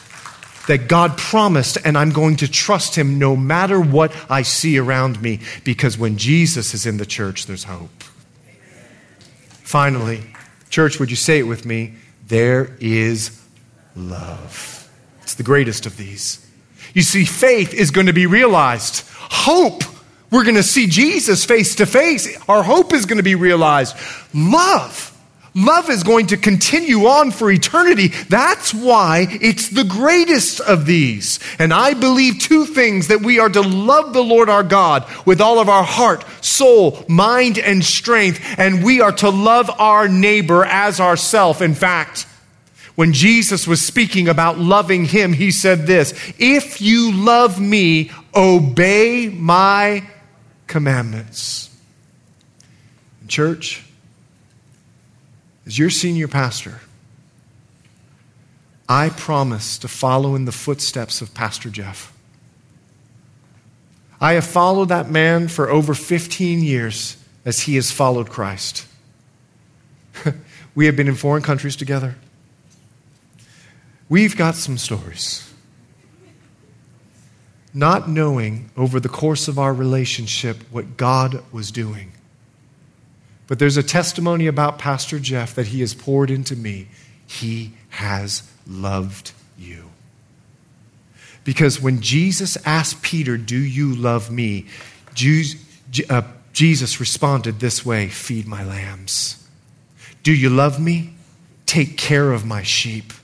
that 0.69 0.87
God 0.87 1.19
promised, 1.19 1.79
and 1.85 1.99
I'm 1.99 2.11
going 2.11 2.37
to 2.37 2.49
trust 2.49 2.95
Him 2.95 3.19
no 3.19 3.35
matter 3.35 3.81
what 3.81 4.15
I 4.31 4.43
see 4.43 4.79
around 4.79 5.21
me, 5.21 5.41
because 5.65 5.99
when 5.99 6.17
Jesus 6.19 6.75
is 6.75 6.87
in 6.87 6.99
the 6.99 7.07
church, 7.07 7.47
there's 7.47 7.65
hope. 7.65 7.91
Finally, 9.49 10.23
church, 10.71 11.01
would 11.01 11.11
you 11.11 11.17
say 11.17 11.39
it 11.39 11.45
with 11.45 11.67
me? 11.67 11.95
There 12.27 12.77
is 12.81 13.43
love. 13.97 14.89
It's 15.23 15.35
the 15.35 15.43
greatest 15.43 15.87
of 15.87 15.97
these. 15.97 16.47
You 16.95 17.03
see, 17.03 17.25
faith 17.25 17.73
is 17.73 17.91
going 17.91 18.07
to 18.07 18.13
be 18.13 18.27
realized. 18.27 19.05
Hope, 19.15 19.83
we're 20.31 20.45
going 20.45 20.57
to 20.57 20.63
see 20.63 20.87
Jesus 20.87 21.45
face 21.47 21.77
to 21.77 21.87
face. 21.87 22.39
Our 22.47 22.63
hope 22.63 22.93
is 22.93 23.07
going 23.07 23.17
to 23.17 23.23
be 23.23 23.35
realized. 23.35 23.97
Love, 24.35 25.08
Love 25.59 25.91
is 25.91 26.05
going 26.05 26.29
to 26.29 26.37
continue 26.37 27.07
on 27.07 27.33
for 27.33 27.51
eternity. 27.51 28.09
That's 28.29 28.73
why 28.73 29.27
it's 29.41 29.69
the 29.69 29.83
greatest 29.83 30.61
of 30.61 30.87
these. 30.87 31.41
And 31.59 31.75
I 31.75 31.95
believe 31.95 32.39
two 32.39 32.65
things 32.65 33.09
that 33.09 33.23
we 33.23 33.41
are 33.41 33.49
to 33.49 33.61
love 33.61 34.13
the 34.13 34.23
Lord 34.23 34.49
our 34.49 34.63
God 34.63 35.05
with 35.27 35.41
all 35.41 35.59
of 35.59 35.69
our 35.69 35.83
heart, 35.83 36.25
soul, 36.45 37.05
mind, 37.09 37.59
and 37.59 37.85
strength, 37.85 38.41
and 38.57 38.85
we 38.85 39.01
are 39.01 39.13
to 39.13 39.31
love 39.31 39.69
our 39.79 40.07
neighbor 40.07 40.65
as 40.65 41.01
ourself. 41.01 41.61
In 41.61 41.75
fact, 41.75 42.27
when 42.95 43.13
Jesus 43.13 43.67
was 43.67 43.83
speaking 43.83 44.29
about 44.29 44.59
loving 44.59 45.05
him, 45.07 45.33
he 45.33 45.51
said 45.51 45.87
this 45.87 46.13
If 46.39 46.81
you 46.81 47.13
love 47.13 47.61
me, 47.61 48.13
obey 48.35 49.29
my 49.29 50.09
commandments. 50.69 51.71
Church, 53.27 53.85
as 55.69 55.79
your 55.79 55.91
senior 55.91 56.27
pastor, 56.27 56.81
I 58.89 59.11
promise 59.11 59.77
to 59.79 59.87
follow 59.87 60.35
in 60.35 60.47
the 60.47 60.53
footsteps 60.53 61.21
of 61.21 61.35
Pastor 61.35 61.69
Jeff. 61.69 62.11
I 64.19 64.33
have 64.33 64.47
followed 64.47 64.89
that 64.89 65.11
man 65.11 65.47
for 65.47 65.69
over 65.69 65.93
15 65.93 66.63
years 66.63 67.19
as 67.45 67.61
he 67.61 67.75
has 67.75 67.93
followed 67.93 68.31
Christ. 68.31 68.87
we 70.75 70.87
have 70.87 70.97
been 70.97 71.07
in 71.07 71.15
foreign 71.15 71.43
countries 71.43 71.77
together. 71.77 72.17
We've 74.09 74.39
got 74.39 74.55
some 74.55 74.79
stories. 74.79 75.53
Not 77.75 78.09
knowing 78.09 78.71
over 78.75 78.99
the 78.99 79.11
course 79.11 79.49
of 79.49 79.59
our 79.59 79.75
relationship 79.75 80.63
what 80.71 80.97
God 80.97 81.45
was 81.53 81.71
doing. 81.71 82.13
But 83.49 83.59
there's 83.59 83.79
a 83.79 83.83
testimony 83.83 84.47
about 84.47 84.79
Pastor 84.79 85.19
Jeff 85.19 85.55
that 85.57 85.69
he 85.69 85.81
has 85.81 85.95
poured 85.95 86.31
into 86.31 86.55
me. 86.55 86.89
He 87.27 87.73
has 87.89 88.49
loved 88.67 89.33
you. 89.59 89.91
Because 91.45 91.81
when 91.81 92.01
Jesus 92.03 92.59
asked 92.67 93.03
Peter, 93.03 93.37
Do 93.39 93.59
you 93.59 93.95
love 93.95 94.31
me? 94.31 94.67
Uh, 96.09 96.23
Jesus 96.53 97.01
responded 97.01 97.59
this 97.59 97.85
way 97.85 98.09
Feed 98.09 98.47
my 98.47 98.63
lambs. 98.63 99.49
Do 100.23 100.33
you 100.33 100.51
love 100.51 100.79
me? 100.79 101.15
Take 101.65 101.97
care 101.97 102.33
of 102.33 102.45
my 102.45 102.63
sheep. 102.63 103.15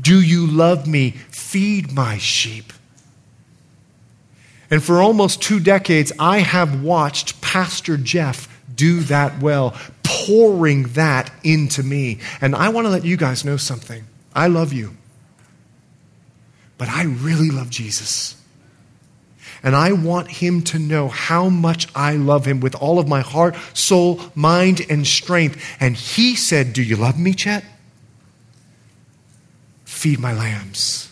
Do 0.00 0.20
you 0.20 0.46
love 0.46 0.86
me? 0.86 1.10
Feed 1.10 1.92
my 1.92 2.16
sheep. 2.16 2.72
And 4.70 4.82
for 4.82 5.02
almost 5.02 5.42
two 5.42 5.60
decades, 5.60 6.12
I 6.18 6.38
have 6.38 6.82
watched 6.82 7.40
Pastor 7.40 7.96
Jeff 7.96 8.48
do 8.82 8.98
that 9.02 9.40
well, 9.40 9.76
pouring 10.02 10.82
that 10.94 11.32
into 11.44 11.84
me. 11.84 12.18
And 12.40 12.56
I 12.56 12.68
want 12.70 12.84
to 12.84 12.90
let 12.90 13.04
you 13.04 13.16
guys 13.16 13.44
know 13.44 13.56
something. 13.56 14.04
I 14.34 14.48
love 14.48 14.72
you, 14.72 14.96
but 16.78 16.88
I 16.88 17.04
really 17.04 17.48
love 17.48 17.70
Jesus. 17.70 18.36
And 19.62 19.76
I 19.76 19.92
want 19.92 20.28
him 20.28 20.62
to 20.62 20.80
know 20.80 21.06
how 21.06 21.48
much 21.48 21.86
I 21.94 22.16
love 22.16 22.44
him 22.44 22.58
with 22.58 22.74
all 22.74 22.98
of 22.98 23.06
my 23.06 23.20
heart, 23.20 23.54
soul, 23.72 24.20
mind, 24.34 24.80
and 24.90 25.06
strength. 25.06 25.64
And 25.78 25.96
he 25.96 26.34
said, 26.34 26.72
Do 26.72 26.82
you 26.82 26.96
love 26.96 27.16
me, 27.16 27.34
Chet? 27.34 27.64
Feed 29.84 30.18
my 30.18 30.32
lambs. 30.32 31.08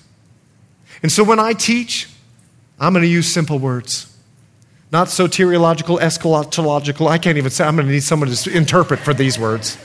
And 1.04 1.12
so 1.12 1.22
when 1.22 1.38
I 1.38 1.52
teach, 1.52 2.08
I'm 2.80 2.92
going 2.92 3.04
to 3.04 3.08
use 3.08 3.32
simple 3.32 3.60
words. 3.60 4.09
Not 4.92 5.06
soteriological, 5.06 6.00
eschatological. 6.00 7.08
I 7.08 7.18
can't 7.18 7.38
even 7.38 7.50
say. 7.50 7.64
I'm 7.64 7.76
going 7.76 7.86
to 7.86 7.92
need 7.92 8.02
someone 8.02 8.28
to 8.28 8.56
interpret 8.56 9.00
for 9.00 9.14
these 9.14 9.38
words. 9.38 9.78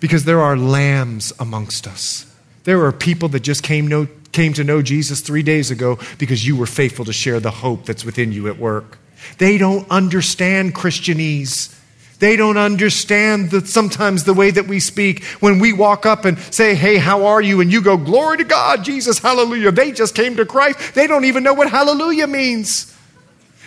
Because 0.00 0.24
there 0.24 0.40
are 0.40 0.56
lambs 0.56 1.32
amongst 1.38 1.86
us. 1.86 2.30
There 2.64 2.84
are 2.84 2.92
people 2.92 3.28
that 3.30 3.40
just 3.40 3.62
came, 3.62 3.86
know, 3.86 4.08
came 4.32 4.54
to 4.54 4.64
know 4.64 4.80
Jesus 4.80 5.20
three 5.20 5.42
days 5.42 5.70
ago 5.70 5.98
because 6.18 6.46
you 6.46 6.56
were 6.56 6.66
faithful 6.66 7.04
to 7.04 7.12
share 7.12 7.40
the 7.40 7.50
hope 7.50 7.84
that's 7.84 8.04
within 8.04 8.32
you 8.32 8.48
at 8.48 8.58
work. 8.58 8.98
They 9.38 9.58
don't 9.58 9.88
understand 9.90 10.74
Christianese. 10.74 11.78
They 12.20 12.36
don't 12.36 12.56
understand 12.56 13.50
that 13.50 13.66
sometimes 13.66 14.24
the 14.24 14.32
way 14.32 14.50
that 14.50 14.66
we 14.66 14.80
speak 14.80 15.24
when 15.40 15.58
we 15.58 15.74
walk 15.74 16.06
up 16.06 16.24
and 16.24 16.38
say, 16.38 16.74
Hey, 16.74 16.96
how 16.96 17.26
are 17.26 17.42
you? 17.42 17.60
And 17.60 17.70
you 17.70 17.82
go, 17.82 17.98
Glory 17.98 18.38
to 18.38 18.44
God, 18.44 18.82
Jesus, 18.82 19.18
hallelujah. 19.18 19.72
They 19.72 19.92
just 19.92 20.14
came 20.14 20.36
to 20.36 20.46
Christ. 20.46 20.94
They 20.94 21.06
don't 21.06 21.26
even 21.26 21.42
know 21.42 21.54
what 21.54 21.70
hallelujah 21.70 22.26
means. 22.26 22.93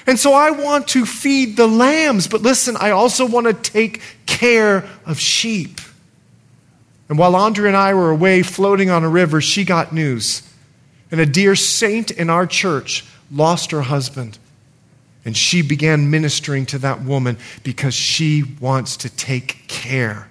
And 0.08 0.18
so 0.18 0.34
I 0.34 0.51
want 0.51 0.88
to 0.89 1.05
feed 1.05 1.58
the 1.58 1.68
lambs, 1.68 2.30
but 2.30 2.41
listen, 2.41 2.78
I 2.78 2.91
also 2.91 3.26
want 3.26 3.45
to 3.47 3.53
take 3.53 4.01
care 4.26 4.88
of 5.05 5.20
sheep. 5.20 5.82
And 7.10 7.18
while 7.18 7.36
Andrea 7.36 7.68
and 7.68 7.78
I 7.78 7.93
were 7.93 8.10
away 8.10 8.41
floating 8.41 8.89
on 8.89 9.03
a 9.03 9.10
river, 9.10 9.41
she 9.41 9.66
got 9.66 9.93
news. 9.93 10.41
And 11.12 11.20
a 11.20 11.26
dear 11.26 11.55
saint 11.55 12.10
in 12.10 12.30
our 12.30 12.47
church 12.47 13.05
lost 13.30 13.72
her 13.72 13.82
husband. 13.82 14.39
And 15.26 15.36
she 15.36 15.62
began 15.62 16.10
ministering 16.10 16.66
to 16.68 16.78
that 16.80 17.01
woman 17.01 17.38
because 17.64 17.93
she 17.93 18.43
wants 18.62 18.95
to 18.97 19.10
take 19.10 19.68
care 19.68 20.30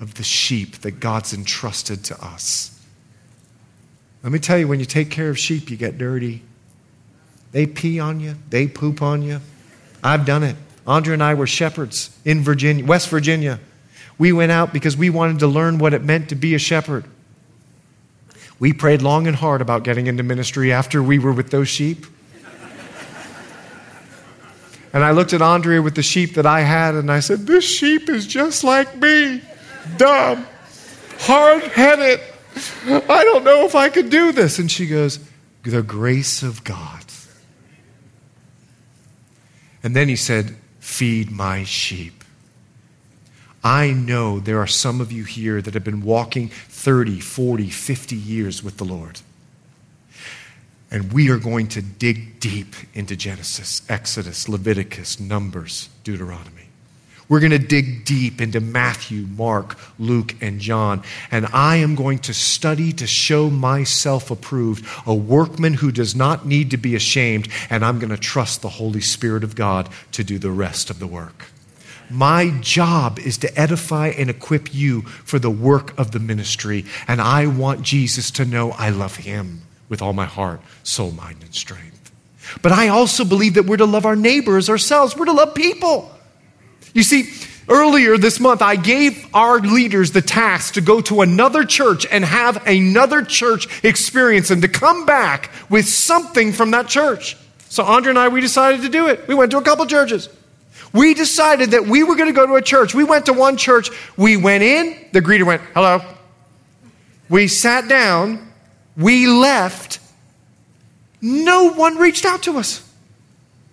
of 0.00 0.14
the 0.14 0.22
sheep 0.22 0.78
that 0.78 1.00
God's 1.00 1.34
entrusted 1.34 2.02
to 2.04 2.24
us. 2.24 2.74
Let 4.22 4.32
me 4.32 4.38
tell 4.38 4.58
you, 4.58 4.66
when 4.66 4.80
you 4.80 4.86
take 4.86 5.10
care 5.10 5.28
of 5.28 5.38
sheep, 5.38 5.70
you 5.70 5.76
get 5.76 5.98
dirty. 5.98 6.42
They 7.52 7.66
pee 7.66 8.00
on 8.00 8.20
you, 8.20 8.36
they 8.50 8.66
poop 8.66 9.02
on 9.02 9.22
you. 9.22 9.40
I've 10.02 10.24
done 10.24 10.42
it. 10.42 10.56
Andrea 10.86 11.14
and 11.14 11.22
I 11.22 11.34
were 11.34 11.46
shepherds 11.46 12.16
in 12.24 12.42
Virginia, 12.42 12.84
West 12.84 13.08
Virginia. 13.08 13.60
We 14.16 14.32
went 14.32 14.52
out 14.52 14.72
because 14.72 14.96
we 14.96 15.10
wanted 15.10 15.40
to 15.40 15.46
learn 15.46 15.78
what 15.78 15.94
it 15.94 16.02
meant 16.02 16.30
to 16.30 16.34
be 16.34 16.54
a 16.54 16.58
shepherd. 16.58 17.04
We 18.58 18.72
prayed 18.72 19.02
long 19.02 19.26
and 19.26 19.36
hard 19.36 19.60
about 19.60 19.84
getting 19.84 20.06
into 20.06 20.22
ministry 20.22 20.72
after 20.72 21.02
we 21.02 21.18
were 21.18 21.32
with 21.32 21.50
those 21.50 21.68
sheep. 21.68 22.06
And 24.92 25.04
I 25.04 25.10
looked 25.10 25.32
at 25.34 25.42
Andrea 25.42 25.82
with 25.82 25.94
the 25.94 26.02
sheep 26.02 26.34
that 26.34 26.46
I 26.46 26.60
had, 26.60 26.94
and 26.94 27.12
I 27.12 27.20
said, 27.20 27.46
This 27.46 27.64
sheep 27.64 28.08
is 28.08 28.26
just 28.26 28.64
like 28.64 28.96
me 28.96 29.42
dumb, 29.96 30.46
hard 31.18 31.62
headed. 31.64 32.20
I 32.86 33.22
don't 33.24 33.44
know 33.44 33.66
if 33.66 33.74
I 33.74 33.90
could 33.90 34.10
do 34.10 34.32
this. 34.32 34.58
And 34.58 34.70
she 34.70 34.86
goes, 34.86 35.20
The 35.62 35.82
grace 35.82 36.42
of 36.42 36.64
God. 36.64 36.97
And 39.88 39.96
then 39.96 40.10
he 40.10 40.16
said, 40.16 40.54
Feed 40.80 41.30
my 41.30 41.64
sheep. 41.64 42.22
I 43.64 43.90
know 43.90 44.38
there 44.38 44.60
are 44.60 44.66
some 44.66 45.00
of 45.00 45.10
you 45.10 45.24
here 45.24 45.62
that 45.62 45.72
have 45.72 45.82
been 45.82 46.02
walking 46.02 46.48
30, 46.48 47.20
40, 47.20 47.70
50 47.70 48.14
years 48.14 48.62
with 48.62 48.76
the 48.76 48.84
Lord. 48.84 49.22
And 50.90 51.10
we 51.10 51.30
are 51.30 51.38
going 51.38 51.68
to 51.68 51.80
dig 51.80 52.38
deep 52.38 52.76
into 52.92 53.16
Genesis, 53.16 53.80
Exodus, 53.88 54.46
Leviticus, 54.46 55.18
Numbers, 55.18 55.88
Deuteronomy. 56.04 56.67
We're 57.28 57.40
going 57.40 57.52
to 57.52 57.58
dig 57.58 58.06
deep 58.06 58.40
into 58.40 58.60
Matthew, 58.60 59.26
Mark, 59.26 59.76
Luke, 59.98 60.34
and 60.40 60.60
John. 60.60 61.02
And 61.30 61.46
I 61.52 61.76
am 61.76 61.94
going 61.94 62.20
to 62.20 62.32
study 62.32 62.92
to 62.94 63.06
show 63.06 63.50
myself 63.50 64.30
approved, 64.30 64.86
a 65.06 65.14
workman 65.14 65.74
who 65.74 65.92
does 65.92 66.16
not 66.16 66.46
need 66.46 66.70
to 66.70 66.78
be 66.78 66.94
ashamed. 66.94 67.48
And 67.68 67.84
I'm 67.84 67.98
going 67.98 68.10
to 68.10 68.16
trust 68.16 68.62
the 68.62 68.70
Holy 68.70 69.02
Spirit 69.02 69.44
of 69.44 69.54
God 69.54 69.90
to 70.12 70.24
do 70.24 70.38
the 70.38 70.50
rest 70.50 70.88
of 70.88 70.98
the 70.98 71.06
work. 71.06 71.46
My 72.10 72.50
job 72.60 73.18
is 73.18 73.36
to 73.38 73.60
edify 73.60 74.08
and 74.08 74.30
equip 74.30 74.74
you 74.74 75.02
for 75.02 75.38
the 75.38 75.50
work 75.50 75.98
of 75.98 76.12
the 76.12 76.18
ministry. 76.18 76.86
And 77.06 77.20
I 77.20 77.46
want 77.46 77.82
Jesus 77.82 78.30
to 78.32 78.46
know 78.46 78.70
I 78.70 78.88
love 78.88 79.16
him 79.16 79.62
with 79.90 80.00
all 80.00 80.14
my 80.14 80.24
heart, 80.24 80.60
soul, 80.82 81.10
mind, 81.10 81.42
and 81.42 81.54
strength. 81.54 82.10
But 82.62 82.72
I 82.72 82.88
also 82.88 83.26
believe 83.26 83.54
that 83.54 83.66
we're 83.66 83.76
to 83.76 83.84
love 83.84 84.06
our 84.06 84.16
neighbors 84.16 84.70
ourselves. 84.70 85.14
We're 85.14 85.26
to 85.26 85.32
love 85.32 85.54
people. 85.54 86.10
You 86.98 87.04
see, 87.04 87.30
earlier 87.68 88.18
this 88.18 88.40
month, 88.40 88.60
I 88.60 88.74
gave 88.74 89.24
our 89.32 89.60
leaders 89.60 90.10
the 90.10 90.20
task 90.20 90.74
to 90.74 90.80
go 90.80 91.00
to 91.02 91.20
another 91.20 91.62
church 91.62 92.04
and 92.10 92.24
have 92.24 92.66
another 92.66 93.22
church 93.22 93.84
experience 93.84 94.50
and 94.50 94.62
to 94.62 94.68
come 94.68 95.06
back 95.06 95.52
with 95.70 95.86
something 95.86 96.50
from 96.50 96.72
that 96.72 96.88
church. 96.88 97.36
So 97.68 97.84
Andrea 97.84 98.10
and 98.10 98.18
I, 98.18 98.26
we 98.26 98.40
decided 98.40 98.82
to 98.82 98.88
do 98.88 99.06
it. 99.06 99.28
We 99.28 99.36
went 99.36 99.52
to 99.52 99.58
a 99.58 99.62
couple 99.62 99.86
churches. 99.86 100.28
We 100.92 101.14
decided 101.14 101.70
that 101.70 101.86
we 101.86 102.02
were 102.02 102.16
going 102.16 102.30
to 102.30 102.34
go 102.34 102.48
to 102.48 102.54
a 102.54 102.62
church. 102.62 102.96
We 102.96 103.04
went 103.04 103.26
to 103.26 103.32
one 103.32 103.56
church. 103.56 103.90
We 104.16 104.36
went 104.36 104.64
in. 104.64 104.96
The 105.12 105.20
greeter 105.20 105.46
went, 105.46 105.62
hello. 105.74 106.00
We 107.28 107.46
sat 107.46 107.88
down. 107.88 108.52
We 108.96 109.28
left. 109.28 110.00
No 111.22 111.74
one 111.74 111.96
reached 111.96 112.24
out 112.24 112.42
to 112.42 112.58
us. 112.58 112.82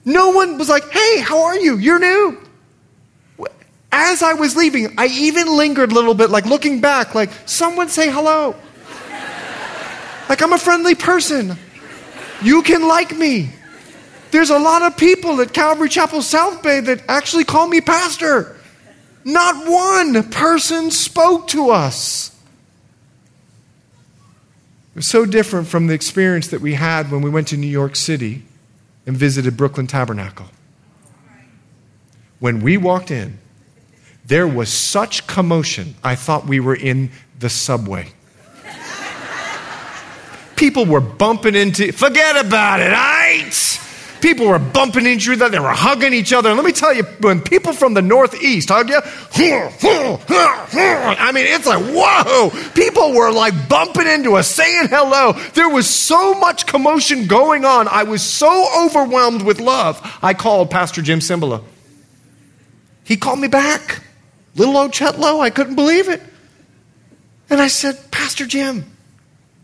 No 0.05 0.30
one 0.30 0.59
was 0.59 0.69
like, 0.69 0.88
hey, 0.91 1.21
how 1.21 1.45
are 1.45 1.57
you? 1.57 1.80
You're 1.80 1.97
new. 1.97 2.45
As 3.98 4.22
I 4.22 4.34
was 4.34 4.58
leaving, 4.58 4.93
I 4.98 5.06
even 5.06 5.56
lingered 5.56 5.89
a 5.89 5.96
little 5.96 6.14
bit, 6.14 6.30
like 6.30 6.46
looking 6.46 6.82
back, 6.82 7.16
like, 7.16 7.30
someone 7.46 7.88
say 7.88 8.12
hello. 8.12 8.54
like, 10.28 10.41
I'm 10.41 10.52
a 10.52 10.58
friendly 10.58 10.96
person. 10.96 11.58
You 12.43 12.62
can 12.62 12.89
like 12.89 13.16
me. 13.16 13.52
There's 14.32 14.50
a 14.50 14.60
lot 14.60 14.82
of 14.82 14.98
people 14.98 15.39
at 15.39 15.54
Calvary 15.54 15.88
Chapel 15.88 16.22
South 16.22 16.62
Bay 16.62 16.82
that 16.82 17.04
actually 17.08 17.46
call 17.46 17.70
me 17.70 17.80
pastor. 17.80 18.58
Not 19.24 19.66
one 19.66 20.30
person 20.30 20.91
spoke 20.91 21.48
to 21.48 21.70
us. 21.70 22.38
It 24.93 24.98
was 24.98 25.08
so 25.08 25.26
different 25.26 25.70
from 25.70 25.88
the 25.88 25.93
experience 25.93 26.50
that 26.50 26.60
we 26.60 26.74
had 26.74 27.12
when 27.12 27.22
we 27.22 27.30
went 27.30 27.48
to 27.48 27.56
New 27.56 27.66
York 27.66 27.96
City 27.96 28.43
and 29.08 29.16
visited 29.16 29.56
Brooklyn 29.56 29.88
Tabernacle. 29.88 30.48
When 32.39 32.60
we 32.60 32.76
walked 32.76 33.10
in, 33.10 33.39
there 34.28 34.47
was 34.47 34.69
such 34.69 35.28
commotion, 35.28 35.95
I 36.03 36.15
thought 36.15 36.45
we 36.47 36.59
were 36.59 36.76
in 36.76 37.11
the 37.39 37.49
subway. 37.49 38.09
People 40.55 40.86
were 40.86 41.01
bumping 41.01 41.53
into, 41.53 41.91
forget 41.91 42.43
about 42.43 42.80
it, 42.80 42.89
right? 42.91 43.51
People 44.21 44.47
were 44.47 44.57
bumping 44.57 45.05
into 45.05 45.34
each 45.34 45.41
other. 45.41 45.49
They 45.49 45.59
were 45.59 45.69
hugging 45.69 46.13
each 46.13 46.34
other. 46.34 46.49
And 46.49 46.57
let 46.57 46.65
me 46.65 46.71
tell 46.71 46.93
you, 46.93 47.03
when 47.19 47.41
people 47.41 47.73
from 47.73 47.93
the 47.93 48.01
Northeast 48.01 48.69
hug 48.69 48.89
you, 48.89 48.99
I 51.13 51.32
mean, 51.34 51.45
it's 51.45 51.67
like, 51.67 51.84
whoa. 51.86 52.49
People 52.73 53.13
were 53.13 53.32
like 53.32 53.69
bumping 53.69 54.07
into 54.07 54.36
us, 54.36 54.47
saying 54.47 54.88
hello. 54.88 55.34
There 55.53 55.69
was 55.69 55.88
so 55.88 56.34
much 56.34 56.65
commotion 56.65 57.28
going 57.28 57.65
on. 57.65 57.88
I 57.88 58.03
was 58.03 58.23
so 58.23 58.86
overwhelmed 58.86 59.43
with 59.43 59.59
love. 59.59 60.01
I 60.23 60.34
called 60.34 60.71
Pastor 60.71 61.03
Jim 61.03 61.19
Cymbala. 61.19 61.61
He 63.03 63.17
called 63.17 63.39
me 63.39 63.49
back. 63.49 64.01
Little 64.56 64.78
old 64.78 64.91
Chetlo, 64.91 65.41
I 65.41 65.49
couldn't 65.49 65.76
believe 65.76 66.10
it. 66.10 66.22
And 67.49 67.62
I 67.62 67.68
said, 67.68 68.12
Pastor 68.12 68.45
Jim, 68.45 68.86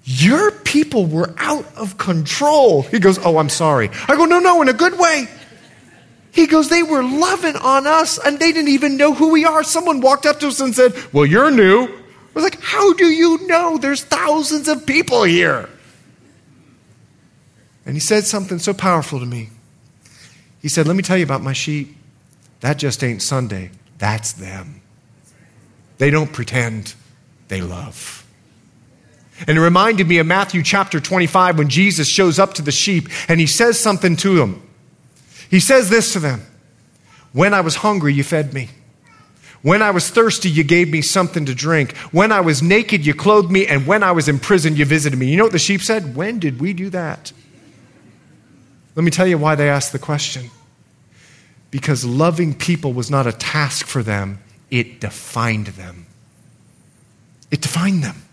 your 0.04 0.52
people 0.52 1.06
were 1.06 1.34
out 1.38 1.66
of 1.76 1.98
control. 1.98 2.84
He 2.84 3.00
goes, 3.00 3.20
Oh, 3.24 3.38
I'm 3.38 3.50
sorry. 3.50 3.90
I 4.08 4.16
go, 4.16 4.26
No, 4.26 4.40
no, 4.40 4.62
in 4.62 4.70
a 4.70 4.74
good 4.74 4.98
way. 4.98 5.28
He 6.32 6.48
goes, 6.48 6.70
They 6.70 6.84
were 6.84 7.04
loving 7.04 7.56
on 7.56 7.88
us 7.88 8.18
and 8.18 8.40
they 8.40 8.52
didn't 8.52 8.70
even 8.70 8.98
know 8.98 9.14
who 9.14 9.32
we 9.32 9.46
are. 9.46 9.64
Someone 9.64 10.02
walked 10.02 10.26
up 10.26 10.40
to 10.42 10.48
us 10.48 10.60
and 10.60 10.76
said, 10.76 10.94
Well, 11.14 11.26
you're 11.26 11.52
new. 11.52 11.84
I 11.84 12.34
was 12.34 12.44
like, 12.44 12.60
How 12.62 12.94
do 12.94 13.06
you 13.06 13.46
know? 13.48 13.78
There's 13.78 14.04
thousands 14.04 14.68
of 14.68 14.86
people 14.86 15.24
here. 15.24 15.70
And 17.86 17.96
he 17.96 18.00
said 18.00 18.26
something 18.26 18.60
so 18.60 18.74
powerful 18.74 19.20
to 19.20 19.26
me. 19.26 19.50
He 20.62 20.70
said, 20.70 20.88
Let 20.88 20.96
me 20.96 21.04
tell 21.04 21.18
you 21.18 21.26
about 21.26 21.42
my 21.42 21.54
sheep. 21.54 21.96
That 22.62 22.78
just 22.78 23.04
ain't 23.04 23.22
Sunday, 23.22 23.72
that's 23.98 24.34
them. 24.34 24.81
They 26.02 26.10
don't 26.10 26.34
pretend, 26.34 26.96
they 27.48 27.62
love. 27.62 28.26
And 29.48 29.56
it 29.56 29.62
reminded 29.62 30.08
me 30.08 30.18
of 30.18 30.26
Matthew 30.26 30.64
chapter 30.64 31.00
25 31.00 31.60
when 31.60 31.70
Jesus 31.70 32.08
shows 32.08 32.40
up 32.40 32.56
to 32.56 32.64
the 32.64 32.72
sheep 32.72 33.08
and 33.28 33.40
he 33.40 33.46
says 33.46 33.80
something 33.80 34.16
to 34.16 34.34
them. 34.34 34.68
He 35.52 35.60
says 35.60 35.92
this 35.92 36.14
to 36.14 36.20
them 36.20 36.44
When 37.34 37.54
I 37.54 37.62
was 37.62 37.76
hungry, 37.76 38.16
you 38.16 38.24
fed 38.24 38.52
me. 38.52 38.70
When 39.62 39.84
I 39.84 39.92
was 39.92 40.10
thirsty, 40.10 40.50
you 40.50 40.64
gave 40.64 40.90
me 40.90 41.04
something 41.04 41.46
to 41.46 41.54
drink. 41.54 41.96
When 42.12 42.32
I 42.32 42.42
was 42.42 42.64
naked, 42.64 43.06
you 43.06 43.14
clothed 43.14 43.52
me. 43.52 43.68
And 43.68 43.86
when 43.86 44.02
I 44.02 44.12
was 44.12 44.28
in 44.28 44.40
prison, 44.40 44.76
you 44.76 44.86
visited 44.86 45.20
me. 45.20 45.28
You 45.28 45.38
know 45.38 45.44
what 45.44 45.52
the 45.52 45.60
sheep 45.60 45.82
said? 45.82 46.16
When 46.16 46.40
did 46.40 46.60
we 46.60 46.74
do 46.74 46.90
that? 46.90 47.32
Let 48.96 49.04
me 49.04 49.12
tell 49.12 49.28
you 49.28 49.38
why 49.38 49.54
they 49.54 49.70
asked 49.70 49.92
the 49.92 50.00
question. 50.00 50.50
Because 51.70 52.04
loving 52.04 52.56
people 52.56 52.92
was 52.92 53.12
not 53.12 53.28
a 53.28 53.32
task 53.32 53.86
for 53.86 54.02
them, 54.02 54.40
it 54.72 55.02
defined 55.02 55.68
them. 55.68 56.08
It 57.52 57.62
defined 57.62 58.04
them. 58.04 58.24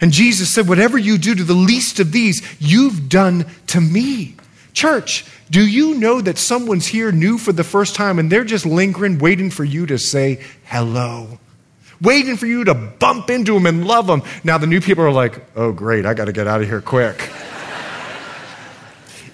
And 0.00 0.12
Jesus 0.12 0.50
said, 0.50 0.68
Whatever 0.68 0.98
you 0.98 1.16
do 1.16 1.34
to 1.34 1.44
the 1.44 1.54
least 1.54 2.00
of 2.00 2.12
these, 2.12 2.42
you've 2.60 3.08
done 3.08 3.46
to 3.68 3.80
me. 3.80 4.34
Church, 4.74 5.24
do 5.50 5.66
you 5.66 5.94
know 5.94 6.20
that 6.20 6.36
someone's 6.36 6.86
here 6.86 7.10
new 7.12 7.38
for 7.38 7.52
the 7.52 7.64
first 7.64 7.94
time 7.94 8.18
and 8.18 8.30
they're 8.30 8.44
just 8.44 8.66
lingering, 8.66 9.18
waiting 9.18 9.48
for 9.48 9.64
you 9.64 9.86
to 9.86 9.98
say 9.98 10.42
hello? 10.64 11.38
Waiting 11.98 12.36
for 12.36 12.44
you 12.44 12.64
to 12.64 12.74
bump 12.74 13.30
into 13.30 13.54
them 13.54 13.64
and 13.64 13.86
love 13.86 14.06
them. 14.06 14.22
Now, 14.44 14.58
the 14.58 14.66
new 14.66 14.82
people 14.82 15.02
are 15.04 15.12
like, 15.12 15.40
oh, 15.56 15.72
great, 15.72 16.04
I 16.04 16.12
got 16.12 16.26
to 16.26 16.32
get 16.32 16.46
out 16.46 16.60
of 16.60 16.68
here 16.68 16.82
quick. 16.82 17.16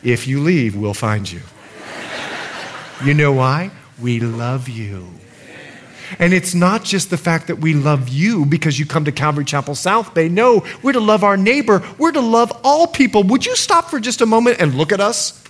if 0.05 0.29
you 0.29 0.41
leave, 0.41 0.77
we'll 0.77 0.95
find 0.95 1.29
you. 1.29 1.41
You 3.05 3.15
know 3.15 3.33
why? 3.33 3.73
We 4.01 4.21
love 4.21 4.69
you. 4.69 5.09
And 6.19 6.33
it's 6.33 6.55
not 6.55 6.85
just 6.85 7.11
the 7.11 7.17
fact 7.17 7.47
that 7.47 7.59
we 7.59 7.75
love 7.75 8.09
you 8.09 8.45
because 8.45 8.79
you 8.79 8.87
come 8.87 9.05
to 9.05 9.13
Calvary 9.13 9.45
Chapel 9.45 9.75
South 9.75 10.15
Bay. 10.15 10.29
No, 10.29 10.65
we're 10.83 10.93
to 10.93 11.01
love 11.01 11.25
our 11.25 11.37
neighbor. 11.37 11.83
We're 11.99 12.13
to 12.13 12.21
love 12.21 12.53
all 12.65 12.87
people. 12.87 13.23
Would 13.25 13.47
you 13.47 13.57
stop 13.57 13.91
for 13.91 14.01
just 14.01 14.21
a 14.21 14.27
moment 14.27 14.61
and 14.61 14.75
look 14.75 14.93
at 14.93 15.01
us? 15.01 15.43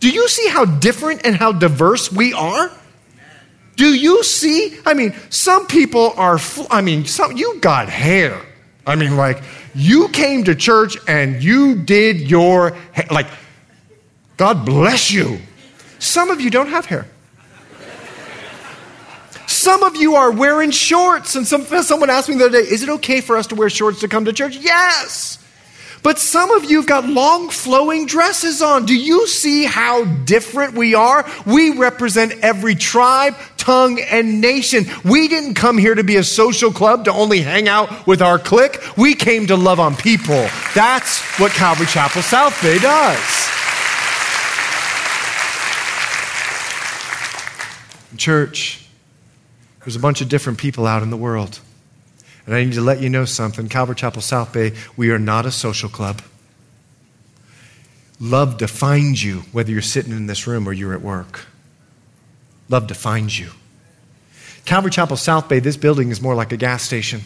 Do 0.00 0.10
you 0.10 0.28
see 0.28 0.48
how 0.48 0.64
different 0.64 1.24
and 1.24 1.36
how 1.36 1.52
diverse 1.52 2.10
we 2.10 2.32
are? 2.32 2.72
Do 3.76 3.94
you 3.94 4.22
see? 4.24 4.78
I 4.84 4.94
mean, 4.94 5.14
some 5.30 5.66
people 5.66 6.12
are, 6.16 6.38
I 6.70 6.80
mean, 6.82 7.06
some, 7.06 7.36
you 7.36 7.58
got 7.60 7.88
hair. 7.88 8.40
I 8.86 8.96
mean, 8.96 9.16
like, 9.16 9.42
you 9.74 10.08
came 10.08 10.44
to 10.44 10.54
church 10.54 10.96
and 11.08 11.42
you 11.42 11.76
did 11.76 12.20
your, 12.20 12.76
like, 13.10 13.28
God 14.36 14.66
bless 14.66 15.10
you. 15.10 15.38
Some 15.98 16.30
of 16.30 16.40
you 16.40 16.50
don't 16.50 16.68
have 16.68 16.86
hair. 16.86 17.06
Some 19.62 19.84
of 19.84 19.94
you 19.94 20.16
are 20.16 20.32
wearing 20.32 20.72
shorts, 20.72 21.36
and 21.36 21.46
some, 21.46 21.64
someone 21.66 22.10
asked 22.10 22.28
me 22.28 22.34
the 22.34 22.46
other 22.46 22.62
day, 22.62 22.68
is 22.68 22.82
it 22.82 22.88
okay 22.88 23.20
for 23.20 23.36
us 23.36 23.46
to 23.46 23.54
wear 23.54 23.70
shorts 23.70 24.00
to 24.00 24.08
come 24.08 24.24
to 24.24 24.32
church? 24.32 24.56
Yes. 24.56 25.38
But 26.02 26.18
some 26.18 26.50
of 26.50 26.68
you 26.68 26.78
have 26.78 26.88
got 26.88 27.08
long 27.08 27.48
flowing 27.48 28.06
dresses 28.06 28.60
on. 28.60 28.86
Do 28.86 28.96
you 28.96 29.28
see 29.28 29.64
how 29.64 30.02
different 30.02 30.74
we 30.74 30.96
are? 30.96 31.24
We 31.46 31.78
represent 31.78 32.32
every 32.42 32.74
tribe, 32.74 33.36
tongue, 33.56 34.00
and 34.00 34.40
nation. 34.40 34.86
We 35.04 35.28
didn't 35.28 35.54
come 35.54 35.78
here 35.78 35.94
to 35.94 36.02
be 36.02 36.16
a 36.16 36.24
social 36.24 36.72
club 36.72 37.04
to 37.04 37.12
only 37.12 37.40
hang 37.40 37.68
out 37.68 38.04
with 38.04 38.20
our 38.20 38.40
clique. 38.40 38.82
We 38.96 39.14
came 39.14 39.46
to 39.46 39.54
love 39.54 39.78
on 39.78 39.94
people. 39.94 40.44
That's 40.74 41.20
what 41.38 41.52
Calvary 41.52 41.86
Chapel 41.86 42.22
South 42.22 42.60
Bay 42.60 42.80
does. 42.80 43.48
Church, 48.18 48.81
there's 49.84 49.96
a 49.96 50.00
bunch 50.00 50.20
of 50.20 50.28
different 50.28 50.58
people 50.58 50.86
out 50.86 51.02
in 51.02 51.10
the 51.10 51.16
world. 51.16 51.60
And 52.46 52.54
I 52.54 52.64
need 52.64 52.74
to 52.74 52.80
let 52.80 53.00
you 53.00 53.08
know 53.08 53.24
something 53.24 53.68
Calvary 53.68 53.94
Chapel 53.96 54.22
South 54.22 54.52
Bay, 54.52 54.72
we 54.96 55.10
are 55.10 55.18
not 55.18 55.46
a 55.46 55.50
social 55.50 55.88
club. 55.88 56.22
Love 58.20 58.56
defines 58.58 59.22
you, 59.22 59.40
whether 59.52 59.70
you're 59.70 59.82
sitting 59.82 60.12
in 60.12 60.26
this 60.26 60.46
room 60.46 60.68
or 60.68 60.72
you're 60.72 60.94
at 60.94 61.02
work. 61.02 61.46
Love 62.68 62.86
defines 62.86 63.38
you. 63.38 63.50
Calvary 64.64 64.90
Chapel 64.90 65.16
South 65.16 65.48
Bay, 65.48 65.58
this 65.58 65.76
building 65.76 66.10
is 66.10 66.20
more 66.20 66.34
like 66.34 66.52
a 66.52 66.56
gas 66.56 66.82
station. 66.82 67.22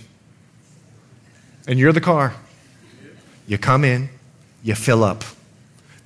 And 1.67 1.79
you're 1.79 1.93
the 1.93 2.01
car. 2.01 2.35
You 3.47 3.59
come 3.59 3.85
in, 3.85 4.09
you 4.63 4.75
fill 4.75 5.05
up. 5.05 5.25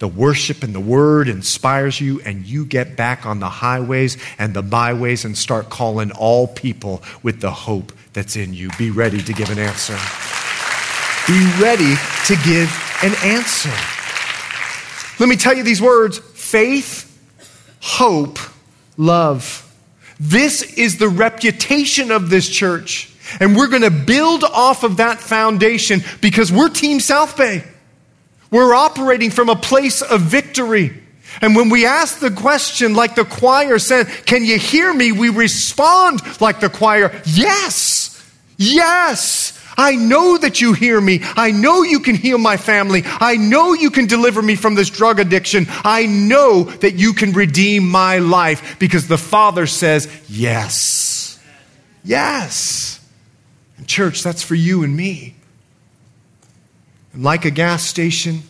The 0.00 0.08
worship 0.08 0.62
and 0.62 0.74
the 0.74 0.80
word 0.80 1.28
inspires 1.28 2.00
you, 2.00 2.22
and 2.22 2.46
you 2.46 2.64
get 2.64 2.96
back 2.96 3.26
on 3.26 3.38
the 3.38 3.50
highways 3.50 4.16
and 4.38 4.54
the 4.54 4.62
byways 4.62 5.26
and 5.26 5.36
start 5.36 5.68
calling 5.68 6.10
all 6.12 6.46
people 6.46 7.02
with 7.22 7.42
the 7.42 7.50
hope 7.50 7.92
that's 8.14 8.34
in 8.34 8.54
you. 8.54 8.70
Be 8.78 8.90
ready 8.90 9.22
to 9.22 9.32
give 9.34 9.50
an 9.50 9.58
answer. 9.58 9.96
Be 11.26 11.38
ready 11.62 11.94
to 12.26 12.36
give 12.46 12.98
an 13.02 13.14
answer. 13.22 13.70
Let 15.20 15.28
me 15.28 15.36
tell 15.36 15.54
you 15.54 15.62
these 15.62 15.82
words 15.82 16.18
faith, 16.18 17.06
hope, 17.80 18.38
love. 18.96 19.70
This 20.18 20.62
is 20.62 20.96
the 20.96 21.08
reputation 21.08 22.10
of 22.10 22.30
this 22.30 22.48
church. 22.48 23.14
And 23.38 23.54
we're 23.54 23.68
going 23.68 23.82
to 23.82 23.90
build 23.90 24.44
off 24.44 24.82
of 24.82 24.96
that 24.96 25.20
foundation 25.20 26.00
because 26.22 26.50
we're 26.50 26.70
Team 26.70 27.00
South 27.00 27.36
Bay. 27.36 27.64
We're 28.50 28.74
operating 28.74 29.30
from 29.30 29.48
a 29.48 29.56
place 29.56 30.02
of 30.02 30.20
victory. 30.22 31.00
And 31.40 31.54
when 31.54 31.68
we 31.68 31.86
ask 31.86 32.18
the 32.18 32.30
question, 32.30 32.94
like 32.94 33.14
the 33.14 33.24
choir 33.24 33.78
said, 33.78 34.08
Can 34.26 34.44
you 34.44 34.58
hear 34.58 34.92
me? 34.92 35.12
we 35.12 35.28
respond 35.28 36.20
like 36.40 36.60
the 36.60 36.68
choir, 36.68 37.22
Yes, 37.24 38.20
yes. 38.56 39.56
I 39.76 39.94
know 39.94 40.36
that 40.36 40.60
you 40.60 40.74
hear 40.74 41.00
me. 41.00 41.20
I 41.22 41.52
know 41.52 41.82
you 41.82 42.00
can 42.00 42.14
heal 42.14 42.36
my 42.36 42.58
family. 42.58 43.02
I 43.04 43.36
know 43.36 43.72
you 43.72 43.90
can 43.90 44.06
deliver 44.06 44.42
me 44.42 44.54
from 44.54 44.74
this 44.74 44.90
drug 44.90 45.20
addiction. 45.20 45.66
I 45.84 46.04
know 46.06 46.64
that 46.64 46.96
you 46.96 47.14
can 47.14 47.32
redeem 47.32 47.88
my 47.88 48.18
life 48.18 48.78
because 48.78 49.08
the 49.08 49.16
Father 49.16 49.66
says, 49.66 50.08
Yes. 50.28 51.38
Yes. 52.04 53.00
And 53.78 53.86
church, 53.86 54.22
that's 54.22 54.42
for 54.42 54.54
you 54.54 54.82
and 54.82 54.94
me. 54.94 55.36
And 57.12 57.22
like 57.22 57.44
a 57.44 57.50
gas 57.50 57.84
station, 57.84 58.42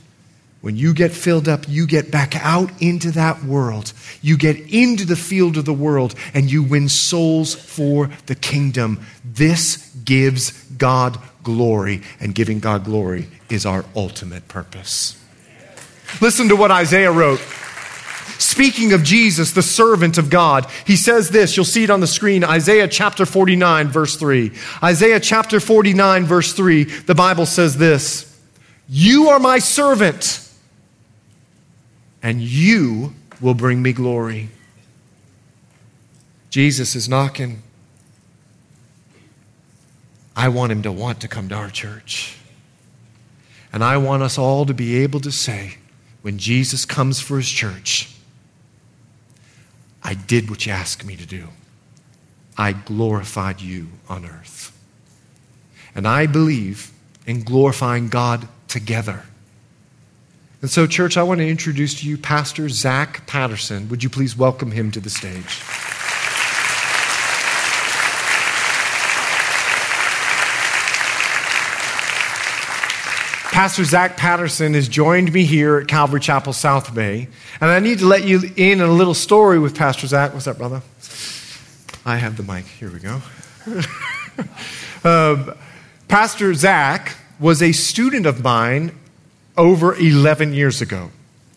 when 0.60 0.76
you 0.76 0.92
get 0.92 1.12
filled 1.12 1.48
up, 1.48 1.68
you 1.68 1.86
get 1.86 2.10
back 2.10 2.36
out 2.36 2.70
into 2.82 3.10
that 3.12 3.42
world. 3.44 3.92
You 4.20 4.36
get 4.36 4.58
into 4.72 5.06
the 5.06 5.16
field 5.16 5.56
of 5.56 5.64
the 5.64 5.72
world 5.72 6.14
and 6.34 6.50
you 6.50 6.62
win 6.62 6.88
souls 6.88 7.54
for 7.54 8.10
the 8.26 8.34
kingdom. 8.34 9.00
This 9.24 9.90
gives 10.04 10.52
God 10.76 11.18
glory, 11.42 12.02
and 12.20 12.34
giving 12.34 12.60
God 12.60 12.84
glory 12.84 13.26
is 13.48 13.64
our 13.64 13.84
ultimate 13.96 14.46
purpose. 14.48 15.16
Listen 16.20 16.48
to 16.48 16.56
what 16.56 16.70
Isaiah 16.70 17.12
wrote. 17.12 17.40
Speaking 18.38 18.92
of 18.92 19.02
Jesus, 19.02 19.52
the 19.52 19.62
servant 19.62 20.18
of 20.18 20.30
God, 20.30 20.66
he 20.86 20.96
says 20.96 21.30
this. 21.30 21.56
You'll 21.56 21.64
see 21.64 21.84
it 21.84 21.90
on 21.90 22.00
the 22.00 22.06
screen 22.06 22.42
Isaiah 22.42 22.88
chapter 22.88 23.24
49, 23.24 23.88
verse 23.88 24.16
3. 24.16 24.52
Isaiah 24.82 25.20
chapter 25.20 25.60
49, 25.60 26.24
verse 26.24 26.52
3, 26.52 26.84
the 26.84 27.14
Bible 27.14 27.46
says 27.46 27.76
this 27.76 28.29
You 28.92 29.28
are 29.28 29.38
my 29.38 29.60
servant, 29.60 30.50
and 32.24 32.40
you 32.40 33.14
will 33.40 33.54
bring 33.54 33.80
me 33.80 33.92
glory. 33.92 34.48
Jesus 36.50 36.96
is 36.96 37.08
knocking. 37.08 37.62
I 40.34 40.48
want 40.48 40.72
him 40.72 40.82
to 40.82 40.90
want 40.90 41.20
to 41.20 41.28
come 41.28 41.48
to 41.50 41.54
our 41.54 41.70
church. 41.70 42.36
And 43.72 43.84
I 43.84 43.96
want 43.96 44.24
us 44.24 44.36
all 44.36 44.66
to 44.66 44.74
be 44.74 44.96
able 45.04 45.20
to 45.20 45.30
say, 45.30 45.76
when 46.22 46.36
Jesus 46.38 46.84
comes 46.84 47.20
for 47.20 47.36
his 47.36 47.48
church, 47.48 48.12
I 50.02 50.14
did 50.14 50.50
what 50.50 50.66
you 50.66 50.72
asked 50.72 51.04
me 51.04 51.14
to 51.14 51.26
do. 51.26 51.46
I 52.58 52.72
glorified 52.72 53.60
you 53.60 53.86
on 54.08 54.26
earth. 54.26 54.76
And 55.94 56.08
I 56.08 56.26
believe 56.26 56.90
in 57.24 57.44
glorifying 57.44 58.08
God 58.08 58.48
together. 58.70 59.24
And 60.62 60.70
so, 60.70 60.86
church, 60.86 61.16
I 61.16 61.22
want 61.22 61.40
to 61.40 61.48
introduce 61.48 62.00
to 62.00 62.08
you 62.08 62.18
Pastor 62.18 62.68
Zach 62.68 63.26
Patterson. 63.26 63.88
Would 63.88 64.02
you 64.02 64.10
please 64.10 64.36
welcome 64.36 64.70
him 64.70 64.90
to 64.92 65.00
the 65.00 65.10
stage? 65.10 65.60
Pastor 73.50 73.84
Zach 73.84 74.16
Patterson 74.16 74.74
has 74.74 74.88
joined 74.88 75.32
me 75.32 75.44
here 75.44 75.78
at 75.78 75.88
Calvary 75.88 76.20
Chapel 76.20 76.52
South 76.52 76.94
Bay. 76.94 77.28
And 77.60 77.70
I 77.70 77.80
need 77.80 77.98
to 77.98 78.06
let 78.06 78.24
you 78.24 78.40
in 78.56 78.80
on 78.80 78.88
a 78.88 78.92
little 78.92 79.12
story 79.12 79.58
with 79.58 79.76
Pastor 79.76 80.06
Zach. 80.06 80.32
What's 80.32 80.46
up, 80.46 80.58
brother? 80.58 80.82
I 82.06 82.16
have 82.16 82.36
the 82.36 82.42
mic. 82.42 82.64
Here 82.64 82.90
we 82.90 83.00
go. 83.00 83.20
um, 85.08 85.54
Pastor 86.08 86.54
Zach 86.54 87.16
was 87.40 87.62
a 87.62 87.72
student 87.72 88.26
of 88.26 88.44
mine 88.44 88.96
over 89.56 89.94
11 89.94 90.52
years 90.52 90.80
ago. 90.80 91.10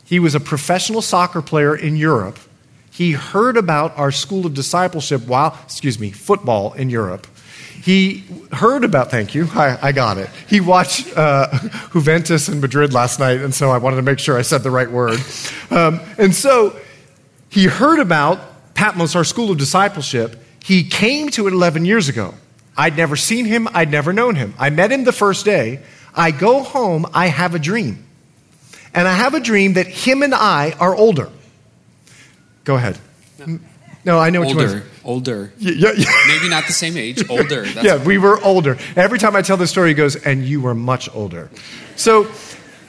He 0.05 0.19
was 0.19 0.33
a 0.33 0.39
professional 0.39 1.01
soccer 1.01 1.41
player 1.41 1.75
in 1.75 1.95
Europe. 1.95 2.39
He 2.89 3.11
heard 3.11 3.57
about 3.57 3.97
our 3.97 4.11
school 4.11 4.45
of 4.45 4.53
discipleship 4.53 5.27
while, 5.27 5.57
excuse 5.63 5.99
me, 5.99 6.11
football 6.11 6.73
in 6.73 6.89
Europe 6.89 7.27
he 7.83 8.23
heard 8.53 8.85
about, 8.85 9.11
thank 9.11 9.35
you, 9.35 9.49
I, 9.53 9.77
I 9.89 9.91
got 9.91 10.17
it. 10.17 10.29
He 10.47 10.61
watched 10.61 11.17
uh, 11.17 11.49
Juventus 11.91 12.47
in 12.47 12.61
Madrid 12.61 12.93
last 12.93 13.19
night, 13.19 13.41
and 13.41 13.53
so 13.53 13.71
I 13.71 13.77
wanted 13.77 13.97
to 13.97 14.01
make 14.03 14.19
sure 14.19 14.37
I 14.37 14.41
said 14.41 14.63
the 14.63 14.71
right 14.71 14.89
word. 14.89 15.19
Um, 15.69 15.99
and 16.17 16.33
so 16.33 16.79
he 17.49 17.65
heard 17.65 17.99
about 17.99 18.73
Patmos, 18.73 19.17
our 19.17 19.25
school 19.25 19.51
of 19.51 19.57
discipleship. 19.57 20.41
He 20.63 20.85
came 20.85 21.27
to 21.31 21.45
it 21.47 21.51
11 21.51 21.83
years 21.83 22.07
ago. 22.07 22.35
I'd 22.75 22.97
never 22.97 23.15
seen 23.15 23.45
him, 23.45 23.67
I'd 23.73 23.91
never 23.91 24.13
known 24.13 24.35
him. 24.35 24.53
I 24.57 24.69
met 24.69 24.91
him 24.91 25.03
the 25.03 25.11
first 25.11 25.45
day. 25.45 25.81
I 26.15 26.31
go 26.31 26.63
home, 26.63 27.05
I 27.13 27.27
have 27.27 27.55
a 27.55 27.59
dream. 27.59 28.05
And 28.93 29.07
I 29.07 29.13
have 29.13 29.33
a 29.33 29.39
dream 29.39 29.73
that 29.73 29.87
him 29.87 30.21
and 30.21 30.33
I 30.33 30.71
are 30.79 30.95
older. 30.95 31.29
Go 32.63 32.75
ahead. 32.75 32.97
No, 33.39 33.59
no 34.05 34.19
I 34.19 34.29
know 34.29 34.41
what 34.41 34.49
older. 34.49 34.67
you 34.67 34.73
want 34.73 34.85
older. 35.03 35.53
Yeah, 35.57 35.91
yeah. 35.95 36.11
Maybe 36.27 36.49
not 36.49 36.67
the 36.67 36.73
same 36.73 36.97
age, 36.97 37.29
older. 37.29 37.61
That's 37.65 37.85
yeah, 37.85 38.03
we 38.03 38.17
were 38.17 38.41
older. 38.43 38.77
Every 38.95 39.19
time 39.19 39.35
I 39.35 39.41
tell 39.41 39.57
the 39.57 39.67
story, 39.67 39.89
he 39.89 39.95
goes, 39.95 40.15
and 40.15 40.45
you 40.45 40.61
were 40.61 40.75
much 40.75 41.13
older. 41.13 41.49
So 41.95 42.31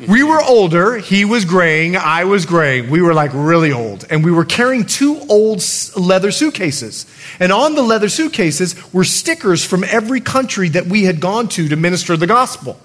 we 0.09 0.23
were 0.23 0.41
older. 0.43 0.99
He 0.99 1.25
was 1.25 1.45
graying. 1.45 1.97
I 1.97 2.25
was 2.25 2.47
graying. 2.47 2.91
We 2.91 3.01
were 3.01 3.15
like 3.15 3.31
really 3.33 3.73
old. 3.73 4.05
And 4.11 4.25
we 4.25 4.33
were 4.33 4.45
carrying 4.45 4.87
two 4.87 5.21
old 5.29 5.65
leather 5.97 6.31
suitcases. 6.31 7.07
And 7.39 7.53
on 7.53 7.75
the 7.75 7.83
leather 7.83 8.09
suitcases 8.09 8.93
were 8.93 9.05
stickers 9.05 9.65
from 9.65 9.85
every 9.85 10.21
country 10.21 10.69
that 10.71 10.87
we 10.87 11.05
had 11.05 11.21
gone 11.21 11.49
to 11.51 11.69
to 11.69 11.77
minister 11.77 12.17
the 12.17 12.27
gospel. 12.27 12.79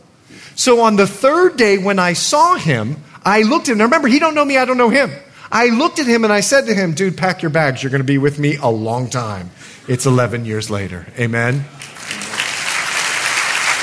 So 0.55 0.82
on 0.82 0.97
the 0.97 1.07
third 1.07 1.57
day 1.57 1.78
when 1.78 1.99
I 1.99 2.14
saw 2.14 2.55
him, 2.55 2.97
I 3.24 3.41
looked 3.43 3.70
at 3.70 3.74
him. 3.74 3.78
Now 3.80 3.86
remember, 3.86 4.07
he 4.07 4.20
don't 4.20 4.36
know 4.36 4.45
me, 4.45 4.57
I 4.57 4.66
don't 4.66 4.78
know 4.78 4.89
him. 4.89 5.12
I 5.51 5.68
looked 5.68 5.99
at 5.99 6.05
him 6.05 6.24
and 6.24 6.32
I 6.32 6.41
said 6.41 6.68
to 6.68 6.74
him, 6.74 6.93
Dude, 6.93 7.18
pack 7.18 7.41
your 7.41 7.49
bags. 7.49 7.82
You're 7.82 7.89
going 7.89 8.01
to 8.01 8.05
be 8.05 8.18
with 8.18 8.38
me 8.38 8.57
a 8.57 8.70
long 8.70 9.10
time. 9.10 9.49
It's 9.88 10.05
11 10.05 10.45
years 10.45 10.70
later. 10.70 11.07
Amen. 11.18 11.66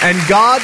And 0.02 0.28
God, 0.28 0.62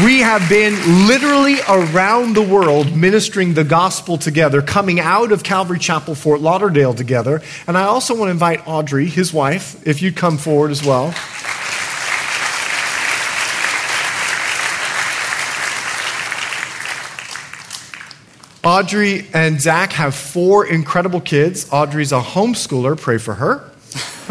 we 0.00 0.20
have 0.20 0.48
been 0.48 1.06
literally 1.06 1.56
around 1.68 2.34
the 2.34 2.40
world 2.40 2.96
ministering 2.96 3.52
the 3.52 3.64
gospel 3.64 4.16
together, 4.16 4.62
coming 4.62 5.00
out 5.00 5.32
of 5.32 5.42
Calvary 5.42 5.78
Chapel, 5.78 6.14
Fort 6.14 6.40
Lauderdale 6.40 6.94
together. 6.94 7.42
And 7.66 7.76
I 7.76 7.82
also 7.82 8.14
want 8.16 8.28
to 8.28 8.30
invite 8.30 8.66
Audrey, 8.66 9.04
his 9.04 9.34
wife, 9.34 9.86
if 9.86 10.00
you'd 10.00 10.16
come 10.16 10.38
forward 10.38 10.70
as 10.70 10.82
well. 10.82 11.14
Audrey 18.64 19.26
and 19.34 19.60
Zach 19.60 19.92
have 19.92 20.14
four 20.14 20.64
incredible 20.66 21.20
kids. 21.20 21.68
Audrey's 21.70 22.12
a 22.12 22.20
homeschooler, 22.20 22.98
pray 22.98 23.18
for 23.18 23.34
her. 23.34 23.70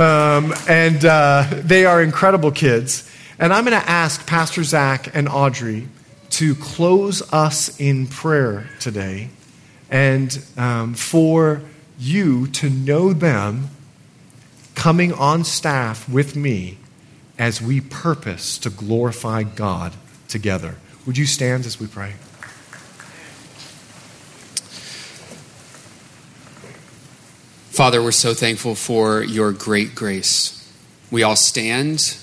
Um, 0.02 0.56
and 0.68 1.06
uh, 1.06 1.46
they 1.52 1.86
are 1.86 2.02
incredible 2.02 2.50
kids. 2.50 3.11
And 3.42 3.52
I'm 3.52 3.66
going 3.66 3.82
to 3.82 3.90
ask 3.90 4.28
Pastor 4.28 4.64
Zach 4.64 5.16
and 5.16 5.28
Audrey 5.28 5.88
to 6.30 6.54
close 6.54 7.24
us 7.34 7.76
in 7.80 8.06
prayer 8.06 8.70
today 8.80 9.30
and 9.90 10.46
um, 10.58 10.94
for 10.94 11.64
you 11.98 12.46
to 12.50 12.70
know 12.70 13.14
them 13.14 13.70
coming 14.76 15.12
on 15.12 15.44
staff 15.44 16.08
with 16.08 16.36
me 16.36 16.78
as 17.40 17.60
we 17.60 17.82
purpose 17.82 18.60
to 18.60 18.70
glorify 18.70 19.42
God 19.42 19.94
together. 20.28 20.76
Would 21.08 21.18
you 21.18 21.26
stand 21.26 21.66
as 21.66 21.80
we 21.80 21.88
pray? 21.88 22.14
Father, 27.72 28.04
we're 28.04 28.12
so 28.12 28.36
thankful 28.36 28.76
for 28.76 29.24
your 29.24 29.52
great 29.52 29.96
grace. 29.96 30.72
We 31.10 31.24
all 31.24 31.36
stand 31.36 32.21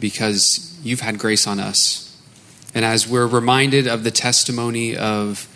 because 0.00 0.78
you've 0.82 1.00
had 1.00 1.18
grace 1.18 1.46
on 1.46 1.58
us. 1.58 2.02
And 2.74 2.84
as 2.84 3.08
we're 3.08 3.26
reminded 3.26 3.86
of 3.86 4.04
the 4.04 4.10
testimony 4.10 4.96
of 4.96 5.48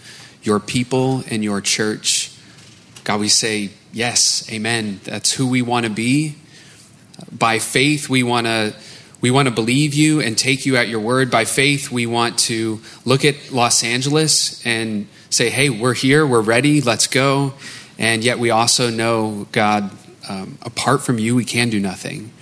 your 0.42 0.58
people 0.58 1.22
and 1.30 1.44
your 1.44 1.60
church, 1.60 2.34
God, 3.04 3.20
we 3.20 3.28
say, 3.28 3.70
yes, 3.92 4.50
amen. 4.50 5.00
That's 5.04 5.32
who 5.32 5.48
we 5.48 5.62
want 5.62 5.84
to 5.84 5.90
be. 5.90 6.36
By 7.30 7.58
faith, 7.58 8.08
we 8.08 8.22
want 8.22 8.46
to. 8.46 8.74
We 9.22 9.30
want 9.30 9.48
to 9.48 9.54
believe 9.54 9.92
you 9.92 10.22
and 10.22 10.38
take 10.38 10.64
you 10.64 10.78
at 10.78 10.88
your 10.88 11.00
word. 11.00 11.30
By 11.30 11.44
faith, 11.44 11.90
we 11.90 12.06
want 12.06 12.38
to 12.38 12.80
look 13.04 13.22
at 13.26 13.52
Los 13.52 13.84
Angeles 13.84 14.64
and 14.64 15.06
say, 15.28 15.50
hey, 15.50 15.68
we're 15.68 15.92
here, 15.92 16.26
we're 16.26 16.40
ready, 16.40 16.80
let's 16.80 17.06
go. 17.06 17.52
And 17.98 18.24
yet 18.24 18.38
we 18.38 18.48
also 18.48 18.88
know, 18.88 19.46
God, 19.52 19.90
um, 20.26 20.56
apart 20.62 21.02
from 21.02 21.18
you, 21.18 21.36
we 21.36 21.44
can 21.44 21.68
do 21.68 21.78
nothing. 21.78 22.32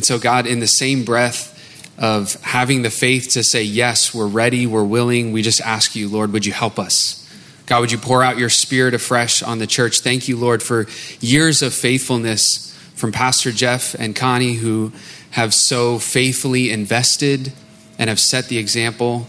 And 0.00 0.04
so, 0.06 0.18
God, 0.18 0.46
in 0.46 0.60
the 0.60 0.66
same 0.66 1.04
breath 1.04 1.92
of 1.98 2.42
having 2.42 2.80
the 2.80 2.88
faith 2.88 3.32
to 3.32 3.42
say, 3.42 3.62
yes, 3.62 4.14
we're 4.14 4.26
ready, 4.26 4.66
we're 4.66 4.82
willing, 4.82 5.30
we 5.30 5.42
just 5.42 5.60
ask 5.60 5.94
you, 5.94 6.08
Lord, 6.08 6.32
would 6.32 6.46
you 6.46 6.54
help 6.54 6.78
us? 6.78 7.30
God, 7.66 7.80
would 7.80 7.92
you 7.92 7.98
pour 7.98 8.22
out 8.22 8.38
your 8.38 8.48
spirit 8.48 8.94
afresh 8.94 9.42
on 9.42 9.58
the 9.58 9.66
church? 9.66 10.00
Thank 10.00 10.26
you, 10.26 10.38
Lord, 10.38 10.62
for 10.62 10.86
years 11.20 11.60
of 11.60 11.74
faithfulness 11.74 12.74
from 12.94 13.12
Pastor 13.12 13.52
Jeff 13.52 13.92
and 13.92 14.16
Connie, 14.16 14.54
who 14.54 14.92
have 15.32 15.52
so 15.52 15.98
faithfully 15.98 16.70
invested 16.70 17.52
and 17.98 18.08
have 18.08 18.18
set 18.18 18.46
the 18.46 18.56
example. 18.56 19.26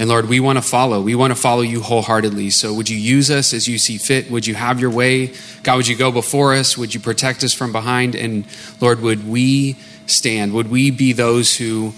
And 0.00 0.08
Lord, 0.08 0.28
we 0.28 0.40
want 0.40 0.56
to 0.56 0.62
follow. 0.62 1.02
We 1.02 1.14
want 1.14 1.30
to 1.30 1.38
follow 1.38 1.60
you 1.60 1.82
wholeheartedly. 1.82 2.50
So 2.50 2.74
would 2.74 2.88
you 2.88 2.96
use 2.96 3.30
us 3.30 3.52
as 3.52 3.68
you 3.68 3.78
see 3.78 3.98
fit? 3.98 4.28
Would 4.30 4.46
you 4.46 4.54
have 4.54 4.80
your 4.80 4.90
way? 4.90 5.34
God, 5.62 5.76
would 5.76 5.86
you 5.86 5.94
go 5.94 6.10
before 6.10 6.54
us? 6.54 6.78
Would 6.78 6.94
you 6.94 7.00
protect 7.00 7.44
us 7.44 7.52
from 7.52 7.70
behind? 7.70 8.16
And 8.16 8.46
Lord, 8.80 9.02
would 9.02 9.28
we 9.28 9.76
stand? 10.10 10.52
Would 10.52 10.70
we 10.70 10.90
be 10.90 11.12
those 11.12 11.56
who 11.56 11.92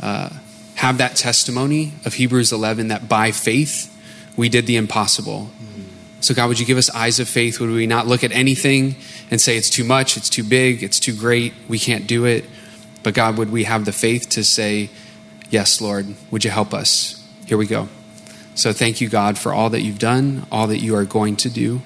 uh, 0.00 0.30
have 0.76 0.98
that 0.98 1.16
testimony 1.16 1.92
of 2.04 2.14
Hebrews 2.14 2.52
11 2.52 2.88
that 2.88 3.08
by 3.08 3.30
faith 3.30 3.94
we 4.36 4.48
did 4.48 4.66
the 4.66 4.76
impossible? 4.76 5.50
So, 6.20 6.34
God, 6.34 6.48
would 6.48 6.58
you 6.58 6.66
give 6.66 6.78
us 6.78 6.90
eyes 6.90 7.20
of 7.20 7.28
faith? 7.28 7.60
Would 7.60 7.70
we 7.70 7.86
not 7.86 8.06
look 8.06 8.24
at 8.24 8.32
anything 8.32 8.96
and 9.30 9.40
say 9.40 9.56
it's 9.56 9.70
too 9.70 9.84
much, 9.84 10.16
it's 10.16 10.28
too 10.28 10.42
big, 10.42 10.82
it's 10.82 10.98
too 10.98 11.16
great, 11.16 11.54
we 11.68 11.78
can't 11.78 12.06
do 12.06 12.24
it? 12.24 12.44
But, 13.02 13.14
God, 13.14 13.38
would 13.38 13.52
we 13.52 13.64
have 13.64 13.84
the 13.84 13.92
faith 13.92 14.28
to 14.30 14.42
say, 14.42 14.90
Yes, 15.50 15.80
Lord, 15.80 16.14
would 16.30 16.44
you 16.44 16.50
help 16.50 16.74
us? 16.74 17.24
Here 17.46 17.56
we 17.56 17.66
go. 17.66 17.88
So, 18.54 18.72
thank 18.72 19.00
you, 19.00 19.08
God, 19.08 19.38
for 19.38 19.52
all 19.52 19.70
that 19.70 19.82
you've 19.82 19.98
done, 19.98 20.46
all 20.50 20.66
that 20.66 20.78
you 20.78 20.94
are 20.96 21.04
going 21.04 21.36
to 21.36 21.48
do. 21.48 21.80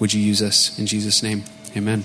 Would 0.00 0.12
you 0.14 0.20
use 0.20 0.42
us 0.42 0.78
in 0.78 0.86
Jesus' 0.86 1.22
name? 1.22 1.44
Amen. 1.76 2.04